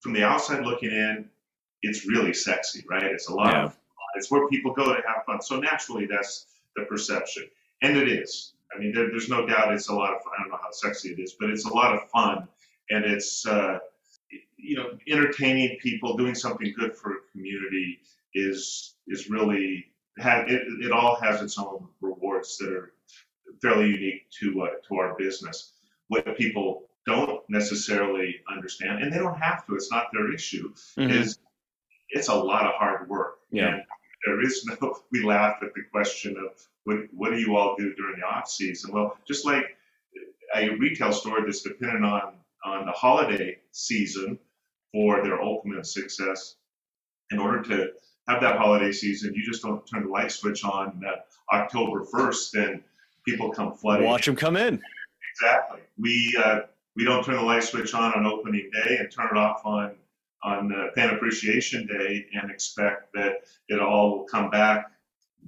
from 0.00 0.12
the 0.12 0.22
outside 0.22 0.64
looking 0.64 0.90
in, 0.90 1.30
it's 1.86 2.06
really 2.06 2.34
sexy, 2.34 2.84
right? 2.88 3.04
It's 3.04 3.28
a 3.28 3.34
lot 3.34 3.52
yeah. 3.52 3.64
of 3.64 3.72
fun. 3.72 4.12
It's 4.16 4.30
where 4.30 4.48
people 4.48 4.72
go 4.72 4.94
to 4.94 5.02
have 5.06 5.24
fun. 5.24 5.40
So 5.42 5.58
naturally, 5.58 6.06
that's 6.06 6.46
the 6.74 6.84
perception, 6.84 7.44
and 7.82 7.96
it 7.96 8.08
is. 8.08 8.52
I 8.74 8.78
mean, 8.78 8.92
there, 8.92 9.08
there's 9.10 9.28
no 9.28 9.46
doubt 9.46 9.72
it's 9.72 9.88
a 9.88 9.94
lot 9.94 10.14
of 10.14 10.22
fun. 10.22 10.32
I 10.38 10.42
don't 10.42 10.50
know 10.50 10.58
how 10.60 10.70
sexy 10.70 11.10
it 11.10 11.20
is, 11.20 11.36
but 11.38 11.50
it's 11.50 11.64
a 11.64 11.72
lot 11.72 11.94
of 11.94 12.08
fun, 12.10 12.48
and 12.90 13.04
it's 13.04 13.46
uh, 13.46 13.78
you 14.56 14.76
know 14.76 14.90
entertaining 15.08 15.78
people, 15.80 16.16
doing 16.16 16.34
something 16.34 16.74
good 16.78 16.96
for 16.96 17.12
a 17.12 17.16
community 17.32 18.00
is 18.34 18.94
is 19.06 19.30
really 19.30 19.86
have 20.18 20.48
it, 20.48 20.62
it 20.80 20.92
all 20.92 21.16
has 21.16 21.42
its 21.42 21.58
own 21.58 21.86
rewards 22.00 22.56
that 22.58 22.70
are 22.70 22.92
fairly 23.62 23.88
unique 23.88 24.30
to 24.40 24.62
uh, 24.62 24.68
to 24.88 24.96
our 24.96 25.14
business. 25.16 25.72
What 26.08 26.36
people 26.36 26.84
don't 27.06 27.42
necessarily 27.48 28.36
understand, 28.52 29.02
and 29.02 29.12
they 29.12 29.18
don't 29.18 29.38
have 29.38 29.66
to. 29.66 29.74
It's 29.74 29.90
not 29.90 30.08
their 30.12 30.32
issue. 30.32 30.72
Mm-hmm. 30.98 31.10
Is 31.10 31.38
it's 32.10 32.28
a 32.28 32.34
lot 32.34 32.66
of 32.66 32.74
hard 32.74 33.08
work. 33.08 33.38
Yeah. 33.50 33.74
And 33.74 33.82
there 34.24 34.42
is 34.42 34.64
no. 34.64 34.98
We 35.12 35.22
laugh 35.24 35.56
at 35.62 35.72
the 35.74 35.82
question 35.90 36.36
of 36.36 36.60
what 36.84 36.98
what 37.12 37.30
do 37.30 37.38
you 37.38 37.56
all 37.56 37.76
do 37.76 37.94
during 37.94 38.20
the 38.20 38.26
off 38.26 38.48
season? 38.48 38.92
Well, 38.92 39.16
just 39.26 39.44
like 39.46 39.64
a 40.54 40.70
retail 40.76 41.12
store 41.12 41.40
that's 41.44 41.62
dependent 41.62 42.04
on 42.04 42.34
on 42.64 42.86
the 42.86 42.92
holiday 42.92 43.58
season 43.72 44.38
for 44.92 45.22
their 45.22 45.40
ultimate 45.40 45.86
success. 45.86 46.56
In 47.30 47.38
order 47.38 47.62
to 47.62 47.90
have 48.28 48.40
that 48.40 48.56
holiday 48.56 48.92
season, 48.92 49.34
you 49.34 49.44
just 49.44 49.62
don't 49.62 49.84
turn 49.86 50.04
the 50.04 50.10
light 50.10 50.30
switch 50.30 50.64
on 50.64 51.02
uh, 51.06 51.54
October 51.54 52.04
1st 52.04 52.64
and 52.64 52.82
people 53.26 53.50
come 53.50 53.74
flooding. 53.74 54.06
Watch 54.06 54.26
them 54.26 54.36
come 54.36 54.56
in. 54.56 54.80
Exactly. 55.34 55.80
We 55.98 56.36
uh, 56.42 56.60
we 56.96 57.04
don't 57.04 57.24
turn 57.24 57.36
the 57.36 57.42
light 57.42 57.64
switch 57.64 57.94
on 57.94 58.14
on 58.14 58.26
opening 58.26 58.70
day 58.72 58.96
and 58.98 59.10
turn 59.10 59.28
it 59.30 59.36
off 59.36 59.60
on 59.64 59.94
on 60.46 60.72
uh, 60.72 60.92
Fan 60.94 61.12
Appreciation 61.12 61.86
Day 61.86 62.26
and 62.32 62.50
expect 62.50 63.12
that 63.14 63.40
it 63.68 63.80
all 63.80 64.18
will 64.18 64.24
come 64.24 64.48
back 64.48 64.86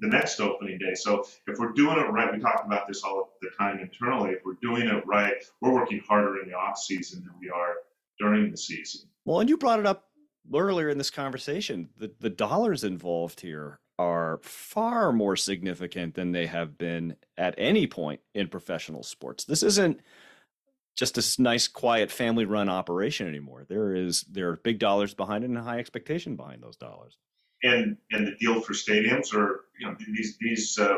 the 0.00 0.08
next 0.08 0.40
opening 0.40 0.78
day. 0.78 0.94
So 0.94 1.24
if 1.46 1.58
we're 1.58 1.72
doing 1.72 1.98
it 1.98 2.10
right, 2.10 2.32
we 2.32 2.40
talk 2.40 2.62
about 2.66 2.86
this 2.86 3.02
all 3.02 3.36
the 3.40 3.50
time 3.56 3.78
internally. 3.78 4.30
If 4.30 4.40
we're 4.44 4.58
doing 4.60 4.88
it 4.88 5.06
right, 5.06 5.34
we're 5.60 5.72
working 5.72 6.02
harder 6.08 6.42
in 6.42 6.48
the 6.48 6.54
off 6.54 6.78
season 6.78 7.24
than 7.24 7.34
we 7.40 7.48
are 7.48 7.74
during 8.18 8.50
the 8.50 8.56
season. 8.56 9.08
Well, 9.24 9.40
and 9.40 9.48
you 9.48 9.56
brought 9.56 9.78
it 9.78 9.86
up 9.86 10.08
earlier 10.52 10.88
in 10.88 10.98
this 10.98 11.10
conversation. 11.10 11.90
The 11.96 12.12
the 12.18 12.30
dollars 12.30 12.84
involved 12.84 13.40
here 13.40 13.80
are 13.98 14.40
far 14.42 15.12
more 15.12 15.36
significant 15.36 16.14
than 16.14 16.32
they 16.32 16.46
have 16.46 16.78
been 16.78 17.16
at 17.36 17.54
any 17.58 17.86
point 17.86 18.20
in 18.34 18.48
professional 18.48 19.02
sports. 19.02 19.44
This 19.44 19.62
isn't 19.62 20.00
just 20.98 21.16
a 21.16 21.42
nice, 21.42 21.68
quiet, 21.68 22.10
family-run 22.10 22.68
operation 22.68 23.28
anymore. 23.28 23.64
There 23.68 23.94
is 23.94 24.22
there 24.22 24.50
are 24.50 24.56
big 24.56 24.80
dollars 24.80 25.14
behind 25.14 25.44
it 25.44 25.50
and 25.50 25.56
high 25.56 25.78
expectation 25.78 26.34
behind 26.34 26.60
those 26.60 26.76
dollars. 26.76 27.16
And 27.62 27.96
and 28.10 28.26
the 28.26 28.34
deal 28.40 28.60
for 28.60 28.72
stadiums 28.72 29.32
are 29.32 29.64
you 29.78 29.86
know 29.86 29.96
these 29.98 30.36
these 30.40 30.76
uh, 30.78 30.96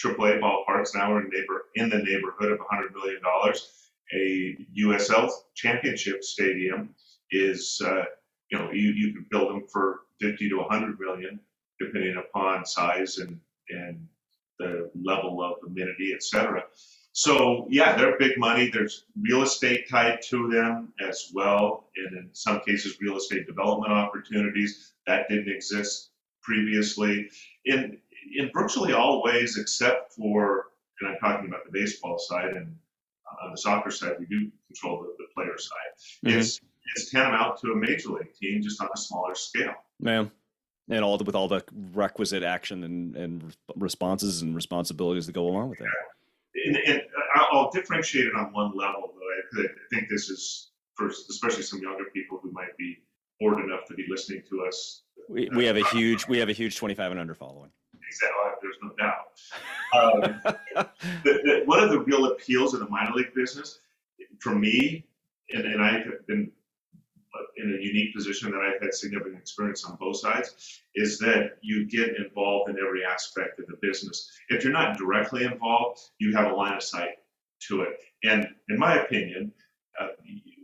AAA 0.00 0.40
ballparks 0.40 0.94
now 0.94 1.12
are 1.12 1.20
in 1.20 1.30
neighbor 1.30 1.64
in 1.74 1.88
the 1.90 1.98
neighborhood 1.98 2.52
of 2.52 2.58
100 2.60 2.94
million 2.94 3.20
dollars. 3.22 3.90
A 4.14 4.56
USL 4.78 5.30
championship 5.56 6.22
stadium 6.22 6.94
is 7.32 7.82
uh, 7.84 8.04
you 8.52 8.58
know 8.58 8.70
you, 8.70 8.92
you 8.92 9.12
can 9.14 9.26
build 9.32 9.50
them 9.50 9.64
for 9.72 10.02
50 10.20 10.48
to 10.48 10.56
100 10.58 11.00
million 11.00 11.40
depending 11.80 12.16
upon 12.16 12.64
size 12.66 13.18
and, 13.18 13.40
and 13.70 14.06
the 14.58 14.90
level 15.02 15.42
of 15.42 15.54
amenity, 15.66 16.12
et 16.14 16.22
cetera. 16.22 16.62
So 17.20 17.66
yeah, 17.68 17.98
they're 17.98 18.16
big 18.16 18.38
money. 18.38 18.70
There's 18.70 19.04
real 19.20 19.42
estate 19.42 19.90
tied 19.90 20.22
to 20.30 20.48
them 20.48 20.94
as 21.06 21.30
well, 21.34 21.84
and 21.94 22.16
in 22.16 22.30
some 22.32 22.60
cases, 22.60 22.96
real 22.98 23.18
estate 23.18 23.46
development 23.46 23.92
opportunities 23.92 24.94
that 25.06 25.28
didn't 25.28 25.54
exist 25.54 26.12
previously. 26.42 27.28
In 27.66 27.98
in 28.38 28.50
virtually 28.54 28.94
all 28.94 29.22
ways, 29.22 29.58
except 29.58 30.14
for, 30.14 30.68
and 31.02 31.10
I'm 31.10 31.18
talking 31.18 31.46
about 31.46 31.66
the 31.66 31.78
baseball 31.78 32.18
side 32.18 32.54
and 32.54 32.74
uh, 33.30 33.44
on 33.44 33.50
the 33.50 33.58
soccer 33.58 33.90
side, 33.90 34.16
we 34.18 34.24
do 34.24 34.50
control 34.68 35.02
the, 35.02 35.14
the 35.18 35.26
player 35.34 35.58
side. 35.58 35.92
Mm-hmm. 36.24 36.38
It's 36.38 36.58
it's 36.96 37.10
tantamount 37.10 37.60
to 37.60 37.72
a 37.72 37.76
major 37.76 38.08
league 38.08 38.32
team, 38.32 38.62
just 38.62 38.80
on 38.80 38.88
a 38.94 38.98
smaller 38.98 39.34
scale. 39.34 39.74
Man 40.00 40.30
and 40.88 41.04
all 41.04 41.18
the, 41.18 41.24
with 41.24 41.34
all 41.34 41.48
the 41.48 41.62
requisite 41.92 42.42
action 42.42 42.82
and, 42.82 43.14
and 43.14 43.56
responses 43.76 44.40
and 44.40 44.56
responsibilities 44.56 45.26
that 45.26 45.32
go 45.32 45.46
along 45.46 45.68
with 45.68 45.78
that. 45.80 45.86
And, 46.66 46.76
and 46.76 47.02
I'll 47.52 47.70
differentiate 47.70 48.26
it 48.26 48.34
on 48.34 48.52
one 48.52 48.76
level, 48.76 49.14
though. 49.14 49.62
I 49.62 49.66
think 49.92 50.08
this 50.08 50.28
is 50.28 50.70
for 50.94 51.08
especially 51.08 51.62
some 51.62 51.80
younger 51.80 52.04
people 52.12 52.38
who 52.42 52.50
might 52.52 52.76
be 52.76 52.98
bored 53.38 53.64
enough 53.64 53.86
to 53.86 53.94
be 53.94 54.04
listening 54.08 54.42
to 54.50 54.64
us. 54.66 55.02
We, 55.28 55.48
we 55.54 55.64
have 55.64 55.76
a 55.76 55.84
huge 55.88 56.28
we 56.28 56.38
have 56.38 56.48
a 56.48 56.52
huge 56.52 56.76
twenty 56.76 56.94
five 56.94 57.10
and 57.10 57.20
under 57.20 57.34
following. 57.34 57.70
Exactly, 58.08 58.50
there's 58.62 58.76
no 58.82 58.90
doubt. 58.98 59.26
Um, 59.94 60.86
the, 61.24 61.40
the, 61.44 61.62
one 61.64 61.82
of 61.82 61.90
the 61.90 62.00
real 62.00 62.26
appeals 62.26 62.74
of 62.74 62.80
the 62.80 62.88
minor 62.88 63.14
league 63.14 63.34
business, 63.34 63.80
for 64.40 64.54
me, 64.54 65.06
and, 65.50 65.64
and 65.64 65.82
I've 65.82 66.26
been 66.26 66.50
in 67.56 67.78
a 67.78 67.82
unique 67.82 68.14
position 68.14 68.50
that 68.50 68.60
I've 68.60 68.82
had 68.82 68.94
significant 68.94 69.38
experience 69.38 69.84
on 69.84 69.96
both 69.96 70.18
sides, 70.18 70.82
is 70.94 71.18
that 71.18 71.58
you 71.62 71.86
get 71.86 72.16
involved 72.16 72.70
in 72.70 72.76
every 72.78 73.04
aspect 73.04 73.58
of 73.60 73.66
the 73.66 73.76
business. 73.80 74.30
If 74.48 74.64
you're 74.64 74.72
not 74.72 74.98
directly 74.98 75.44
involved, 75.44 76.00
you 76.18 76.34
have 76.34 76.50
a 76.50 76.54
line 76.54 76.74
of 76.74 76.82
sight 76.82 77.16
to 77.68 77.82
it. 77.82 77.98
And 78.24 78.48
in 78.68 78.78
my 78.78 78.96
opinion, 79.02 79.52
uh, 80.00 80.08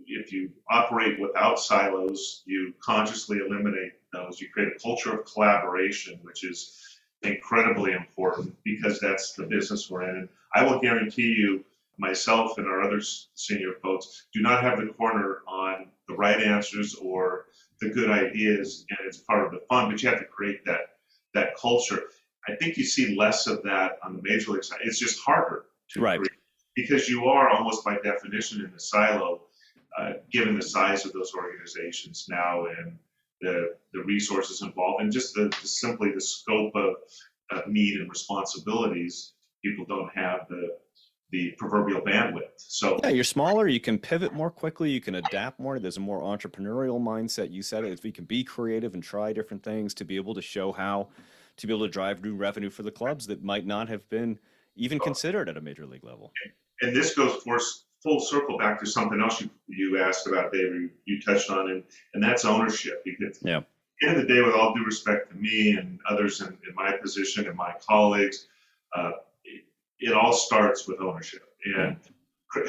if 0.07 0.33
you 0.33 0.50
operate 0.70 1.20
without 1.20 1.59
silos, 1.59 2.42
you 2.46 2.72
consciously 2.81 3.38
eliminate 3.38 3.92
those. 4.12 4.40
You 4.40 4.48
create 4.52 4.72
a 4.74 4.79
culture 4.81 5.18
of 5.18 5.26
collaboration, 5.26 6.18
which 6.22 6.44
is 6.44 6.81
incredibly 7.22 7.92
important 7.92 8.55
because 8.64 9.00
that's 9.00 9.33
the 9.33 9.44
business 9.44 9.90
we're 9.90 10.02
in. 10.02 10.16
And 10.16 10.29
I 10.55 10.64
will 10.64 10.81
guarantee 10.81 11.35
you 11.37 11.64
myself 11.98 12.59
and 12.59 12.66
our 12.66 12.82
other 12.82 13.00
senior 13.35 13.74
folks 13.82 14.26
do 14.32 14.40
not 14.40 14.62
have 14.62 14.78
the 14.78 14.92
corner 14.92 15.42
on 15.48 15.88
the 16.09 16.14
right 16.14 16.40
answers 16.40 16.94
or 16.94 17.46
the 17.80 17.90
good 17.90 18.11
ideas, 18.11 18.85
and 18.90 18.98
it's 19.06 19.18
part 19.18 19.44
of 19.44 19.52
the 19.52 19.61
fun. 19.68 19.90
But 19.90 20.02
you 20.02 20.09
have 20.09 20.18
to 20.18 20.24
create 20.26 20.64
that 20.64 20.80
that 21.35 21.56
culture. 21.56 22.04
I 22.48 22.54
think 22.56 22.76
you 22.76 22.85
see 22.85 23.16
less 23.16 23.46
of 23.46 23.62
that 23.64 23.98
on 24.02 24.16
the 24.16 24.22
major 24.22 24.52
league 24.52 24.64
side. 24.64 24.80
It's 24.85 24.98
just 24.98 25.20
harder 25.20 25.66
to 25.90 26.00
right. 26.00 26.18
create 26.18 26.38
because 26.74 27.09
you 27.09 27.24
are 27.24 27.48
almost 27.50 27.85
by 27.85 27.96
definition 28.04 28.64
in 28.64 28.70
the 28.70 28.78
silo, 28.78 29.42
uh, 29.98 30.12
given 30.30 30.54
the 30.54 30.62
size 30.62 31.04
of 31.04 31.12
those 31.12 31.32
organizations 31.35 32.26
now 32.28 32.66
and 32.66 32.98
the 33.40 33.74
the 33.92 34.02
resources 34.04 34.62
involved, 34.62 35.02
and 35.02 35.12
just 35.12 35.35
the, 35.35 35.52
the 35.61 35.68
simply 35.68 36.12
the 36.12 36.20
scope 36.20 36.74
of, 36.74 36.94
of 37.50 37.66
need 37.66 38.00
and 38.00 38.09
responsibilities. 38.09 39.32
People 39.64 39.85
don't 39.87 40.11
have 40.14 40.46
the 40.48 40.76
the 41.37 41.51
proverbial 41.59 42.01
bandwidth. 42.01 42.49
So 42.57 42.99
yeah, 43.03 43.11
you're 43.11 43.25
smaller. 43.25 43.68
You 43.68 43.81
can 43.81 43.99
pivot 43.99 44.33
more 44.33 44.51
quickly. 44.51 44.90
You 44.90 45.03
can 45.03 45.16
adapt 45.16 45.61
more. 45.61 45.79
There's 45.79 45.99
a 45.99 46.01
more 46.01 46.20
entrepreneurial 46.20 46.99
mindset. 46.99 47.53
You 47.53 47.62
said 47.62 47.85
it. 47.85 47.92
If 47.92 48.03
we 48.03 48.11
can 48.11 48.25
be 48.25 48.42
creative 48.42 48.94
and 48.94 49.03
try 49.03 49.35
different 49.35 49.62
things 49.62 49.92
to 49.94 50.05
be 50.05 50.16
able 50.16 50.35
to 50.35 50.40
show 50.40 50.72
how 50.72 51.09
to 51.59 51.66
be 51.66 51.75
able 51.75 51.85
to 51.85 51.92
drive 51.92 52.25
new 52.25 52.35
revenue 52.35 52.70
for 52.70 52.83
the 52.83 52.90
clubs 52.90 53.27
that 53.27 53.44
might 53.44 53.66
not 53.66 53.88
have 53.88 54.09
been 54.09 54.38
even 54.77 54.99
considered 54.99 55.49
at 55.49 55.57
a 55.57 55.61
major 55.61 55.85
league 55.85 56.05
level. 56.05 56.33
And 56.81 56.96
this 56.96 57.14
goes 57.14 57.42
full 58.03 58.20
circle 58.20 58.57
back 58.59 58.81
to 58.81 58.87
something 58.87 59.20
else 59.20 59.40
you, 59.40 59.51
you 59.68 60.03
asked 60.03 60.27
about, 60.27 60.53
David. 60.53 60.72
You, 60.72 60.91
you 61.05 61.20
touched 61.20 61.51
on, 61.51 61.70
and 61.70 61.82
and 62.14 62.22
that's 62.22 62.47
ownership. 62.47 63.03
Because 63.05 63.39
yeah. 63.43 63.59
at 63.59 63.66
the 64.01 64.09
end 64.09 64.16
of 64.20 64.26
the 64.26 64.34
day, 64.34 64.41
with 64.41 64.55
all 64.55 64.74
due 64.74 64.84
respect 64.84 65.30
to 65.30 65.37
me 65.37 65.72
and 65.72 65.99
others 66.09 66.41
in, 66.41 66.49
in 66.49 66.74
my 66.74 66.93
position 66.93 67.47
and 67.47 67.57
my 67.57 67.74
colleagues, 67.87 68.47
uh, 68.95 69.12
it 70.07 70.14
all 70.14 70.32
starts 70.32 70.86
with 70.86 71.00
ownership 71.00 71.42
and 71.64 71.96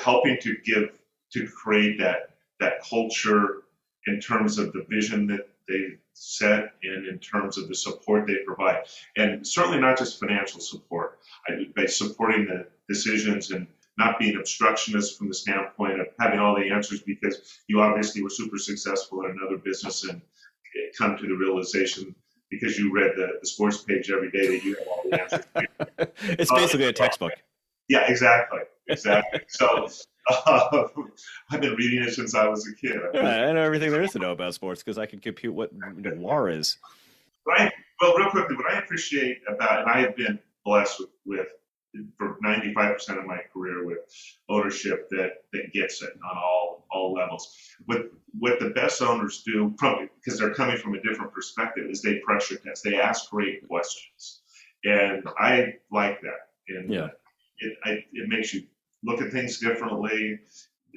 helping 0.04 0.38
to 0.42 0.56
give 0.66 0.90
to 1.32 1.48
create 1.48 2.00
that 2.00 2.32
that 2.60 2.82
culture 2.84 3.64
in 4.08 4.20
terms 4.20 4.58
of 4.58 4.74
the 4.74 4.86
vision 4.90 5.28
that 5.28 5.48
they 5.68 5.98
set 6.14 6.74
and 6.82 7.06
in 7.06 7.20
terms 7.20 7.58
of 7.58 7.68
the 7.68 7.76
support 7.76 8.26
they 8.26 8.38
provide. 8.46 8.84
And 9.18 9.46
certainly 9.46 9.80
not 9.80 9.98
just 9.98 10.20
financial 10.20 10.60
support. 10.60 11.20
I, 11.48 11.68
by 11.76 11.86
supporting 11.86 12.46
the 12.46 12.68
decisions 12.90 13.52
and 13.52 13.68
not 13.98 14.18
being 14.18 14.38
obstructionist 14.38 15.18
from 15.18 15.28
the 15.28 15.34
standpoint 15.36 16.00
of 16.00 16.08
having 16.20 16.40
all 16.40 16.56
the 16.56 16.72
answers 16.72 17.02
because 17.02 17.60
you 17.68 17.82
obviously 17.82 18.24
were 18.24 18.30
super 18.30 18.58
successful 18.58 19.26
in 19.26 19.32
another 19.32 19.58
business 19.58 20.04
and 20.06 20.22
come 20.98 21.18
to 21.18 21.28
the 21.28 21.36
realization 21.36 22.16
because 22.50 22.78
you 22.78 22.94
read 22.94 23.12
the, 23.16 23.28
the 23.42 23.48
sports 23.48 23.84
page 23.84 24.10
every 24.12 24.32
day 24.32 24.48
that 24.48 24.64
you 24.64 24.76
have 24.76 24.88
all 24.88 25.04
the 25.10 25.22
answers. 25.22 25.46
it's 26.40 26.52
basically 26.52 26.86
a 26.86 26.94
textbook. 26.94 27.34
Yeah, 27.90 28.06
exactly, 28.10 28.60
exactly. 28.88 29.42
so 29.48 29.88
Uh, 30.30 30.84
I've 31.52 31.62
been 31.62 31.76
reading 31.76 32.04
it 32.04 32.14
since 32.14 32.36
I 32.36 32.48
was 32.48 32.68
a 32.68 32.76
kid. 32.76 32.98
I 33.16 33.54
know 33.54 33.62
everything 33.62 33.92
there 33.92 34.02
is 34.02 34.12
to 34.12 34.20
know 34.20 34.32
about 34.32 34.54
sports 34.54 34.84
because 34.84 34.98
I 34.98 35.06
can 35.06 35.20
compute 35.20 35.54
what 35.54 35.72
war 36.18 36.50
is. 36.50 36.78
Right. 37.46 37.72
Well, 38.02 38.18
real 38.18 38.30
quickly, 38.30 38.58
what 38.58 38.70
I 38.70 38.80
appreciate 38.80 39.38
about, 39.48 39.82
and 39.82 39.90
I 39.90 40.02
have 40.02 40.18
been 40.18 40.38
blessed 40.66 41.00
with, 41.00 41.10
with 41.26 41.48
for 42.18 42.38
95% 42.44 43.18
of 43.18 43.26
my 43.26 43.40
career 43.54 43.86
with 43.86 44.00
ownership 44.50 45.08
that 45.12 45.44
that 45.54 45.72
gets 45.74 46.02
it 46.02 46.10
on 46.30 46.38
all 46.38 46.77
all 46.92 47.14
levels. 47.14 47.56
What 47.86 48.12
what 48.40 48.60
the 48.60 48.70
best 48.70 49.02
owners 49.02 49.44
do, 49.44 49.74
probably 49.78 50.10
because 50.16 50.40
they're 50.40 50.54
coming 50.54 50.78
from 50.78 50.96
a 50.96 51.02
different 51.02 51.34
perspective, 51.34 51.90
is 51.90 52.02
they 52.02 52.20
pressure 52.20 52.58
test. 52.58 52.84
They 52.84 53.00
ask 53.00 53.30
great 53.30 53.68
questions, 53.68 54.42
and 54.84 55.24
I 55.38 55.76
like 55.92 56.22
that. 56.22 56.50
And 56.70 56.94
yeah. 56.94 57.08
it 57.60 57.78
I, 57.84 57.92
it 58.14 58.30
makes 58.30 58.54
you 58.54 58.64
look 59.04 59.22
at 59.22 59.32
things 59.32 59.60
differently. 59.60 60.40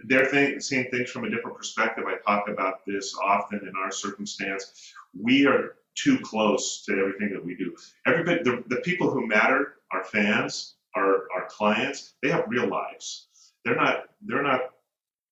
They're 0.06 0.26
think, 0.26 0.62
seeing 0.62 0.90
things 0.90 1.10
from 1.10 1.24
a 1.24 1.30
different 1.30 1.56
perspective. 1.56 2.04
I 2.06 2.16
talk 2.26 2.48
about 2.48 2.86
this 2.86 3.14
often 3.22 3.60
in 3.62 3.72
our 3.76 3.90
circumstance. 3.90 4.92
We 5.18 5.46
are 5.46 5.76
too 5.94 6.18
close 6.20 6.84
to 6.86 6.92
everything 6.92 7.30
that 7.32 7.44
we 7.44 7.56
do. 7.56 7.74
Everybody, 8.06 8.42
the, 8.42 8.62
the 8.68 8.80
people 8.82 9.10
who 9.10 9.26
matter, 9.26 9.74
our 9.92 10.04
fans, 10.04 10.76
our, 10.96 11.26
our 11.34 11.46
clients, 11.48 12.14
they 12.22 12.30
have 12.30 12.44
real 12.48 12.68
lives. 12.68 13.28
They're 13.64 13.76
not 13.76 14.04
they're 14.22 14.42
not 14.42 14.60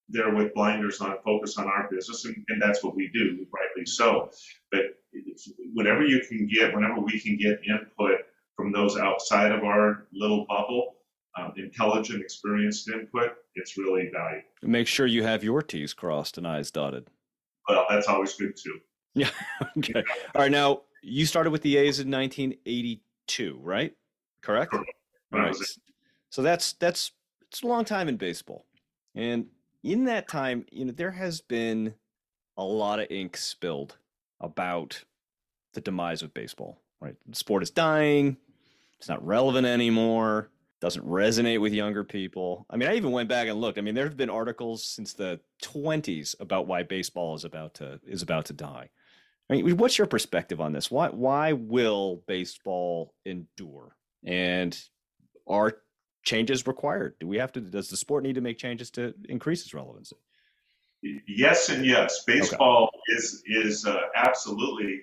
there 0.09 0.34
with 0.34 0.54
blinders 0.54 1.00
on, 1.00 1.16
focus 1.24 1.59
on 1.59 1.66
our 1.66 1.88
business, 1.90 2.24
and, 2.24 2.36
and 2.48 2.61
that's 2.61 2.82
what 2.82 2.96
we 2.96 3.11
do, 3.12 3.46
rightly 3.52 3.84
so. 3.84 4.30
But 4.72 4.82
whenever 5.74 6.04
you 6.04 6.20
can 6.28 6.48
get, 6.52 6.74
whenever 6.74 7.00
we 7.00 7.20
can 7.20 7.36
get 7.36 7.61
input 7.68 8.20
from 8.56 8.72
those 8.72 8.96
outside 8.96 9.52
of 9.52 9.64
our 9.64 10.06
little 10.12 10.46
bubble, 10.48 10.94
um, 11.38 11.52
intelligent, 11.56 12.22
experienced 12.22 12.88
input, 12.88 13.32
it's 13.54 13.76
really 13.76 14.11
valuable. 14.12 14.48
Make 14.62 14.86
sure 14.86 15.06
you 15.06 15.22
have 15.22 15.44
your 15.44 15.62
T's 15.62 15.94
crossed 15.94 16.38
and 16.38 16.46
I's 16.46 16.70
dotted. 16.70 17.09
Well, 17.68 17.86
that's 17.88 18.09
always 18.09 18.34
good 18.34 18.56
too. 18.56 18.78
Yeah. 19.14 19.30
okay. 19.76 20.04
All 20.34 20.42
right. 20.42 20.50
Now, 20.50 20.82
you 21.02 21.26
started 21.26 21.50
with 21.50 21.62
the 21.62 21.76
A's 21.76 21.98
in 21.98 22.09
1982, 22.09 23.59
right? 23.61 23.92
Correct. 24.42 24.70
Correct. 24.70 24.90
All 25.32 25.40
right. 25.40 25.56
So 26.30 26.42
that's 26.42 26.74
that's 26.74 27.11
it's 27.48 27.62
a 27.62 27.66
long 27.66 27.84
time 27.84 28.09
in 28.09 28.16
baseball, 28.16 28.66
and 29.16 29.46
in 29.89 30.05
that 30.05 30.28
time, 30.28 30.66
you 30.70 30.84
know, 30.84 30.93
there 30.93 31.11
has 31.11 31.41
been 31.41 31.95
a 32.59 32.62
lot 32.62 33.01
of 33.01 33.11
ink 33.11 33.36
spilled 33.36 33.97
about 34.41 35.05
the 35.72 35.80
demise 35.80 36.22
of 36.22 36.34
baseball. 36.34 36.78
Right, 37.01 37.14
the 37.26 37.36
sport 37.36 37.62
is 37.62 37.70
dying. 37.70 38.36
It's 38.99 39.09
not 39.09 39.24
relevant 39.24 39.66
anymore. 39.66 40.51
Doesn't 40.80 41.07
resonate 41.07 41.61
with 41.61 41.72
younger 41.72 42.05
people. 42.05 42.66
I 42.68 42.76
mean, 42.76 42.89
I 42.89 42.97
even 42.97 43.12
went 43.12 43.28
back 43.28 43.49
and 43.49 43.61
looked. 43.61 43.78
I 43.78 43.80
mean, 43.80 43.95
there 43.95 44.05
have 44.05 44.16
been 44.16 44.30
articles 44.30 44.84
since 44.84 45.12
the 45.12 45.41
20s 45.62 46.34
about 46.41 46.66
why 46.66 46.82
baseball 46.82 47.34
is 47.34 47.45
about 47.45 47.74
to 47.74 48.01
is 48.07 48.22
about 48.22 48.47
to 48.47 48.53
die. 48.53 48.91
I 49.49 49.55
mean, 49.55 49.76
what's 49.76 49.97
your 49.97 50.07
perspective 50.07 50.61
on 50.61 50.72
this? 50.72 50.91
Why 50.91 51.09
why 51.09 51.53
will 51.53 52.22
baseball 52.26 53.14
endure? 53.24 53.97
And 54.24 54.78
are 55.47 55.78
changes 56.29 56.66
required? 56.66 57.14
Do 57.20 57.26
we 57.26 57.39
have 57.39 57.53
to? 57.53 57.61
Does 57.61 57.89
the 57.89 57.97
sport 57.97 58.22
need 58.22 58.35
to 58.35 58.41
make 58.43 58.59
changes 58.59 58.91
to 58.93 59.14
increase 59.29 59.62
its 59.62 59.72
relevancy? 59.72 60.16
Yes 61.26 61.68
and 61.70 61.87
yes. 61.87 62.24
Baseball 62.26 62.91
okay. 62.93 63.16
is 63.16 63.43
is 63.47 63.87
uh, 63.87 64.01
absolutely 64.14 65.01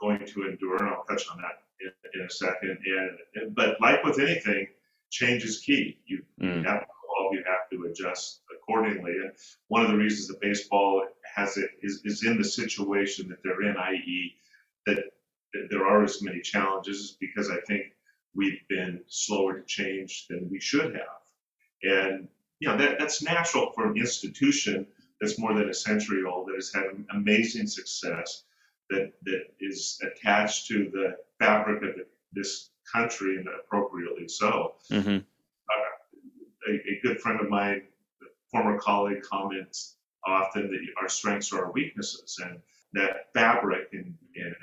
going 0.00 0.24
to 0.24 0.48
endure, 0.48 0.76
and 0.76 0.88
I'll 0.90 1.04
touch 1.04 1.24
on 1.30 1.38
that 1.38 1.56
in, 1.80 1.90
in 2.14 2.26
a 2.26 2.30
second. 2.30 2.78
And, 3.34 3.54
but 3.54 3.80
like 3.80 4.04
with 4.04 4.20
anything, 4.20 4.68
change 5.10 5.44
is 5.44 5.58
key. 5.58 5.98
You, 6.06 6.22
mm. 6.40 6.58
you 6.58 6.62
have 6.62 6.80
to 6.80 6.86
evolve, 7.04 7.32
you 7.32 7.42
have 7.46 7.68
to 7.72 7.90
adjust 7.90 8.42
accordingly. 8.54 9.12
And 9.12 9.32
one 9.66 9.84
of 9.84 9.90
the 9.90 9.96
reasons 9.96 10.28
that 10.28 10.40
baseball 10.40 11.04
has 11.34 11.56
it 11.56 11.70
is, 11.82 12.00
is 12.04 12.24
in 12.24 12.38
the 12.38 12.44
situation 12.44 13.28
that 13.28 13.38
they're 13.42 13.62
in, 13.62 13.76
i.e., 13.76 14.34
that, 14.86 14.98
that 15.52 15.68
there 15.70 15.84
are 15.84 16.04
as 16.04 16.22
many 16.22 16.40
challenges, 16.40 16.96
is 16.96 17.16
because 17.18 17.50
I 17.50 17.58
think 17.66 17.86
we've 18.38 18.66
been 18.68 19.02
slower 19.08 19.58
to 19.58 19.66
change 19.66 20.28
than 20.28 20.48
we 20.48 20.60
should 20.60 20.94
have. 20.94 21.22
And 21.82 22.28
you 22.60 22.68
know 22.68 22.78
that, 22.78 22.98
that's 22.98 23.20
natural 23.22 23.72
for 23.72 23.90
an 23.90 23.98
institution 23.98 24.86
that's 25.20 25.38
more 25.38 25.54
than 25.54 25.68
a 25.68 25.74
century 25.74 26.22
old 26.24 26.48
that 26.48 26.54
has 26.54 26.72
had 26.72 26.84
amazing 27.10 27.66
success 27.66 28.44
that 28.90 29.12
that 29.24 29.42
is 29.60 30.00
attached 30.02 30.68
to 30.68 30.88
the 30.92 31.16
fabric 31.38 31.82
of 31.82 31.96
the, 31.96 32.06
this 32.32 32.70
country 32.90 33.36
and 33.36 33.48
appropriately 33.48 34.28
so. 34.28 34.76
Mm-hmm. 34.90 35.16
Uh, 35.16 36.70
a, 36.70 36.72
a, 36.72 37.00
good 37.02 37.20
friend 37.20 37.40
of 37.40 37.50
mine, 37.50 37.82
former 38.50 38.78
colleague, 38.78 39.22
comments 39.22 39.96
often 40.26 40.70
that 40.70 40.80
our 41.00 41.08
strengths 41.08 41.52
are 41.52 41.66
our 41.66 41.72
weaknesses, 41.72 42.40
and 42.42 42.58
that 42.94 43.32
fabric 43.34 43.88
and, 43.92 44.14
and 44.36 44.54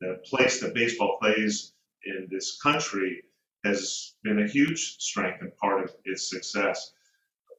the 0.00 0.20
place 0.24 0.60
that 0.60 0.74
baseball 0.74 1.16
plays 1.20 1.72
in 2.04 2.28
this 2.30 2.58
country 2.62 3.22
has 3.64 4.14
been 4.22 4.42
a 4.42 4.48
huge 4.48 4.96
strength 4.98 5.42
and 5.42 5.56
part 5.56 5.84
of 5.84 5.94
its 6.04 6.28
success. 6.30 6.92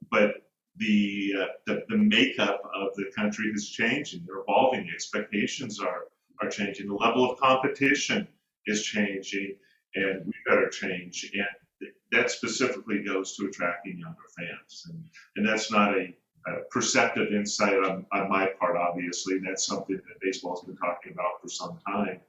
But 0.09 0.31
the, 0.77 1.33
uh, 1.39 1.45
the, 1.67 1.83
the 1.89 1.97
makeup 1.97 2.61
of 2.73 2.95
the 2.95 3.11
country 3.15 3.51
is 3.53 3.69
changing. 3.69 4.23
They're 4.25 4.41
evolving. 4.41 4.87
The 4.87 4.93
expectations 4.93 5.79
are 5.79 6.05
are 6.41 6.49
changing. 6.49 6.87
The 6.87 6.95
level 6.95 7.29
of 7.29 7.39
competition 7.39 8.27
is 8.65 8.83
changing, 8.83 9.55
and 9.95 10.25
we 10.25 10.33
better 10.47 10.69
change. 10.69 11.31
And 11.33 11.91
that 12.11 12.31
specifically 12.31 13.03
goes 13.03 13.35
to 13.37 13.45
attracting 13.45 13.99
younger 13.99 14.17
fans. 14.37 14.87
And, 14.89 15.03
and 15.35 15.47
that's 15.47 15.71
not 15.71 15.93
a, 15.95 16.13
a 16.47 16.63
perceptive 16.69 17.31
insight 17.33 17.75
on, 17.75 18.05
on 18.11 18.29
my 18.29 18.47
part, 18.59 18.75
obviously. 18.75 19.39
That's 19.39 19.65
something 19.65 19.95
that 19.95 20.21
baseball 20.21 20.55
has 20.55 20.65
been 20.65 20.77
talking 20.77 21.13
about 21.13 21.41
for 21.41 21.47
some 21.47 21.77
time. 21.87 22.21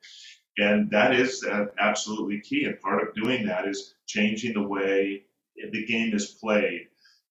And 0.58 0.90
that 0.90 1.14
is 1.14 1.44
uh, 1.44 1.66
absolutely 1.78 2.40
key. 2.40 2.64
And 2.64 2.80
part 2.80 3.02
of 3.02 3.14
doing 3.14 3.46
that 3.46 3.66
is 3.66 3.94
changing 4.06 4.54
the 4.54 4.62
way 4.62 5.24
the 5.70 5.86
game 5.86 6.14
is 6.14 6.26
played. 6.26 6.88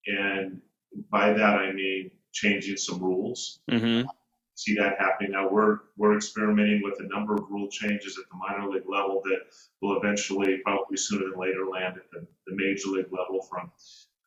And 0.08 0.62
by 1.10 1.34
that, 1.34 1.56
I 1.56 1.72
mean 1.72 2.12
changing 2.34 2.78
some 2.78 3.00
rules. 3.00 3.60
Mm-hmm 3.70 4.08
see 4.62 4.76
that 4.76 5.00
happening. 5.00 5.32
Now 5.32 5.50
we're 5.50 5.80
we're 5.98 6.16
experimenting 6.16 6.82
with 6.84 7.00
a 7.00 7.08
number 7.08 7.34
of 7.36 7.50
rule 7.50 7.68
changes 7.68 8.18
at 8.18 8.26
the 8.30 8.38
minor 8.38 8.72
league 8.72 8.88
level 8.88 9.22
that 9.26 9.42
will 9.82 9.98
eventually, 9.98 10.58
probably 10.58 10.98
sooner 10.98 11.30
than 11.30 11.40
later, 11.40 11.66
land 11.66 11.98
at 11.98 12.10
the, 12.12 12.26
the 12.48 12.56
major 12.56 12.90
league 12.90 13.12
level. 13.12 13.42
From 13.50 13.72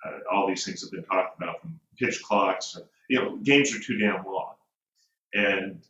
uh, 0.05 0.19
all 0.33 0.49
these 0.49 0.65
things 0.65 0.83
have 0.83 0.91
been 0.91 1.05
talked 1.05 1.39
about, 1.39 1.61
from 1.61 1.79
pitch 1.99 2.23
clocks. 2.23 2.75
And, 2.75 2.85
you 3.09 3.21
know, 3.21 3.37
games 3.37 3.75
are 3.75 3.81
too 3.81 3.99
damn 3.99 4.25
long, 4.25 4.55
and 5.35 5.81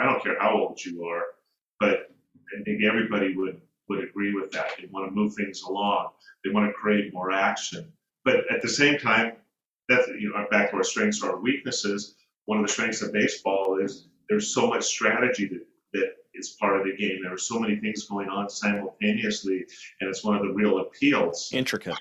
I 0.00 0.04
don't 0.04 0.22
care 0.22 0.38
how 0.38 0.56
old 0.58 0.84
you 0.84 1.04
are, 1.06 1.24
but 1.80 2.10
I 2.58 2.62
think 2.62 2.82
everybody 2.84 3.36
would 3.36 3.60
would 3.88 4.02
agree 4.02 4.34
with 4.34 4.50
that. 4.52 4.70
They 4.78 4.88
want 4.90 5.08
to 5.08 5.14
move 5.14 5.34
things 5.34 5.62
along. 5.62 6.08
They 6.44 6.50
want 6.50 6.68
to 6.68 6.72
create 6.72 7.14
more 7.14 7.30
action, 7.30 7.92
but 8.24 8.36
at 8.50 8.62
the 8.62 8.68
same 8.68 8.98
time, 8.98 9.32
that's 9.88 10.08
you 10.08 10.32
know 10.32 10.46
back 10.50 10.70
to 10.70 10.76
our 10.76 10.84
strengths 10.84 11.22
or 11.22 11.32
our 11.32 11.40
weaknesses 11.40 12.16
one 12.46 12.58
of 12.58 12.66
the 12.66 12.72
strengths 12.72 13.02
of 13.02 13.12
baseball 13.12 13.78
is 13.80 14.08
there's 14.28 14.52
so 14.52 14.66
much 14.66 14.84
strategy 14.84 15.46
that, 15.48 15.66
that 15.92 16.12
is 16.34 16.56
part 16.60 16.78
of 16.78 16.84
the 16.84 16.96
game. 16.96 17.20
There 17.22 17.32
are 17.32 17.38
so 17.38 17.58
many 17.58 17.76
things 17.76 18.06
going 18.06 18.28
on 18.28 18.48
simultaneously, 18.48 19.66
and 20.00 20.08
it's 20.08 20.24
one 20.24 20.36
of 20.36 20.42
the 20.42 20.52
real 20.52 20.78
appeals. 20.78 21.50
Intricate. 21.52 21.96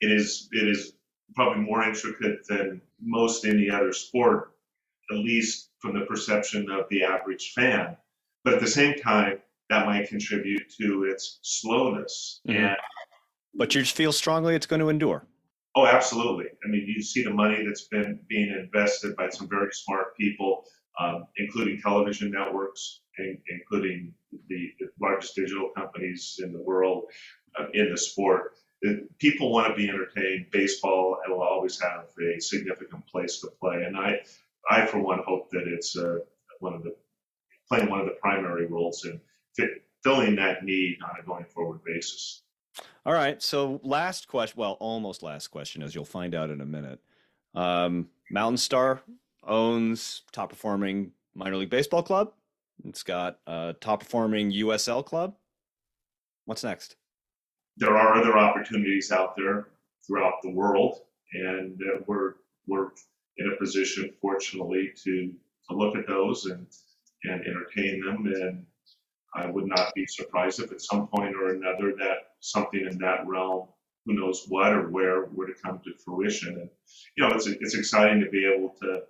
It 0.00 0.10
is. 0.10 0.48
It 0.52 0.68
is 0.68 0.94
probably 1.34 1.62
more 1.62 1.82
intricate 1.82 2.46
than 2.48 2.80
most 3.00 3.44
any 3.44 3.70
other 3.70 3.92
sport, 3.92 4.52
at 5.10 5.18
least 5.18 5.70
from 5.78 5.98
the 5.98 6.06
perception 6.06 6.70
of 6.70 6.86
the 6.90 7.04
average 7.04 7.52
fan. 7.52 7.96
But 8.44 8.54
at 8.54 8.60
the 8.60 8.66
same 8.66 8.98
time, 8.98 9.38
that 9.70 9.86
might 9.86 10.08
contribute 10.08 10.62
to 10.80 11.04
its 11.04 11.38
slowness. 11.42 12.40
Mm-hmm. 12.46 12.64
And 12.64 12.76
but 13.54 13.74
you 13.74 13.84
feel 13.84 14.12
strongly 14.12 14.54
it's 14.54 14.66
going 14.66 14.80
to 14.80 14.90
endure. 14.90 15.26
Oh, 15.76 15.86
absolutely. 15.86 16.46
I 16.64 16.68
mean, 16.68 16.84
you 16.86 17.02
see 17.02 17.22
the 17.22 17.32
money 17.32 17.64
that's 17.64 17.86
been 17.86 18.20
being 18.28 18.50
invested 18.50 19.16
by 19.16 19.28
some 19.28 19.48
very 19.48 19.72
smart 19.72 20.16
people, 20.16 20.64
um, 20.98 21.26
including 21.36 21.80
television 21.80 22.30
networks, 22.30 23.00
and, 23.18 23.38
including 23.48 24.12
the, 24.48 24.70
the, 24.80 24.86
largest 25.00 25.36
digital 25.36 25.70
companies 25.76 26.40
in 26.42 26.52
the 26.52 26.60
world 26.60 27.04
uh, 27.58 27.66
in 27.72 27.90
the 27.90 27.98
sport. 27.98 28.54
People 29.18 29.52
want 29.52 29.68
to 29.68 29.74
be 29.74 29.88
entertained. 29.88 30.46
Baseball 30.50 31.18
will 31.28 31.42
always 31.42 31.80
have 31.80 32.06
a 32.20 32.40
significant 32.40 33.06
place 33.06 33.40
to 33.40 33.48
play, 33.60 33.82
and 33.84 33.96
I, 33.96 34.20
I 34.70 34.86
for 34.86 34.98
one, 34.98 35.20
hope 35.26 35.50
that 35.50 35.68
it's 35.68 35.96
uh, 35.96 36.18
one 36.60 36.74
of 36.74 36.82
the 36.82 36.94
playing 37.68 37.88
one 37.88 38.00
of 38.00 38.06
the 38.06 38.16
primary 38.20 38.66
roles 38.66 39.04
in 39.04 39.20
fit, 39.56 39.70
filling 40.02 40.36
that 40.36 40.64
need 40.64 40.98
on 41.02 41.10
a 41.20 41.26
going 41.26 41.44
forward 41.44 41.80
basis. 41.84 42.42
All 43.04 43.12
right. 43.12 43.42
So 43.42 43.80
last 43.82 44.28
question, 44.28 44.58
well, 44.58 44.76
almost 44.80 45.22
last 45.22 45.48
question, 45.48 45.82
as 45.82 45.94
you'll 45.94 46.04
find 46.04 46.34
out 46.34 46.50
in 46.50 46.60
a 46.60 46.66
minute. 46.66 47.00
Um, 47.54 48.08
Mountain 48.30 48.58
Star 48.58 49.02
owns 49.42 50.22
top 50.32 50.50
performing 50.50 51.12
minor 51.34 51.56
league 51.56 51.70
baseball 51.70 52.02
club. 52.02 52.32
It's 52.84 53.02
got 53.02 53.38
a 53.46 53.74
top 53.80 54.00
performing 54.00 54.52
USL 54.52 55.04
club. 55.04 55.34
What's 56.44 56.64
next? 56.64 56.96
There 57.76 57.96
are 57.96 58.14
other 58.14 58.36
opportunities 58.36 59.12
out 59.12 59.36
there 59.36 59.68
throughout 60.06 60.34
the 60.42 60.50
world, 60.50 61.00
and 61.32 61.80
uh, 61.80 62.00
we're 62.06 62.34
we're 62.66 62.88
in 63.38 63.52
a 63.52 63.56
position, 63.56 64.12
fortunately, 64.20 64.92
to 65.04 65.32
to 65.68 65.76
look 65.76 65.96
at 65.96 66.06
those 66.06 66.46
and 66.46 66.66
and 67.24 67.40
entertain 67.46 68.04
them. 68.04 68.26
And 68.26 68.66
I 69.34 69.46
would 69.46 69.66
not 69.66 69.94
be 69.94 70.06
surprised 70.06 70.60
if 70.60 70.72
at 70.72 70.80
some 70.80 71.06
point 71.08 71.36
or 71.36 71.50
another 71.54 71.94
that 71.98 72.18
something 72.40 72.86
in 72.90 72.98
that 72.98 73.26
realm, 73.26 73.68
who 74.06 74.14
knows 74.14 74.46
what 74.48 74.72
or 74.72 74.88
where, 74.88 75.26
were 75.26 75.46
to 75.46 75.54
come 75.62 75.80
to 75.84 75.94
fruition. 76.04 76.56
And 76.60 76.70
you 77.16 77.28
know, 77.28 77.34
it's 77.34 77.46
it's 77.46 77.74
exciting 77.74 78.20
to 78.20 78.30
be 78.30 78.44
able 78.44 78.74
to 78.82 79.02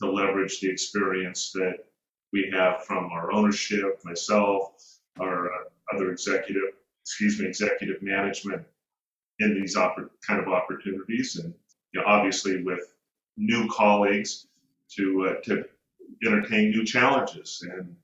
to 0.00 0.10
leverage 0.10 0.60
the 0.60 0.70
experience 0.70 1.50
that 1.52 1.78
we 2.32 2.50
have 2.52 2.84
from 2.84 3.10
our 3.12 3.32
ownership, 3.32 4.00
myself, 4.04 4.74
our 5.20 5.52
uh, 5.52 5.58
other 5.94 6.10
executive, 6.10 6.62
excuse 7.04 7.38
me, 7.40 7.46
executive 7.46 8.02
management 8.02 8.62
in 9.38 9.54
these 9.54 9.76
oppor- 9.76 10.10
kind 10.26 10.40
of 10.40 10.48
opportunities, 10.48 11.36
and 11.36 11.54
you 11.92 12.00
know, 12.00 12.06
obviously 12.06 12.62
with 12.62 12.94
new 13.36 13.68
colleagues 13.68 14.46
to 14.96 15.28
uh, 15.30 15.40
to 15.42 15.64
entertain 16.24 16.70
new 16.70 16.84
challenges. 16.84 17.64
And 17.68 17.96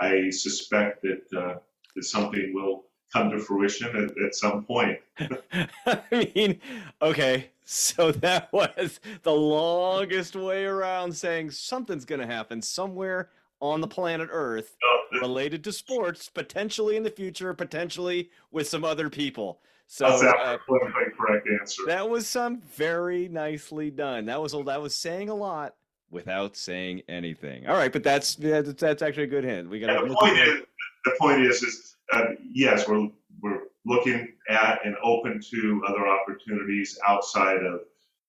I 0.00 0.30
suspect 0.30 1.02
that 1.02 1.38
uh, 1.38 1.58
that 1.94 2.04
something 2.04 2.52
will 2.54 2.84
come 3.12 3.30
to 3.30 3.38
fruition 3.38 3.96
at, 3.96 4.24
at 4.24 4.34
some 4.34 4.64
point. 4.64 4.98
I 5.86 6.30
mean, 6.34 6.60
okay, 7.00 7.50
so 7.64 8.12
that 8.12 8.52
was 8.52 9.00
the 9.22 9.32
longest 9.32 10.36
way 10.36 10.64
around 10.64 11.14
saying 11.14 11.50
something's 11.50 12.04
going 12.04 12.20
to 12.20 12.26
happen 12.26 12.62
somewhere 12.62 13.30
on 13.60 13.80
the 13.80 13.86
planet 13.86 14.28
Earth 14.30 14.76
related 15.20 15.64
to 15.64 15.72
sports, 15.72 16.28
potentially 16.28 16.96
in 16.96 17.02
the 17.02 17.10
future, 17.10 17.54
potentially 17.54 18.30
with 18.50 18.68
some 18.68 18.84
other 18.84 19.08
people. 19.08 19.60
So 19.86 20.04
That's 20.04 20.22
uh, 20.22 20.58
politically 20.66 21.04
correct 21.16 21.48
answer. 21.60 21.82
That 21.86 22.08
was 22.08 22.26
some 22.26 22.60
very 22.60 23.28
nicely 23.28 23.90
done. 23.90 24.26
That 24.26 24.42
was 24.42 24.52
that 24.52 24.82
was 24.82 24.94
saying 24.94 25.28
a 25.28 25.34
lot 25.34 25.74
without 26.10 26.56
saying 26.56 27.02
anything. 27.08 27.66
All 27.66 27.76
right, 27.76 27.92
but 27.92 28.02
that's 28.02 28.36
that's, 28.36 28.72
that's 28.74 29.02
actually 29.02 29.24
a 29.24 29.28
good 29.28 29.44
hint. 29.44 29.68
We 29.68 29.80
got 29.80 30.06
the 30.06 30.14
point 30.14 30.38
is 30.38 30.62
the 31.04 31.16
point 31.18 31.42
is 31.42 31.62
is 31.62 31.96
uh, 32.12 32.24
yes, 32.52 32.88
we're 32.88 33.08
we're 33.42 33.60
looking 33.84 34.32
at 34.48 34.84
and 34.84 34.96
open 35.02 35.40
to 35.50 35.82
other 35.88 36.06
opportunities 36.06 36.98
outside 37.06 37.58
of 37.58 37.80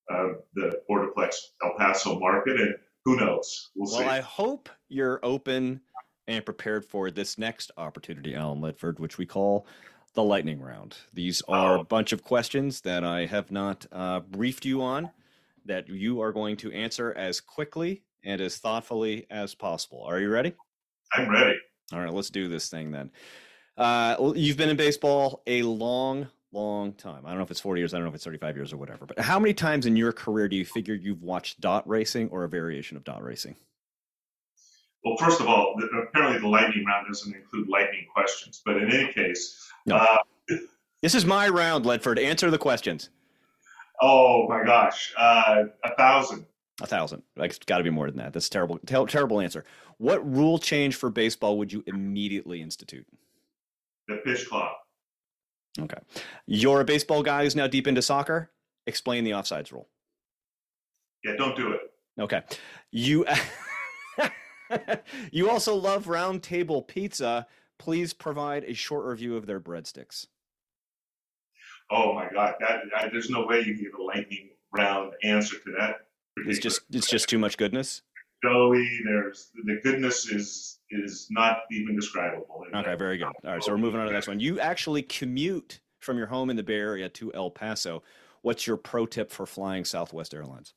uh, 0.10 0.34
the 0.56 0.82
Borderplex 0.90 1.36
El 1.64 1.74
Paso 1.78 2.20
market, 2.20 2.60
and 2.60 2.76
who 3.06 3.18
knows? 3.18 3.72
We'll, 3.76 3.92
well 3.92 4.02
see. 4.02 4.08
I 4.08 4.22
hope 4.22 4.70
you're 4.90 5.20
open 5.24 5.82
and 6.28 6.44
prepared 6.44 6.86
for 6.86 7.10
this 7.10 7.38
next 7.38 7.72
opportunity, 7.78 8.36
Alan 8.36 8.60
Ledford, 8.60 9.00
which 9.00 9.18
we 9.18 9.26
call 9.26 9.66
the 10.14 10.24
lightning 10.24 10.60
round. 10.60 10.98
These 11.14 11.42
are 11.48 11.78
a 11.78 11.84
bunch 11.84 12.12
of 12.12 12.24
questions 12.24 12.82
that 12.82 13.04
I 13.04 13.28
have 13.28 13.52
not 13.52 13.86
uh, 13.92 14.22
briefed 14.22 14.66
you 14.66 14.82
on 14.82 15.12
that 15.68 15.88
you 15.88 16.22
are 16.22 16.32
going 16.32 16.58
to 16.58 16.72
answer 16.72 17.14
as 17.14 17.40
quickly 17.40 18.04
and 18.24 18.42
as 18.42 18.58
thoughtfully 18.58 19.28
as 19.30 19.56
possible. 19.56 20.04
Are 20.04 20.20
you 20.20 20.30
ready? 20.30 20.54
I'm 21.14 21.30
ready. 21.30 21.58
All 21.94 22.00
right, 22.00 22.14
let's 22.14 22.30
do 22.30 22.48
this 22.48 22.70
thing 22.70 22.92
then. 22.92 23.12
Uh, 23.78 24.34
you've 24.36 24.58
been 24.58 24.70
in 24.70 24.78
baseball 24.78 25.44
a 25.48 25.62
long, 25.62 26.28
long 26.52 26.94
time. 26.94 27.26
I 27.26 27.30
don't 27.30 27.38
know 27.38 27.44
if 27.44 27.52
it's 27.52 27.60
40 27.60 27.80
years, 27.80 27.94
I 27.94 27.98
don't 27.98 28.06
know 28.06 28.10
if 28.10 28.16
it's 28.16 28.26
35 28.26 28.56
years 28.56 28.74
or 28.74 28.78
whatever, 28.78 29.06
but 29.06 29.20
how 29.20 29.40
many 29.40 29.54
times 29.54 29.86
in 29.86 29.96
your 29.96 30.12
career 30.12 30.48
do 30.50 30.56
you 30.56 30.66
figure 30.66 30.96
you've 30.96 31.22
watched 31.22 31.62
dot 31.62 31.88
racing 31.88 32.30
or 32.30 32.44
a 32.44 32.50
variation 32.50 32.98
of 32.98 33.04
dot 33.04 33.24
racing? 33.24 33.56
Well, 35.06 35.16
first 35.18 35.40
of 35.40 35.48
all, 35.48 35.76
apparently 36.02 36.40
the 36.40 36.48
lightning 36.48 36.84
round 36.86 37.08
doesn't 37.08 37.34
include 37.34 37.70
lightning 37.70 38.08
questions, 38.14 38.62
but 38.66 38.78
in 38.78 38.92
any 38.92 39.14
case, 39.14 39.70
no. 39.86 39.96
uh, 39.96 40.18
this 41.02 41.14
is 41.16 41.26
my 41.26 41.48
round, 41.48 41.86
Ledford. 41.86 42.22
Answer 42.22 42.50
the 42.50 42.58
questions. 42.58 43.10
Oh 44.02 44.48
my 44.48 44.64
gosh, 44.64 45.14
uh, 45.18 45.64
a 45.84 45.96
thousand. 45.96 46.46
A 46.82 46.86
thousand. 46.86 47.24
Like, 47.36 47.52
it's 47.52 47.60
got 47.60 47.80
to 47.80 47.84
be 47.84 47.90
more 47.90 48.08
than 48.08 48.18
that. 48.18 48.34
That's 48.34 48.50
terrible. 48.50 48.80
Ter- 48.86 49.08
terrible 49.08 49.40
answer. 49.40 49.66
What 49.98 50.30
rule 50.30 50.60
change 50.60 50.96
for 50.96 51.10
baseball 51.10 51.58
would 51.58 51.74
you 51.74 51.84
immediately 51.88 52.62
institute? 52.62 53.08
The 54.08 54.18
pitch 54.18 54.48
clock. 54.48 54.78
Okay. 55.80 55.98
You're 56.46 56.82
a 56.82 56.86
baseball 56.86 57.24
guy 57.24 57.44
who's 57.44 57.56
now 57.56 57.68
deep 57.68 57.88
into 57.88 58.02
soccer. 58.02 58.52
Explain 58.86 59.24
the 59.24 59.32
offsides 59.32 59.72
rule. 59.72 59.88
Yeah, 61.24 61.34
don't 61.38 61.56
do 61.56 61.72
it. 61.72 61.82
Okay. 62.20 62.42
You. 62.92 63.26
you 65.32 65.50
also 65.50 65.76
love 65.76 66.08
Round 66.08 66.44
Table 66.44 66.82
Pizza. 66.82 67.48
Please 67.80 68.14
provide 68.14 68.64
a 68.64 68.74
short 68.74 69.06
review 69.06 69.36
of 69.36 69.46
their 69.46 69.60
breadsticks. 69.60 70.28
Oh 71.92 72.14
my 72.14 72.28
God, 72.34 72.56
that, 72.60 72.82
that 72.94 73.12
there's 73.12 73.30
no 73.30 73.46
way 73.46 73.60
you 73.60 73.76
can 73.76 73.84
give 73.84 73.94
a 74.00 74.04
lightning 74.04 74.50
round 74.76 75.14
answer 75.24 75.56
to 75.58 75.72
that. 75.80 76.08
It's 76.46 76.60
just 76.60 76.82
it's 76.92 77.10
just 77.10 77.30
too 77.30 77.40
much 77.40 77.58
goodness. 77.58 78.02
Joey, 78.44 78.88
there's 79.06 79.50
the 79.66 79.80
goodness 79.84 80.28
is 80.28 80.80
is 80.92 81.28
not 81.32 81.60
even 81.72 81.96
describable. 81.96 82.64
Okay, 82.76 82.96
very 82.96 83.18
good. 83.18 83.28
All 83.44 83.54
right, 83.54 83.64
so 83.64 83.72
we're 83.72 83.78
moving 83.78 84.00
on 84.00 84.06
to 84.06 84.10
the 84.10 84.14
next 84.14 84.28
one. 84.28 84.40
You 84.40 84.60
actually 84.60 85.02
commute 85.02 85.80
from 86.00 86.18
your 86.18 86.28
home 86.28 86.50
in 86.50 86.56
the 86.56 86.64
Bay 86.64 86.76
Area 86.76 87.10
to 87.10 87.34
El 87.34 87.50
Paso. 87.50 88.04
What's 88.42 88.68
your 88.68 88.78
pro 88.78 89.06
tip 89.06 89.32
for 89.32 89.46
flying 89.46 89.84
Southwest 89.84 90.34
Airlines? 90.34 90.74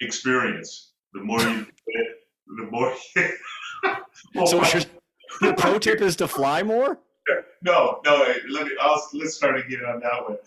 Experience. 0.00 0.92
The 1.14 1.22
more 1.22 1.40
you 1.40 1.66
the 2.58 2.68
more. 2.70 2.94
well, 4.34 4.46
so 4.46 4.60
oh 4.62 4.72
your, 4.72 4.82
your 5.42 5.54
pro 5.54 5.78
tip 5.78 6.00
is 6.00 6.16
to 6.16 6.28
fly 6.28 6.62
more. 6.62 7.00
No, 7.62 8.00
no. 8.04 8.34
Let 8.50 8.66
me. 8.66 8.72
I'll, 8.80 9.02
let's 9.14 9.34
start 9.34 9.58
again 9.58 9.80
on 9.86 10.00
that 10.00 10.28
one. 10.28 10.38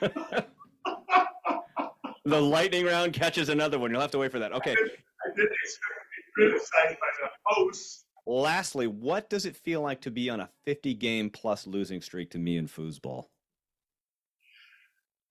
the 2.24 2.40
lightning 2.40 2.84
round 2.84 3.12
catches 3.12 3.48
another 3.48 3.78
one. 3.78 3.90
You'll 3.90 4.00
have 4.00 4.10
to 4.12 4.18
wait 4.18 4.30
for 4.30 4.38
that. 4.38 4.52
Okay. 4.52 4.72
I, 4.72 4.74
did, 4.74 4.90
I 4.90 5.34
didn't 5.34 5.52
expect 5.64 5.98
to 6.36 6.44
be 6.44 6.48
criticized 6.48 6.98
by 7.00 7.06
the 7.22 7.28
host. 7.44 8.04
Lastly, 8.26 8.86
what 8.86 9.30
does 9.30 9.46
it 9.46 9.56
feel 9.56 9.80
like 9.80 10.02
to 10.02 10.10
be 10.10 10.28
on 10.28 10.40
a 10.40 10.50
50 10.66 10.92
game 10.94 11.30
plus 11.30 11.66
losing 11.66 12.02
streak 12.02 12.30
to 12.32 12.38
me 12.38 12.58
in 12.58 12.68
foosball? 12.68 13.24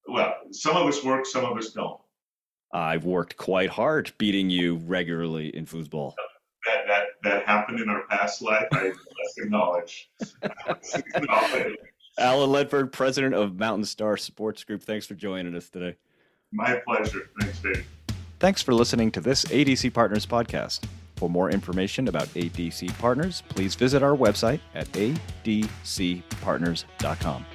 Well, 0.07 0.33
some 0.51 0.75
of 0.75 0.87
us 0.87 1.03
work, 1.03 1.27
some 1.27 1.45
of 1.45 1.55
us 1.57 1.73
don't. 1.73 1.99
I've 2.73 3.05
worked 3.05 3.37
quite 3.37 3.69
hard 3.69 4.11
beating 4.17 4.49
you 4.49 4.77
regularly 4.77 5.55
in 5.55 5.65
foosball. 5.65 6.13
That 6.67 6.87
that 6.87 7.03
that 7.23 7.45
happened 7.45 7.79
in 7.79 7.89
our 7.89 8.03
past 8.07 8.41
life. 8.41 8.67
I 8.71 8.89
must 8.89 9.37
acknowledge. 9.37 10.09
Alan 12.19 12.49
Ledford, 12.49 12.91
president 12.91 13.35
of 13.35 13.59
Mountain 13.59 13.85
Star 13.85 14.17
Sports 14.17 14.63
Group. 14.63 14.81
Thanks 14.81 15.05
for 15.05 15.13
joining 15.13 15.55
us 15.55 15.69
today. 15.69 15.95
My 16.51 16.81
pleasure. 16.87 17.29
Thanks, 17.39 17.59
Dave. 17.59 17.85
Thanks 18.39 18.61
for 18.61 18.73
listening 18.73 19.11
to 19.11 19.21
this 19.21 19.45
ADC 19.45 19.93
Partners 19.93 20.25
podcast. 20.25 20.83
For 21.15 21.29
more 21.29 21.49
information 21.49 22.07
about 22.07 22.27
ADC 22.29 22.97
Partners, 22.99 23.43
please 23.49 23.75
visit 23.75 24.01
our 24.03 24.15
website 24.15 24.59
at 24.75 24.87
adcpartners.com. 24.93 27.45